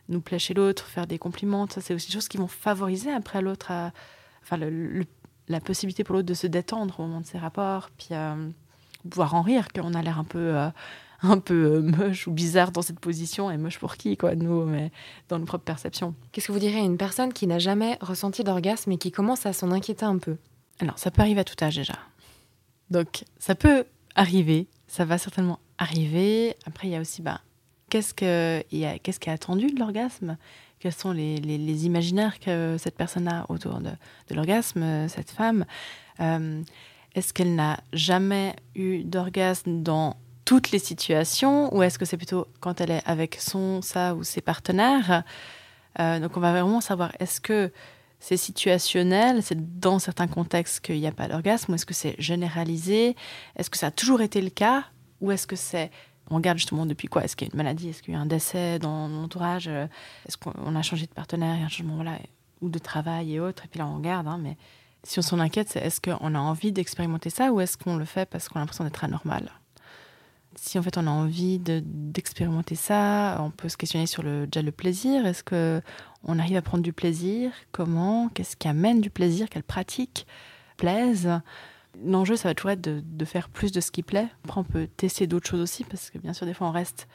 nous 0.08 0.20
plaît 0.20 0.38
chez 0.40 0.54
l'autre, 0.54 0.86
faire 0.86 1.06
des 1.06 1.18
compliments. 1.18 1.66
Ça, 1.68 1.80
c'est 1.80 1.94
aussi 1.94 2.08
des 2.08 2.14
choses 2.14 2.28
qui 2.28 2.36
vont 2.38 2.48
favoriser 2.48 3.12
après 3.12 3.42
l'autre, 3.42 3.70
à- 3.70 3.92
enfin, 4.48 4.56
le- 4.56 4.70
le- 4.70 5.04
la 5.48 5.60
possibilité 5.60 6.04
pour 6.04 6.14
l'autre 6.14 6.26
de 6.26 6.34
se 6.34 6.46
détendre 6.46 7.00
au 7.00 7.04
moment 7.04 7.20
de 7.20 7.26
ses 7.26 7.38
rapports, 7.38 7.90
puis 7.96 8.08
euh, 8.12 8.48
pouvoir 9.08 9.34
en 9.34 9.42
rire, 9.42 9.68
qu'on 9.72 9.94
a 9.94 10.02
l'air 10.02 10.18
un 10.18 10.24
peu, 10.24 10.56
euh, 10.56 10.68
un 11.22 11.38
peu 11.38 11.76
euh, 11.76 11.80
moche 11.80 12.26
ou 12.26 12.32
bizarre 12.32 12.70
dans 12.72 12.82
cette 12.82 13.00
position, 13.00 13.50
et 13.50 13.56
moche 13.56 13.78
pour 13.78 13.96
qui, 13.96 14.16
quoi, 14.16 14.34
nous, 14.34 14.64
mais 14.66 14.90
dans 15.28 15.38
nos 15.38 15.46
propres 15.46 15.64
perceptions. 15.64 16.14
Qu'est-ce 16.32 16.48
que 16.48 16.52
vous 16.52 16.58
diriez 16.58 16.80
à 16.80 16.84
une 16.84 16.98
personne 16.98 17.32
qui 17.32 17.46
n'a 17.46 17.58
jamais 17.58 17.96
ressenti 18.00 18.44
d'orgasme 18.44 18.92
et 18.92 18.98
qui 18.98 19.10
commence 19.10 19.46
à 19.46 19.52
s'en 19.52 19.70
inquiéter 19.70 20.04
un 20.04 20.18
peu? 20.18 20.36
Alors, 20.80 20.98
ça 20.98 21.10
peut 21.10 21.22
arriver 21.22 21.40
à 21.40 21.44
tout 21.44 21.56
âge 21.64 21.76
déjà. 21.76 21.94
Donc, 22.90 23.24
ça 23.38 23.54
peut 23.54 23.84
arriver, 24.14 24.66
ça 24.86 25.04
va 25.04 25.18
certainement 25.18 25.58
arriver. 25.78 26.56
Après, 26.66 26.88
il 26.88 26.90
y 26.92 26.96
a 26.96 27.00
aussi, 27.00 27.22
bah, 27.22 27.40
qu'est-ce, 27.90 28.14
que, 28.14 28.62
il 28.70 28.78
y 28.78 28.84
a, 28.86 28.98
qu'est-ce 28.98 29.18
qui 29.20 29.28
est 29.28 29.32
attendu 29.32 29.66
de 29.68 29.78
l'orgasme? 29.80 30.36
Quels 30.80 30.92
sont 30.92 31.12
les, 31.12 31.36
les- 31.38 31.86
imaginaires 31.86 32.38
que 32.38 32.76
cette 32.78 32.96
personne 32.96 33.28
a 33.28 33.46
autour 33.48 33.80
de, 33.80 33.90
de 34.28 34.34
l'orgasme, 34.34 35.08
cette 35.08 35.30
femme. 35.30 35.64
Euh, 36.20 36.62
Est-ce 37.14 37.32
qu'elle 37.32 37.54
n'a 37.54 37.80
jamais 37.92 38.54
eu 38.74 39.02
d'orgasme 39.02 39.82
dans 39.82 40.16
toutes 40.44 40.70
les 40.70 40.78
situations 40.78 41.74
ou 41.76 41.82
est-ce 41.82 41.98
que 41.98 42.04
c'est 42.04 42.16
plutôt 42.16 42.46
quand 42.60 42.80
elle 42.80 42.90
est 42.90 43.02
avec 43.06 43.36
son, 43.40 43.82
sa 43.82 44.14
ou 44.14 44.22
ses 44.24 44.40
partenaires? 44.40 45.24
Euh, 46.00 46.20
Donc, 46.20 46.36
on 46.36 46.40
va 46.40 46.52
vraiment 46.52 46.80
savoir, 46.80 47.12
est-ce 47.18 47.40
que 47.40 47.72
c'est 48.20 48.36
situationnel, 48.36 49.42
c'est 49.42 49.78
dans 49.80 49.98
certains 49.98 50.26
contextes 50.26 50.80
qu'il 50.80 50.98
n'y 51.00 51.06
a 51.06 51.12
pas 51.12 51.28
d'orgasme, 51.28 51.72
ou 51.72 51.74
est-ce 51.74 51.86
que 51.86 51.94
c'est 51.94 52.14
généralisé? 52.18 53.14
Est-ce 53.56 53.68
que 53.70 53.78
ça 53.78 53.88
a 53.88 53.90
toujours 53.90 54.20
été 54.22 54.40
le 54.40 54.50
cas 54.50 54.84
Ou 55.20 55.32
est-ce 55.32 55.46
que 55.46 55.56
c'est... 55.56 55.90
On 56.30 56.36
regarde 56.36 56.58
justement 56.58 56.86
depuis 56.86 57.08
quoi? 57.08 57.24
Est-ce 57.24 57.36
qu'il 57.36 57.48
y 57.48 57.50
a 57.50 57.54
une 57.54 57.56
maladie? 57.58 57.88
Est-ce 57.88 58.02
qu'il 58.02 58.14
y 58.14 58.16
a 58.16 58.20
un 58.20 58.26
décès 58.26 58.78
dans 58.78 59.08
l'entourage 59.08 59.66
Est-ce 59.68 60.36
qu'on 60.36 60.74
a 60.76 60.82
changé 60.82 61.06
de 61.06 61.12
partenaire? 61.12 61.64
Un 61.64 61.68
changement 61.68 61.94
voilà, 61.96 62.18
ou 62.60 62.68
de 62.68 62.78
travail 62.78 63.34
et 63.34 63.40
autres. 63.40 63.64
Et 63.64 63.68
puis 63.68 63.78
là, 63.78 63.86
on 63.86 63.96
regarde. 63.96 64.26
hein, 64.28 64.38
mais 64.42 64.56
si 65.04 65.18
on 65.18 65.22
s'en 65.22 65.38
inquiète, 65.38 65.68
c'est 65.70 65.80
est-ce 65.80 66.00
qu'on 66.00 66.34
a 66.34 66.38
envie 66.38 66.72
d'expérimenter 66.72 67.30
ça 67.30 67.52
ou 67.52 67.60
est-ce 67.60 67.78
qu'on 67.78 67.96
le 67.96 68.04
fait 68.04 68.28
parce 68.28 68.48
qu'on 68.48 68.56
a 68.56 68.60
l'impression 68.60 68.84
d'être 68.84 69.04
anormal? 69.04 69.50
Si 70.56 70.76
en 70.78 70.82
fait 70.82 70.98
on 70.98 71.06
a 71.06 71.10
envie 71.10 71.58
de- 71.60 71.82
d'expérimenter 71.84 72.74
ça, 72.74 73.38
on 73.40 73.50
peut 73.50 73.68
se 73.68 73.76
questionner 73.76 74.06
sur 74.06 74.24
le, 74.24 74.46
déjà 74.48 74.60
le 74.62 74.72
plaisir. 74.72 75.24
Est-ce 75.24 75.44
que 75.44 75.80
on 76.24 76.38
arrive 76.38 76.56
à 76.56 76.62
prendre 76.62 76.82
du 76.82 76.92
plaisir? 76.92 77.52
Comment? 77.70 78.28
Qu'est-ce 78.30 78.56
qui 78.56 78.66
amène 78.66 79.00
du 79.00 79.08
plaisir? 79.08 79.48
Quelles 79.48 79.62
pratiques 79.62 80.26
plaisent 80.76 81.30
L'enjeu, 82.04 82.36
ça 82.36 82.48
va 82.48 82.54
toujours 82.54 82.70
être 82.70 82.80
de, 82.80 83.24
faire 83.24 83.48
plus 83.48 83.72
de 83.72 83.80
ce 83.80 83.90
qui 83.90 84.02
plaît. 84.02 84.28
Après, 84.44 84.60
on 84.60 84.64
peut 84.64 84.88
tester 84.96 85.26
d'autres 85.26 85.48
choses 85.48 85.60
aussi, 85.60 85.84
parce 85.84 86.10
que 86.10 86.18
bien 86.18 86.32
sûr, 86.32 86.46
des 86.46 86.54
fois, 86.54 86.68
on 86.68 86.72
reste. 86.72 87.08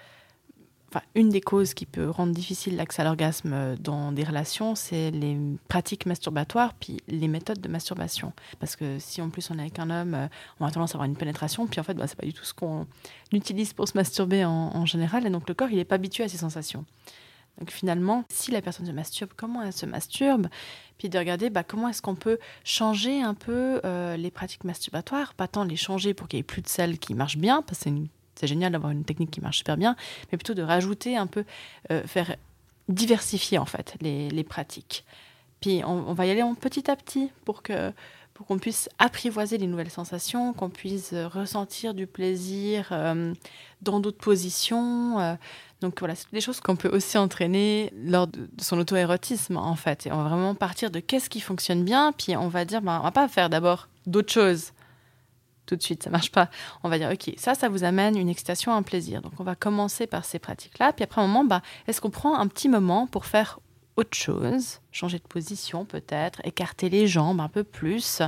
Enfin, 0.90 1.04
une 1.16 1.30
des 1.30 1.42
causes 1.42 1.74
qui 1.74 1.88
peut 1.88 2.08
rendre 2.08 2.34
difficile 2.34 2.76
l'accès 2.76 3.02
à 3.02 3.06
l'orgasme 3.06 3.76
dans 3.80 4.12
des 4.12 4.24
relations, 4.24 4.76
c'est 4.76 5.10
les 5.10 5.40
pratiques 5.68 6.06
masturbatoires, 6.06 6.76
puis 6.76 6.98
les 7.08 7.28
méthodes 7.28 7.60
de 7.60 7.68
masturbation. 7.68 8.32
Parce 8.60 8.76
que 8.76 9.00
si 9.00 9.20
en 9.20 9.32
plus 9.32 9.50
on 9.50 9.58
est 9.58 9.62
avec 9.62 9.80
un 9.80 9.90
homme, 9.90 10.14
euh, 10.14 10.28
on 10.60 10.68
a 10.68 10.72
tendance 10.72 10.92
à 10.92 10.98
avoir 10.98 11.10
une 11.10 11.16
pénétration, 11.16 11.66
puis 11.66 11.80
en 11.80 11.84
fait, 11.84 11.96
bah, 11.96 12.06
c'est 12.06 12.16
pas 12.16 12.28
du 12.28 12.34
tout 12.34 12.46
ce 12.46 12.54
qu'on 12.54 12.86
utilise 13.32 13.74
pour 13.74 13.88
se 13.88 13.98
masturber 13.98 14.46
en, 14.46 14.52
en 14.52 14.86
général, 14.86 15.26
et 15.26 15.32
donc 15.32 15.50
le 15.50 15.56
corps, 15.56 15.70
il 15.72 15.78
n'est 15.78 15.86
pas 15.86 15.96
habitué 15.96 16.26
à 16.26 16.30
ces 16.30 16.38
sensations. 16.38 16.86
Donc 17.60 17.72
finalement, 17.72 18.24
si 18.30 18.52
la 18.52 18.62
personne 18.62 18.86
se 18.86 18.92
masturbe, 18.92 19.32
comment 19.36 19.62
elle 19.62 19.74
se 19.74 19.86
masturbe? 19.86 20.48
Puis 20.98 21.10
de 21.10 21.18
regarder 21.18 21.50
bah, 21.50 21.64
comment 21.64 21.88
est-ce 21.88 22.02
qu'on 22.02 22.16
peut 22.16 22.40
changer 22.64 23.22
un 23.22 23.34
peu 23.34 23.80
euh, 23.86 24.18
les 24.18 24.32
pratiques 24.32 24.64
masturbatoires, 24.64 25.34
pas 25.34 25.48
tant 25.48 25.64
les 25.64 25.76
changer 25.76 26.14
pour 26.14 26.28
qu'il 26.28 26.38
n'y 26.38 26.42
ait 26.42 26.44
plus 26.44 26.62
de 26.62 26.68
celles 26.68 26.98
qui 26.98 27.14
marchent 27.14 27.38
bien, 27.38 27.62
parce 27.62 27.84
que 27.84 27.90
c'est 28.36 28.48
génial 28.48 28.72
d'avoir 28.72 28.92
une 28.92 29.06
technique 29.06 29.32
qui 29.32 29.42
marche 29.42 29.60
super 29.60 29.78
bien, 29.78 29.96
mais 30.32 30.38
plutôt 30.38 30.56
de 30.56 30.64
rajouter 30.64 31.16
un 31.16 31.28
peu, 31.28 31.46
euh, 31.92 32.04
faire 32.08 32.36
diversifier 32.90 33.58
en 33.60 33.66
fait 33.66 33.96
les, 34.02 34.30
les 34.30 34.44
pratiques. 34.44 35.06
Puis 35.62 35.82
on, 35.86 36.10
on 36.10 36.14
va 36.14 36.26
y 36.26 36.32
aller 36.32 36.44
en 36.44 36.56
petit 36.56 36.90
à 36.90 36.96
petit 36.96 37.32
pour 37.46 37.62
que 37.64 37.94
pour 38.34 38.48
qu'on 38.48 38.58
puisse 38.58 38.90
apprivoiser 38.98 39.58
les 39.58 39.68
nouvelles 39.68 39.92
sensations, 39.92 40.54
qu'on 40.54 40.70
puisse 40.70 41.14
euh, 41.14 41.28
ressentir 41.28 41.94
du 41.94 42.08
plaisir 42.08 42.90
euh, 42.92 43.34
dans 43.82 44.00
d'autres 44.00 44.18
positions. 44.18 45.20
euh. 45.20 45.36
donc 45.82 46.00
voilà, 46.00 46.16
c'est 46.16 46.32
des 46.32 46.42
choses 46.42 46.60
qu'on 46.60 46.76
peut 46.76 46.90
aussi 46.90 47.18
entraîner 47.18 47.94
lors 47.96 48.28
de, 48.28 48.50
son 48.60 48.80
auto-érotisme 48.80 49.58
en 49.58 49.76
fait. 49.76 50.08
Et 50.08 50.12
on 50.12 50.18
va 50.18 50.30
vraiment 50.30 50.56
partir 50.56 50.90
de 50.90 51.00
qu'est-ce 51.00 51.30
qui 51.30 51.42
fonctionne 51.42 51.84
bien, 51.84 52.12
puis 52.12 52.36
on 52.36 52.48
va 52.48 52.66
dire, 52.66 52.82
ben, 52.82 53.00
on 53.00 53.04
va 53.04 53.12
pas 53.12 53.28
faire 53.28 53.50
d'abord 53.50 53.88
d'autres 54.08 54.34
choses 54.34 54.74
tout 55.66 55.78
de 55.78 55.82
suite, 55.82 56.04
ça 56.04 56.10
marche 56.10 56.32
pas. 56.32 56.50
On 56.84 56.90
va 56.90 56.98
dire, 56.98 57.10
ok, 57.10 57.34
ça, 57.38 57.56
ça 57.56 57.70
vous 57.70 57.86
amène 57.86 58.18
une 58.18 58.28
excitation, 58.28 58.74
un 58.74 58.84
plaisir. 58.84 59.22
Donc 59.22 59.32
on 59.40 59.44
va 59.44 59.56
commencer 59.56 60.08
par 60.08 60.26
ces 60.26 60.38
pratiques-là, 60.40 60.92
puis 60.92 61.04
après 61.04 61.22
un 61.22 61.28
moment, 61.28 61.46
bah, 61.46 61.62
est-ce 61.88 62.02
qu'on 62.02 62.10
prend 62.10 62.38
un 62.38 62.48
petit 62.48 62.68
moment 62.68 63.08
pour 63.08 63.26
faire 63.26 63.60
autre 63.96 64.16
chose, 64.18 64.80
changer 64.92 65.20
de 65.20 65.28
position 65.28 65.86
peut-être, 65.86 66.42
écarter 66.46 66.90
les 66.90 67.08
jambes 67.08 67.40
un 67.40 67.50
peu 67.50 67.64
plus, 67.64 68.22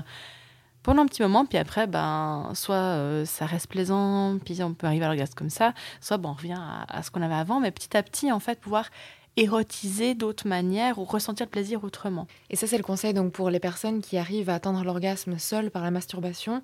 pendant 0.85 1.01
un 1.01 1.07
petit 1.07 1.23
moment, 1.23 1.47
puis 1.47 1.57
après, 1.57 1.87
ben, 1.87 2.51
soit 2.53 2.75
euh, 2.75 3.25
ça 3.25 3.47
reste 3.47 3.67
plaisant, 3.67 4.37
puis 4.37 4.61
on 4.61 4.75
peut 4.75 4.85
arriver 4.85 5.05
à 5.05 5.07
l'orgasme 5.07 5.33
comme 5.33 5.49
ça, 5.49 5.73
soit 5.99 6.17
ben, 6.17 6.29
on 6.29 6.33
revient 6.33 6.59
à, 6.59 7.01
ce 7.01 7.09
qu'on 7.09 7.23
avait 7.23 7.33
avant, 7.33 7.59
mais 7.59 7.71
petit 7.71 7.97
à 7.97 8.03
petit, 8.03 8.31
en 8.31 8.39
fait, 8.39 8.59
pouvoir 8.59 8.89
érotiser 9.35 10.13
d'autres 10.13 10.47
manières 10.47 10.99
ou 10.99 11.03
ressentir 11.03 11.47
le 11.47 11.49
plaisir 11.49 11.83
autrement. 11.83 12.27
Et 12.51 12.55
ça, 12.55 12.67
c'est 12.67 12.77
le 12.77 12.83
conseil 12.83 13.15
donc 13.15 13.33
pour 13.33 13.49
les 13.49 13.59
personnes 13.59 13.99
qui 13.99 14.17
arrivent 14.17 14.49
à 14.49 14.55
atteindre 14.55 14.83
l'orgasme 14.83 15.39
seules 15.39 15.71
par 15.71 15.83
la 15.83 15.89
masturbation, 15.89 16.61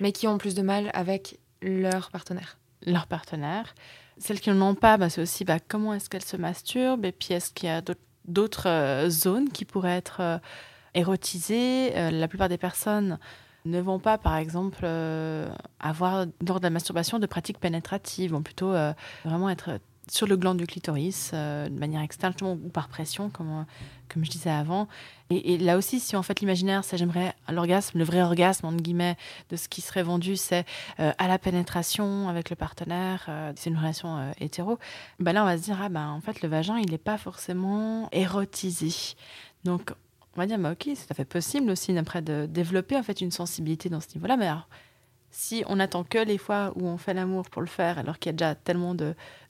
mais 0.00 0.10
qui 0.10 0.26
ont 0.26 0.36
plus 0.36 0.56
de 0.56 0.62
mal 0.62 0.90
avec 0.92 1.38
leur 1.62 2.10
partenaire. 2.10 2.58
Leur 2.84 3.06
partenaire. 3.06 3.74
Celles 4.18 4.40
qui 4.40 4.50
n'en 4.50 4.70
ont 4.70 4.74
pas, 4.74 4.96
ben, 4.96 5.08
c'est 5.08 5.22
aussi 5.22 5.44
ben, 5.44 5.60
comment 5.68 5.94
est-ce 5.94 6.10
qu'elles 6.10 6.24
se 6.24 6.36
masturbent, 6.36 7.04
et 7.04 7.12
puis 7.12 7.34
est-ce 7.34 7.52
qu'il 7.52 7.68
y 7.68 7.72
a 7.72 7.80
d'autres 7.80 8.00
euh, 8.66 9.08
zones 9.10 9.48
qui 9.50 9.64
pourraient 9.64 9.96
être 9.96 10.20
euh, 10.20 10.38
érotisées. 10.94 11.92
la 12.10 12.28
plupart 12.28 12.48
des 12.48 12.58
personnes 12.58 13.18
ne 13.64 13.80
vont 13.80 13.98
pas, 13.98 14.18
par 14.18 14.36
exemple, 14.36 14.80
euh, 14.84 15.48
avoir, 15.78 16.26
lors 16.46 16.60
de 16.60 16.64
la 16.64 16.70
masturbation, 16.70 17.18
de 17.18 17.26
pratiques 17.26 17.58
pénétratives, 17.58 18.32
vont 18.32 18.42
plutôt 18.42 18.72
euh, 18.72 18.92
vraiment 19.24 19.50
être 19.50 19.78
sur 20.10 20.26
le 20.26 20.36
gland 20.36 20.54
du 20.54 20.66
clitoris, 20.66 21.30
euh, 21.34 21.68
de 21.68 21.78
manière 21.78 22.02
externe, 22.02 22.34
ou 22.42 22.68
par 22.68 22.88
pression, 22.88 23.30
comme, 23.30 23.64
comme 24.08 24.24
je 24.24 24.30
disais 24.30 24.50
avant. 24.50 24.88
Et, 25.30 25.58
là 25.58 25.76
aussi, 25.76 26.00
si 26.00 26.16
en 26.16 26.22
fait 26.22 26.40
l'imaginaire, 26.40 26.84
c'est 26.84 26.96
j'aimerais 26.96 27.34
l'orgasme, 27.48 27.98
le 27.98 28.04
vrai 28.04 28.20
orgasme, 28.22 28.66
entre 28.66 28.82
guillemets, 28.82 29.16
de 29.50 29.56
ce 29.56 29.68
qui 29.68 29.80
serait 29.80 30.02
vendu, 30.02 30.36
c'est 30.36 30.64
à 30.98 31.28
la 31.28 31.38
pénétration 31.38 32.28
avec 32.28 32.50
le 32.50 32.56
partenaire, 32.56 33.30
c'est 33.54 33.70
une 33.70 33.78
relation 33.78 34.32
hétéro, 34.40 34.78
ben 35.20 35.32
là, 35.32 35.42
on 35.42 35.46
va 35.46 35.56
se 35.56 35.62
dire, 35.62 35.78
ah 35.80 35.88
ben 35.88 36.08
en 36.08 36.20
fait, 36.20 36.42
le 36.42 36.48
vagin, 36.48 36.78
il 36.78 36.90
n'est 36.90 36.98
pas 36.98 37.16
forcément 37.16 38.08
érotisé. 38.10 39.14
Donc, 39.62 39.92
on 40.36 40.40
va 40.40 40.46
dire, 40.46 40.58
mais 40.58 40.70
ok, 40.70 40.82
c'est 40.94 41.06
tout 41.06 41.10
à 41.10 41.14
fait 41.14 41.24
possible 41.24 41.70
aussi 41.70 41.96
après 41.96 42.22
de 42.22 42.46
développer 42.46 42.96
en 42.96 43.02
fait 43.02 43.20
une 43.20 43.30
sensibilité 43.30 43.88
dans 43.88 44.00
ce 44.00 44.08
niveau-là. 44.14 44.36
Mais 44.36 44.46
alors, 44.46 44.68
si 45.30 45.62
on 45.68 45.78
attend 45.78 46.04
que 46.04 46.18
les 46.18 46.38
fois 46.38 46.72
où 46.74 46.86
on 46.86 46.98
fait 46.98 47.14
l'amour 47.14 47.48
pour 47.48 47.62
le 47.62 47.68
faire, 47.68 47.98
alors 47.98 48.18
qu'il 48.18 48.30
y 48.30 48.34
a 48.34 48.36
déjà 48.36 48.54
tellement 48.54 48.94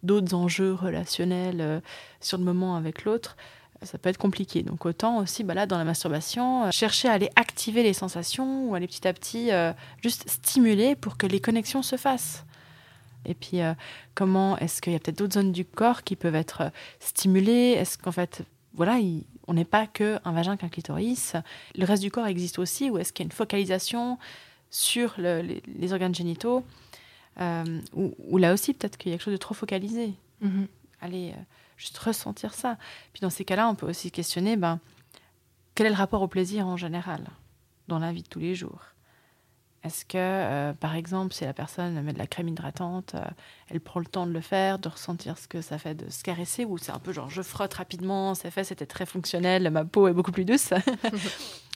d'autres 0.03 0.35
enjeux 0.35 0.75
relationnels 0.75 1.61
euh, 1.61 1.81
sur 2.21 2.39
le 2.39 2.45
moment 2.45 2.77
avec 2.77 3.05
l'autre, 3.05 3.37
ça 3.83 3.97
peut 3.97 4.11
être 4.11 4.19
compliqué. 4.19 4.63
Donc 4.63 4.85
autant 4.85 5.19
aussi, 5.19 5.43
bah 5.43 5.55
là, 5.55 5.65
dans 5.65 5.79
la 5.79 5.85
masturbation, 5.85 6.65
euh, 6.65 6.71
chercher 6.71 7.09
à 7.09 7.13
aller 7.13 7.31
activer 7.35 7.83
les 7.83 7.95
sensations 7.95 8.69
ou 8.69 8.75
aller 8.75 8.87
petit 8.87 9.09
à 9.09 9.13
petit 9.15 9.53
euh, 9.53 9.73
juste 10.03 10.29
stimuler 10.29 10.97
pour 10.97 11.17
que 11.17 11.27
les 11.27 11.41
connexions 11.41 11.83
se 11.83 11.97
fassent. 11.97 12.45
Et 13.27 13.35
puis, 13.35 13.59
comment 14.15 14.57
est-ce 14.57 14.81
qu'il 14.81 14.95
y 14.95 14.97
a 14.97 14.99
peut-être 14.99 15.19
d'autres 15.19 15.35
zones 15.35 15.53
du 15.53 15.67
corps 15.67 16.05
qui 16.05 16.17
peuvent 16.17 16.35
être 16.35 16.73
stimulées? 17.01 17.73
Est-ce 17.73 17.99
qu'en 17.99 18.13
fait, 18.13 18.45
voilà, 18.73 18.99
il, 18.99 19.25
on 19.47 19.53
n'est 19.53 19.67
pas 19.67 19.87
que 19.87 20.19
un 20.25 20.33
vagin 20.33 20.57
qu'un 20.57 20.71
clitoris. 20.71 21.35
Le 21.77 21.85
reste 21.85 22.03
du 22.03 22.11
corps 22.11 22.27
existe 22.27 22.59
aussi, 22.59 22.89
ou 22.89 22.97
est-ce 22.97 23.13
qu'il 23.13 23.25
y 23.25 23.27
a 23.27 23.29
une 23.29 23.33
focalisation? 23.33 24.17
Sur 24.71 25.15
les, 25.19 25.93
organes 25.93 26.15
génitaux 26.15 26.65
euh, 27.41 27.81
ou, 27.95 28.39
là 28.39 28.53
aussi, 28.53 28.75
peut-être 28.75 28.97
qu'il 28.97 29.11
y 29.11 29.15
a 29.15 29.19
quelque 29.19 29.25
chose 29.25 29.33
de 29.33 29.39
trop 29.39 29.55
focalisé. 29.55 30.15
Mm-hmm. 30.43 30.67
Allez, 31.01 31.31
euh, 31.31 31.43
juste 31.77 31.99
ressentir 31.99 32.55
ça. 32.55 32.77
Puis 33.13 33.21
dans 33.21 33.31
ces 33.31 33.45
cas-là, 33.45 33.69
on 33.69 33.75
peut 33.75 33.89
aussi 33.89 34.11
questionner 34.11 34.57
ben, 34.57 34.79
quel 35.75 35.87
est 35.87 35.91
le 35.91 35.97
rapport 35.97 36.23
au 36.23 36.29
plaisir 36.29 36.67
en 36.67 36.77
général 36.77 37.25
dans 37.89 37.99
la 37.99 38.13
vie 38.13 38.23
de 38.23 38.29
tous 38.29 38.41
les 38.41 38.55
jours? 38.55 38.83
Est-ce 39.83 40.05
que, 40.05 40.19
euh, 40.19 40.73
par 40.75 40.95
exemple, 40.95 41.33
si 41.33 41.45
la 41.45 41.55
personne 41.55 42.01
met 42.03 42.13
de 42.13 42.19
la 42.19 42.27
crème 42.27 42.49
hydratante, 42.49 43.17
elle 43.71 43.81
prend 43.81 44.01
le 44.01 44.07
temps 44.07 44.27
de 44.27 44.33
le 44.33 44.41
faire, 44.41 44.79
de 44.79 44.89
ressentir 44.89 45.39
ce 45.39 45.49
que 45.49 45.61
ça 45.61 45.79
fait 45.79 45.95
de 45.95 46.11
se 46.11 46.23
caresser, 46.23 46.65
ou 46.65 46.79
c'est 46.79 46.93
un 46.93 46.99
peu 46.99 47.13
genre 47.13 47.31
je 47.31 47.43
frotte 47.43 47.75
rapidement, 47.75 48.35
c'est 48.35 48.51
fait, 48.51 48.65
c'était 48.65 48.87
très 48.87 49.07
fonctionnel, 49.07 49.71
ma 49.71 49.85
peau 49.85 50.09
est 50.09 50.13
beaucoup 50.13 50.33
plus 50.33 50.45
douce 50.45 50.71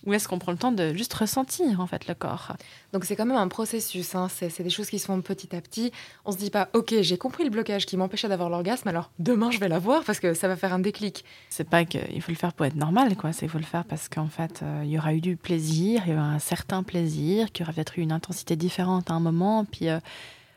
Ou 0.06 0.12
est-ce 0.12 0.28
qu'on 0.28 0.38
prend 0.38 0.52
le 0.52 0.58
temps 0.58 0.72
de 0.72 0.92
juste 0.92 1.14
ressentir 1.14 1.80
en 1.80 1.86
fait 1.86 2.06
le 2.06 2.14
corps? 2.14 2.52
Donc 2.92 3.06
c'est 3.06 3.16
quand 3.16 3.24
même 3.24 3.38
un 3.38 3.48
processus, 3.48 4.14
hein. 4.14 4.28
c'est 4.28 4.62
des 4.62 4.70
choses 4.70 4.90
qui 4.90 4.98
se 4.98 5.06
font 5.06 5.20
petit 5.22 5.56
à 5.56 5.60
petit. 5.62 5.92
On 6.26 6.32
se 6.32 6.36
dit 6.36 6.50
pas, 6.50 6.68
ok, 6.74 6.94
j'ai 7.00 7.16
compris 7.16 7.44
le 7.44 7.50
blocage 7.50 7.86
qui 7.86 7.96
m'empêchait 7.96 8.28
d'avoir 8.28 8.50
l'orgasme, 8.50 8.88
alors 8.88 9.10
demain 9.18 9.50
je 9.50 9.58
vais 9.58 9.68
l'avoir 9.68 10.04
parce 10.04 10.20
que 10.20 10.34
ça 10.34 10.46
va 10.46 10.56
faire 10.56 10.74
un 10.74 10.78
déclic. 10.78 11.24
C'est 11.48 11.68
pas 11.68 11.86
qu'il 11.86 12.20
faut 12.20 12.32
le 12.32 12.36
faire 12.36 12.52
pour 12.52 12.66
être 12.66 12.74
normal, 12.74 13.16
quoi. 13.16 13.32
C'est 13.32 13.48
faut 13.48 13.58
le 13.58 13.64
faire 13.64 13.84
parce 13.84 14.10
qu'en 14.10 14.28
fait 14.28 14.60
euh, 14.62 14.82
il 14.84 14.90
y 14.90 14.98
aura 14.98 15.14
eu 15.14 15.22
du 15.22 15.36
plaisir, 15.36 16.02
il 16.06 16.12
y 16.12 16.16
aura 16.16 16.24
un 16.24 16.38
certain 16.38 16.82
plaisir, 16.82 17.50
qu'il 17.50 17.64
y 17.64 17.66
aura 17.66 17.72
peut-être 17.72 17.98
eu 17.98 18.02
une 18.02 18.12
intensité 18.12 18.56
différente 18.56 19.10
à 19.10 19.14
un 19.14 19.20
moment, 19.20 19.64
puis 19.64 19.88
euh, 19.88 20.00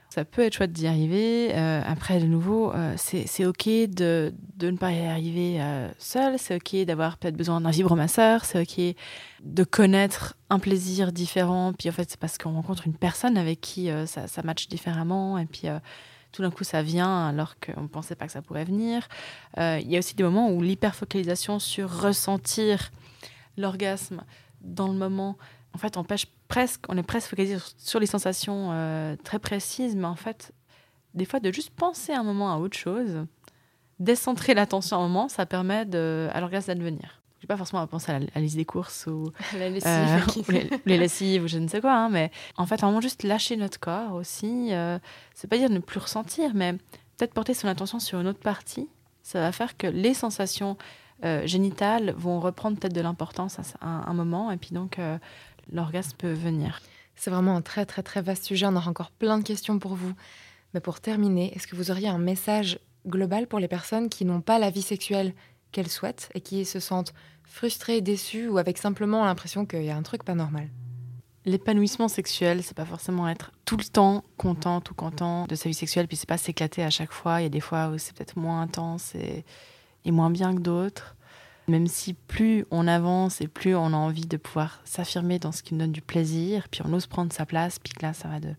ça 0.10 0.26
peut 0.26 0.44
être 0.44 0.54
chouette 0.54 0.72
d'y 0.72 0.88
arriver. 0.88 1.52
Euh, 1.54 1.82
après, 1.86 2.20
de 2.20 2.26
nouveau, 2.26 2.72
euh, 2.74 2.94
c'est 2.98 3.46
OK 3.46 3.68
de, 3.68 4.34
de, 4.56 4.72
ne 4.72 4.78
pas 4.78 4.92
y 4.92 5.06
arriver 5.06 5.62
euh, 5.62 5.90
seul. 5.98 6.40
C'est 6.40 6.56
OK 6.56 6.86
d'avoir 6.86 7.18
peut-être 7.18 7.36
besoin 7.36 7.60
d'un 7.60 7.72
vibromasseur. 7.72 8.46
C'est 8.46 8.62
OK 8.62 8.96
de 9.44 9.64
connaître 9.64 10.36
un 10.50 10.60
plaisir 10.60 11.12
différent. 11.12 11.74
Puis 11.78 11.90
en 11.90 11.92
fait, 11.92 12.10
c'est 12.10 12.20
parce 12.20 12.38
qu'on 12.38 12.54
rencontre 12.54 12.88
une 12.88 12.96
personne 12.96 13.38
avec 13.38 13.60
qui 13.62 13.90
ça, 14.06 14.28
ça 14.28 14.42
matche 14.44 14.70
différemment. 14.70 15.38
Et 15.38 15.46
puis 15.46 15.68
tout 16.32 16.42
d'un 16.42 16.52
coup, 16.52 16.64
ça 16.64 16.82
vient 16.82 17.28
alors 17.28 17.56
qu'on 17.60 17.84
ne 17.84 17.88
pensait 17.88 18.16
pas 18.16 18.26
que 18.26 18.32
ça 18.32 18.42
pourrait 18.42 18.66
venir. 18.66 19.08
Il 19.58 19.90
y 19.90 19.96
a 19.98 20.00
aussi 20.00 20.16
des 20.16 20.24
moments 20.24 20.50
où 20.50 20.62
l'hyperfocalisation 20.62 21.60
sur 21.60 21.92
ressentir 21.92 22.92
l'orgasme 23.58 24.24
dans 24.62 24.88
le 24.88 24.96
moment 24.96 25.38
en 25.78 25.80
fait, 25.80 25.96
on 25.96 26.04
presque, 26.48 26.86
on 26.90 26.98
est 26.98 27.04
presque 27.04 27.30
focalisé 27.30 27.58
sur, 27.78 28.00
les 28.00 28.06
sensations 28.06 28.70
euh, 28.72 29.16
très 29.24 29.40
précises, 29.40 29.96
mais 29.96 30.06
en 30.06 30.16
fait, 30.16 30.54
des 31.14 31.26
fois, 31.26 31.40
de 31.40 31.52
juste 31.52 31.72
penser 31.72 32.14
un 32.14 32.24
moment 32.24 32.54
à 32.54 32.58
autre 32.58 32.78
chose, 32.78 33.26
décentrer 34.00 34.54
l'attention 34.54 34.98
un 34.98 35.08
moment, 35.08 35.28
ça 35.28 35.46
permet 35.46 35.86
de, 35.86 36.30
à 36.34 36.40
l'orgasme 36.42 36.68
d'advenir. 36.68 37.22
Je 37.40 37.46
n'ai 37.46 37.48
pas 37.48 37.58
forcément 37.58 37.82
à 37.82 37.88
penser 37.88 38.12
à 38.12 38.20
la, 38.20 38.42
liste 38.42 38.56
des 38.56 38.66
courses 38.66 39.06
ou, 39.08 39.32
la 39.58 39.70
lessive, 39.70 39.90
euh, 39.90 40.42
ou 40.48 40.80
les, 40.86 40.98
lessives 40.98 41.44
ou 41.44 41.48
je 41.48 41.58
ne 41.58 41.68
sais 41.68 41.82
quoi, 41.82 41.94
hein, 41.94 42.10
mais 42.10 42.32
en 42.58 42.66
fait, 42.66 42.84
un 42.84 42.88
moment 42.88 43.02
juste 43.02 43.24
lâcher 43.24 43.58
notre 43.58 43.80
corps 43.80 44.14
aussi. 44.14 44.74
Euh, 44.74 44.98
c'est 45.36 45.48
pas 45.48 45.58
dire 45.58 45.70
ne 45.70 45.80
plus 45.80 46.00
ressentir, 46.00 46.52
mais 46.56 46.74
peut-être 47.18 47.34
porter 47.34 47.54
son 47.54 47.68
attention 47.68 48.00
sur 48.00 48.20
une 48.20 48.28
autre 48.28 48.40
partie. 48.40 48.88
Ça 49.22 49.40
va 49.40 49.52
faire 49.52 49.78
que 49.78 49.88
les 49.88 50.14
sensations 50.14 50.78
génitales 51.46 52.14
vont 52.16 52.40
reprendre 52.40 52.78
peut-être 52.78 52.94
de 52.94 53.02
l'importance 53.02 53.58
à, 53.82 53.88
un 53.88 54.14
moment, 54.14 54.52
et 54.52 54.58
puis 54.58 54.70
donc 54.72 55.00
l'orgasme 55.72 56.16
peut 56.18 56.34
venir. 56.34 56.82
C'est 57.16 57.32
vraiment 57.32 57.56
un 57.56 57.62
très 57.62 57.86
très 57.86 58.04
très 58.04 58.22
vaste 58.22 58.46
sujet, 58.46 58.68
on 58.68 58.76
aura 58.76 58.90
encore 58.90 59.12
plein 59.12 59.40
de 59.40 59.44
questions 59.44 59.80
pour 59.80 59.96
vous. 59.96 60.14
Mais 60.74 60.80
pour 60.80 61.00
terminer, 61.00 61.54
est-ce 61.56 61.68
que 61.68 61.76
vous 61.76 61.92
auriez 61.92 62.08
un 62.08 62.18
message 62.18 62.80
global 63.08 63.48
pour 63.48 63.60
les 63.60 63.68
personnes 63.68 64.10
qui 64.10 64.26
n'ont 64.26 64.42
pas 64.42 64.60
la 64.60 64.70
vie 64.70 64.82
sexuelle 64.82 65.34
qu'elles 65.72 65.90
souhaitent 65.90 66.30
et 66.36 66.42
qui 66.42 66.66
se 66.66 66.80
sentent 66.80 67.14
frustrées, 67.44 68.02
déçues 68.02 68.48
ou 68.48 68.58
avec 68.58 68.78
simplement 68.78 69.26
l'impression 69.26 69.66
qu'il 69.66 69.84
y 69.84 69.90
a 69.90 69.96
un 69.98 70.04
truc 70.04 70.24
pas 70.24 70.36
normal? 70.36 70.70
L'épanouissement 71.46 72.10
sexuel, 72.10 72.62
c'est 72.62 72.76
pas 72.76 72.86
forcément 72.86 73.28
être 73.28 73.52
tout 73.64 73.78
le 73.78 73.86
temps 73.86 74.24
content 74.36 74.84
ou 74.92 74.94
content 74.94 75.48
de 75.48 75.56
sa 75.56 75.70
vie 75.70 75.76
sexuelle, 75.76 76.08
puis 76.08 76.18
c'est 76.18 76.28
pas 76.28 76.38
s'éclater 76.38 76.84
à 76.84 76.90
chaque 76.90 77.14
fois. 77.14 77.40
Il 77.40 77.44
y 77.44 77.48
a 77.48 77.50
des 77.50 77.62
fois 77.62 77.88
où 77.88 77.98
c'est 77.98 78.14
peut-être 78.14 78.38
moins 78.38 78.62
intense 78.62 79.16
et 79.16 80.12
moins 80.12 80.30
bien 80.30 80.54
que 80.54 80.60
d'autres. 80.60 81.17
Même 81.70 81.88
si 81.88 82.14
plus 82.14 82.66
on 82.72 82.88
avance 82.88 83.42
et 83.42 83.48
plus 83.48 83.76
on 83.76 83.88
a 83.88 83.98
envie 83.98 84.26
de 84.26 84.38
pouvoir 84.38 84.80
s'affirmer 84.86 85.38
dans 85.38 85.52
ce 85.52 85.64
qui 85.64 85.74
nous 85.74 85.82
donne 85.82 85.92
du 85.92 86.02
plaisir, 86.02 86.68
puis 86.70 86.82
on 86.86 86.94
ose 86.94 87.08
prendre 87.08 87.34
sa 87.34 87.46
place, 87.46 87.78
puis 87.78 87.94
là, 88.02 88.14
ça 88.14 88.30
va 88.30 88.40
de, 88.40 88.56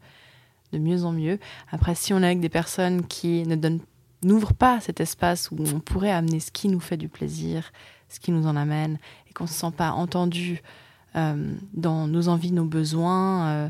mieux 0.79 1.05
en 1.05 1.13
mieux. 1.13 1.39
Après, 1.71 1.95
si 1.95 2.13
on 2.13 2.19
est 2.19 2.27
avec 2.27 2.41
des 2.41 2.51
personnes 2.51 3.07
qui 3.07 3.47
ne 3.47 3.57
donnent 3.57 3.81
n'ouvrent 4.23 4.55
pas 4.55 4.81
cet 4.81 5.01
espace 5.01 5.51
où 5.51 5.57
on 5.75 5.81
pourrait 5.81 6.11
amener 6.11 6.41
ce 6.41 6.51
qui 6.51 6.69
nous 6.69 6.81
fait 6.81 6.97
du 6.97 7.09
plaisir, 7.09 7.73
ce 8.09 8.21
qui 8.21 8.33
nous 8.33 8.47
en 8.47 8.57
amène, 8.57 8.99
et 9.29 9.33
qu'on 9.33 9.45
ne 9.45 9.49
se 9.49 9.55
sent 9.55 9.73
pas 9.77 9.93
entendu 9.93 10.63
euh, 11.17 11.55
dans 11.73 12.07
nos 12.07 12.29
envies, 12.29 12.53
nos 12.53 12.65
besoins, 12.65 13.49
euh, 13.49 13.69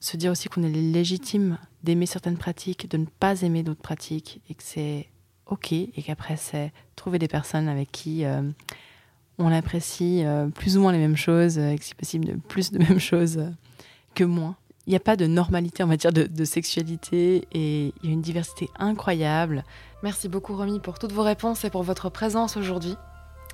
se 0.00 0.16
dire 0.16 0.32
aussi 0.32 0.48
qu'on 0.48 0.62
est 0.62 0.70
légitime 0.70 1.58
d'aimer 1.84 2.06
certaines 2.06 2.38
pratiques, 2.38 2.90
de 2.90 2.96
ne 2.96 3.06
pas 3.06 3.42
aimer 3.42 3.62
d'autres 3.62 3.82
pratiques, 3.82 4.40
et 4.48 4.54
que 4.54 4.62
c'est 4.62 5.08
OK, 5.52 5.72
et 5.72 6.02
qu'après, 6.02 6.38
c'est 6.38 6.72
trouver 6.96 7.18
des 7.18 7.28
personnes 7.28 7.68
avec 7.68 7.92
qui 7.92 8.24
euh, 8.24 8.40
on 9.38 9.52
apprécie 9.52 10.24
euh, 10.24 10.46
plus 10.48 10.78
ou 10.78 10.80
moins 10.80 10.92
les 10.92 10.98
mêmes 10.98 11.16
choses, 11.16 11.58
et 11.58 11.76
que 11.78 11.84
si 11.84 11.94
possible, 11.94 12.24
de 12.24 12.36
plus 12.48 12.70
de 12.70 12.78
mêmes 12.82 12.98
choses 12.98 13.36
euh, 13.36 13.50
que 14.14 14.24
moins. 14.24 14.56
Il 14.86 14.90
n'y 14.90 14.96
a 14.96 15.00
pas 15.00 15.14
de 15.14 15.26
normalité 15.26 15.82
en 15.82 15.88
matière 15.88 16.12
de, 16.12 16.24
de, 16.24 16.44
sexualité 16.44 17.46
et 17.52 17.92
il 18.02 18.08
y 18.08 18.10
a 18.10 18.14
une 18.14 18.22
diversité 18.22 18.68
incroyable. 18.78 19.62
Merci 20.02 20.28
beaucoup 20.28 20.56
Romy 20.56 20.80
pour 20.80 20.98
toutes 20.98 21.12
vos 21.12 21.22
réponses 21.22 21.64
et 21.64 21.70
pour 21.70 21.84
votre 21.84 22.08
présence 22.08 22.56
aujourd'hui. 22.56 22.96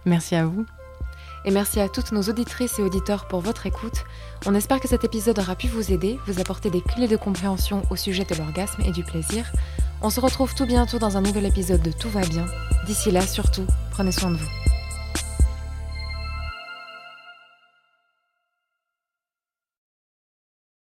Merci 0.07 0.37
à 0.37 0.47
vous. 0.47 0.65
Et 1.49 1.51
merci 1.51 1.81
à 1.81 1.89
toutes 1.89 2.13
nos 2.13 2.21
auditrices 2.25 2.79
et 2.79 2.83
auditeurs 2.83 3.27
pour 3.27 3.41
votre 3.41 3.65
écoute. 3.65 4.05
On 4.45 4.55
espère 4.55 4.81
que 4.81 4.87
cet 4.87 5.05
épisode 5.05 5.39
aura 5.39 5.57
pu 5.57 5.67
vous 5.67 5.91
aider, 5.91 6.19
vous 6.27 6.41
apporter 6.41 6.69
des 6.69 6.83
clés 6.83 7.09
de 7.09 7.17
compréhension 7.17 7.85
au 7.89 7.97
sujet 7.97 8.25
de 8.25 8.35
l'orgasme 8.35 8.83
et 8.83 8.91
du 8.91 9.03
plaisir. 9.03 9.51
On 10.03 10.11
se 10.11 10.21
retrouve 10.21 10.55
tout 10.55 10.67
bientôt 10.67 10.99
dans 10.99 11.17
un 11.17 11.23
nouvel 11.23 11.47
épisode 11.47 11.81
de 11.81 11.91
Tout 11.91 12.11
va 12.11 12.21
bien. 12.21 12.45
D'ici 12.85 13.11
là, 13.11 13.23
surtout, 13.23 13.65
prenez 13.93 14.13
soin 14.13 14.31
de 14.31 14.37
vous. 14.37 14.78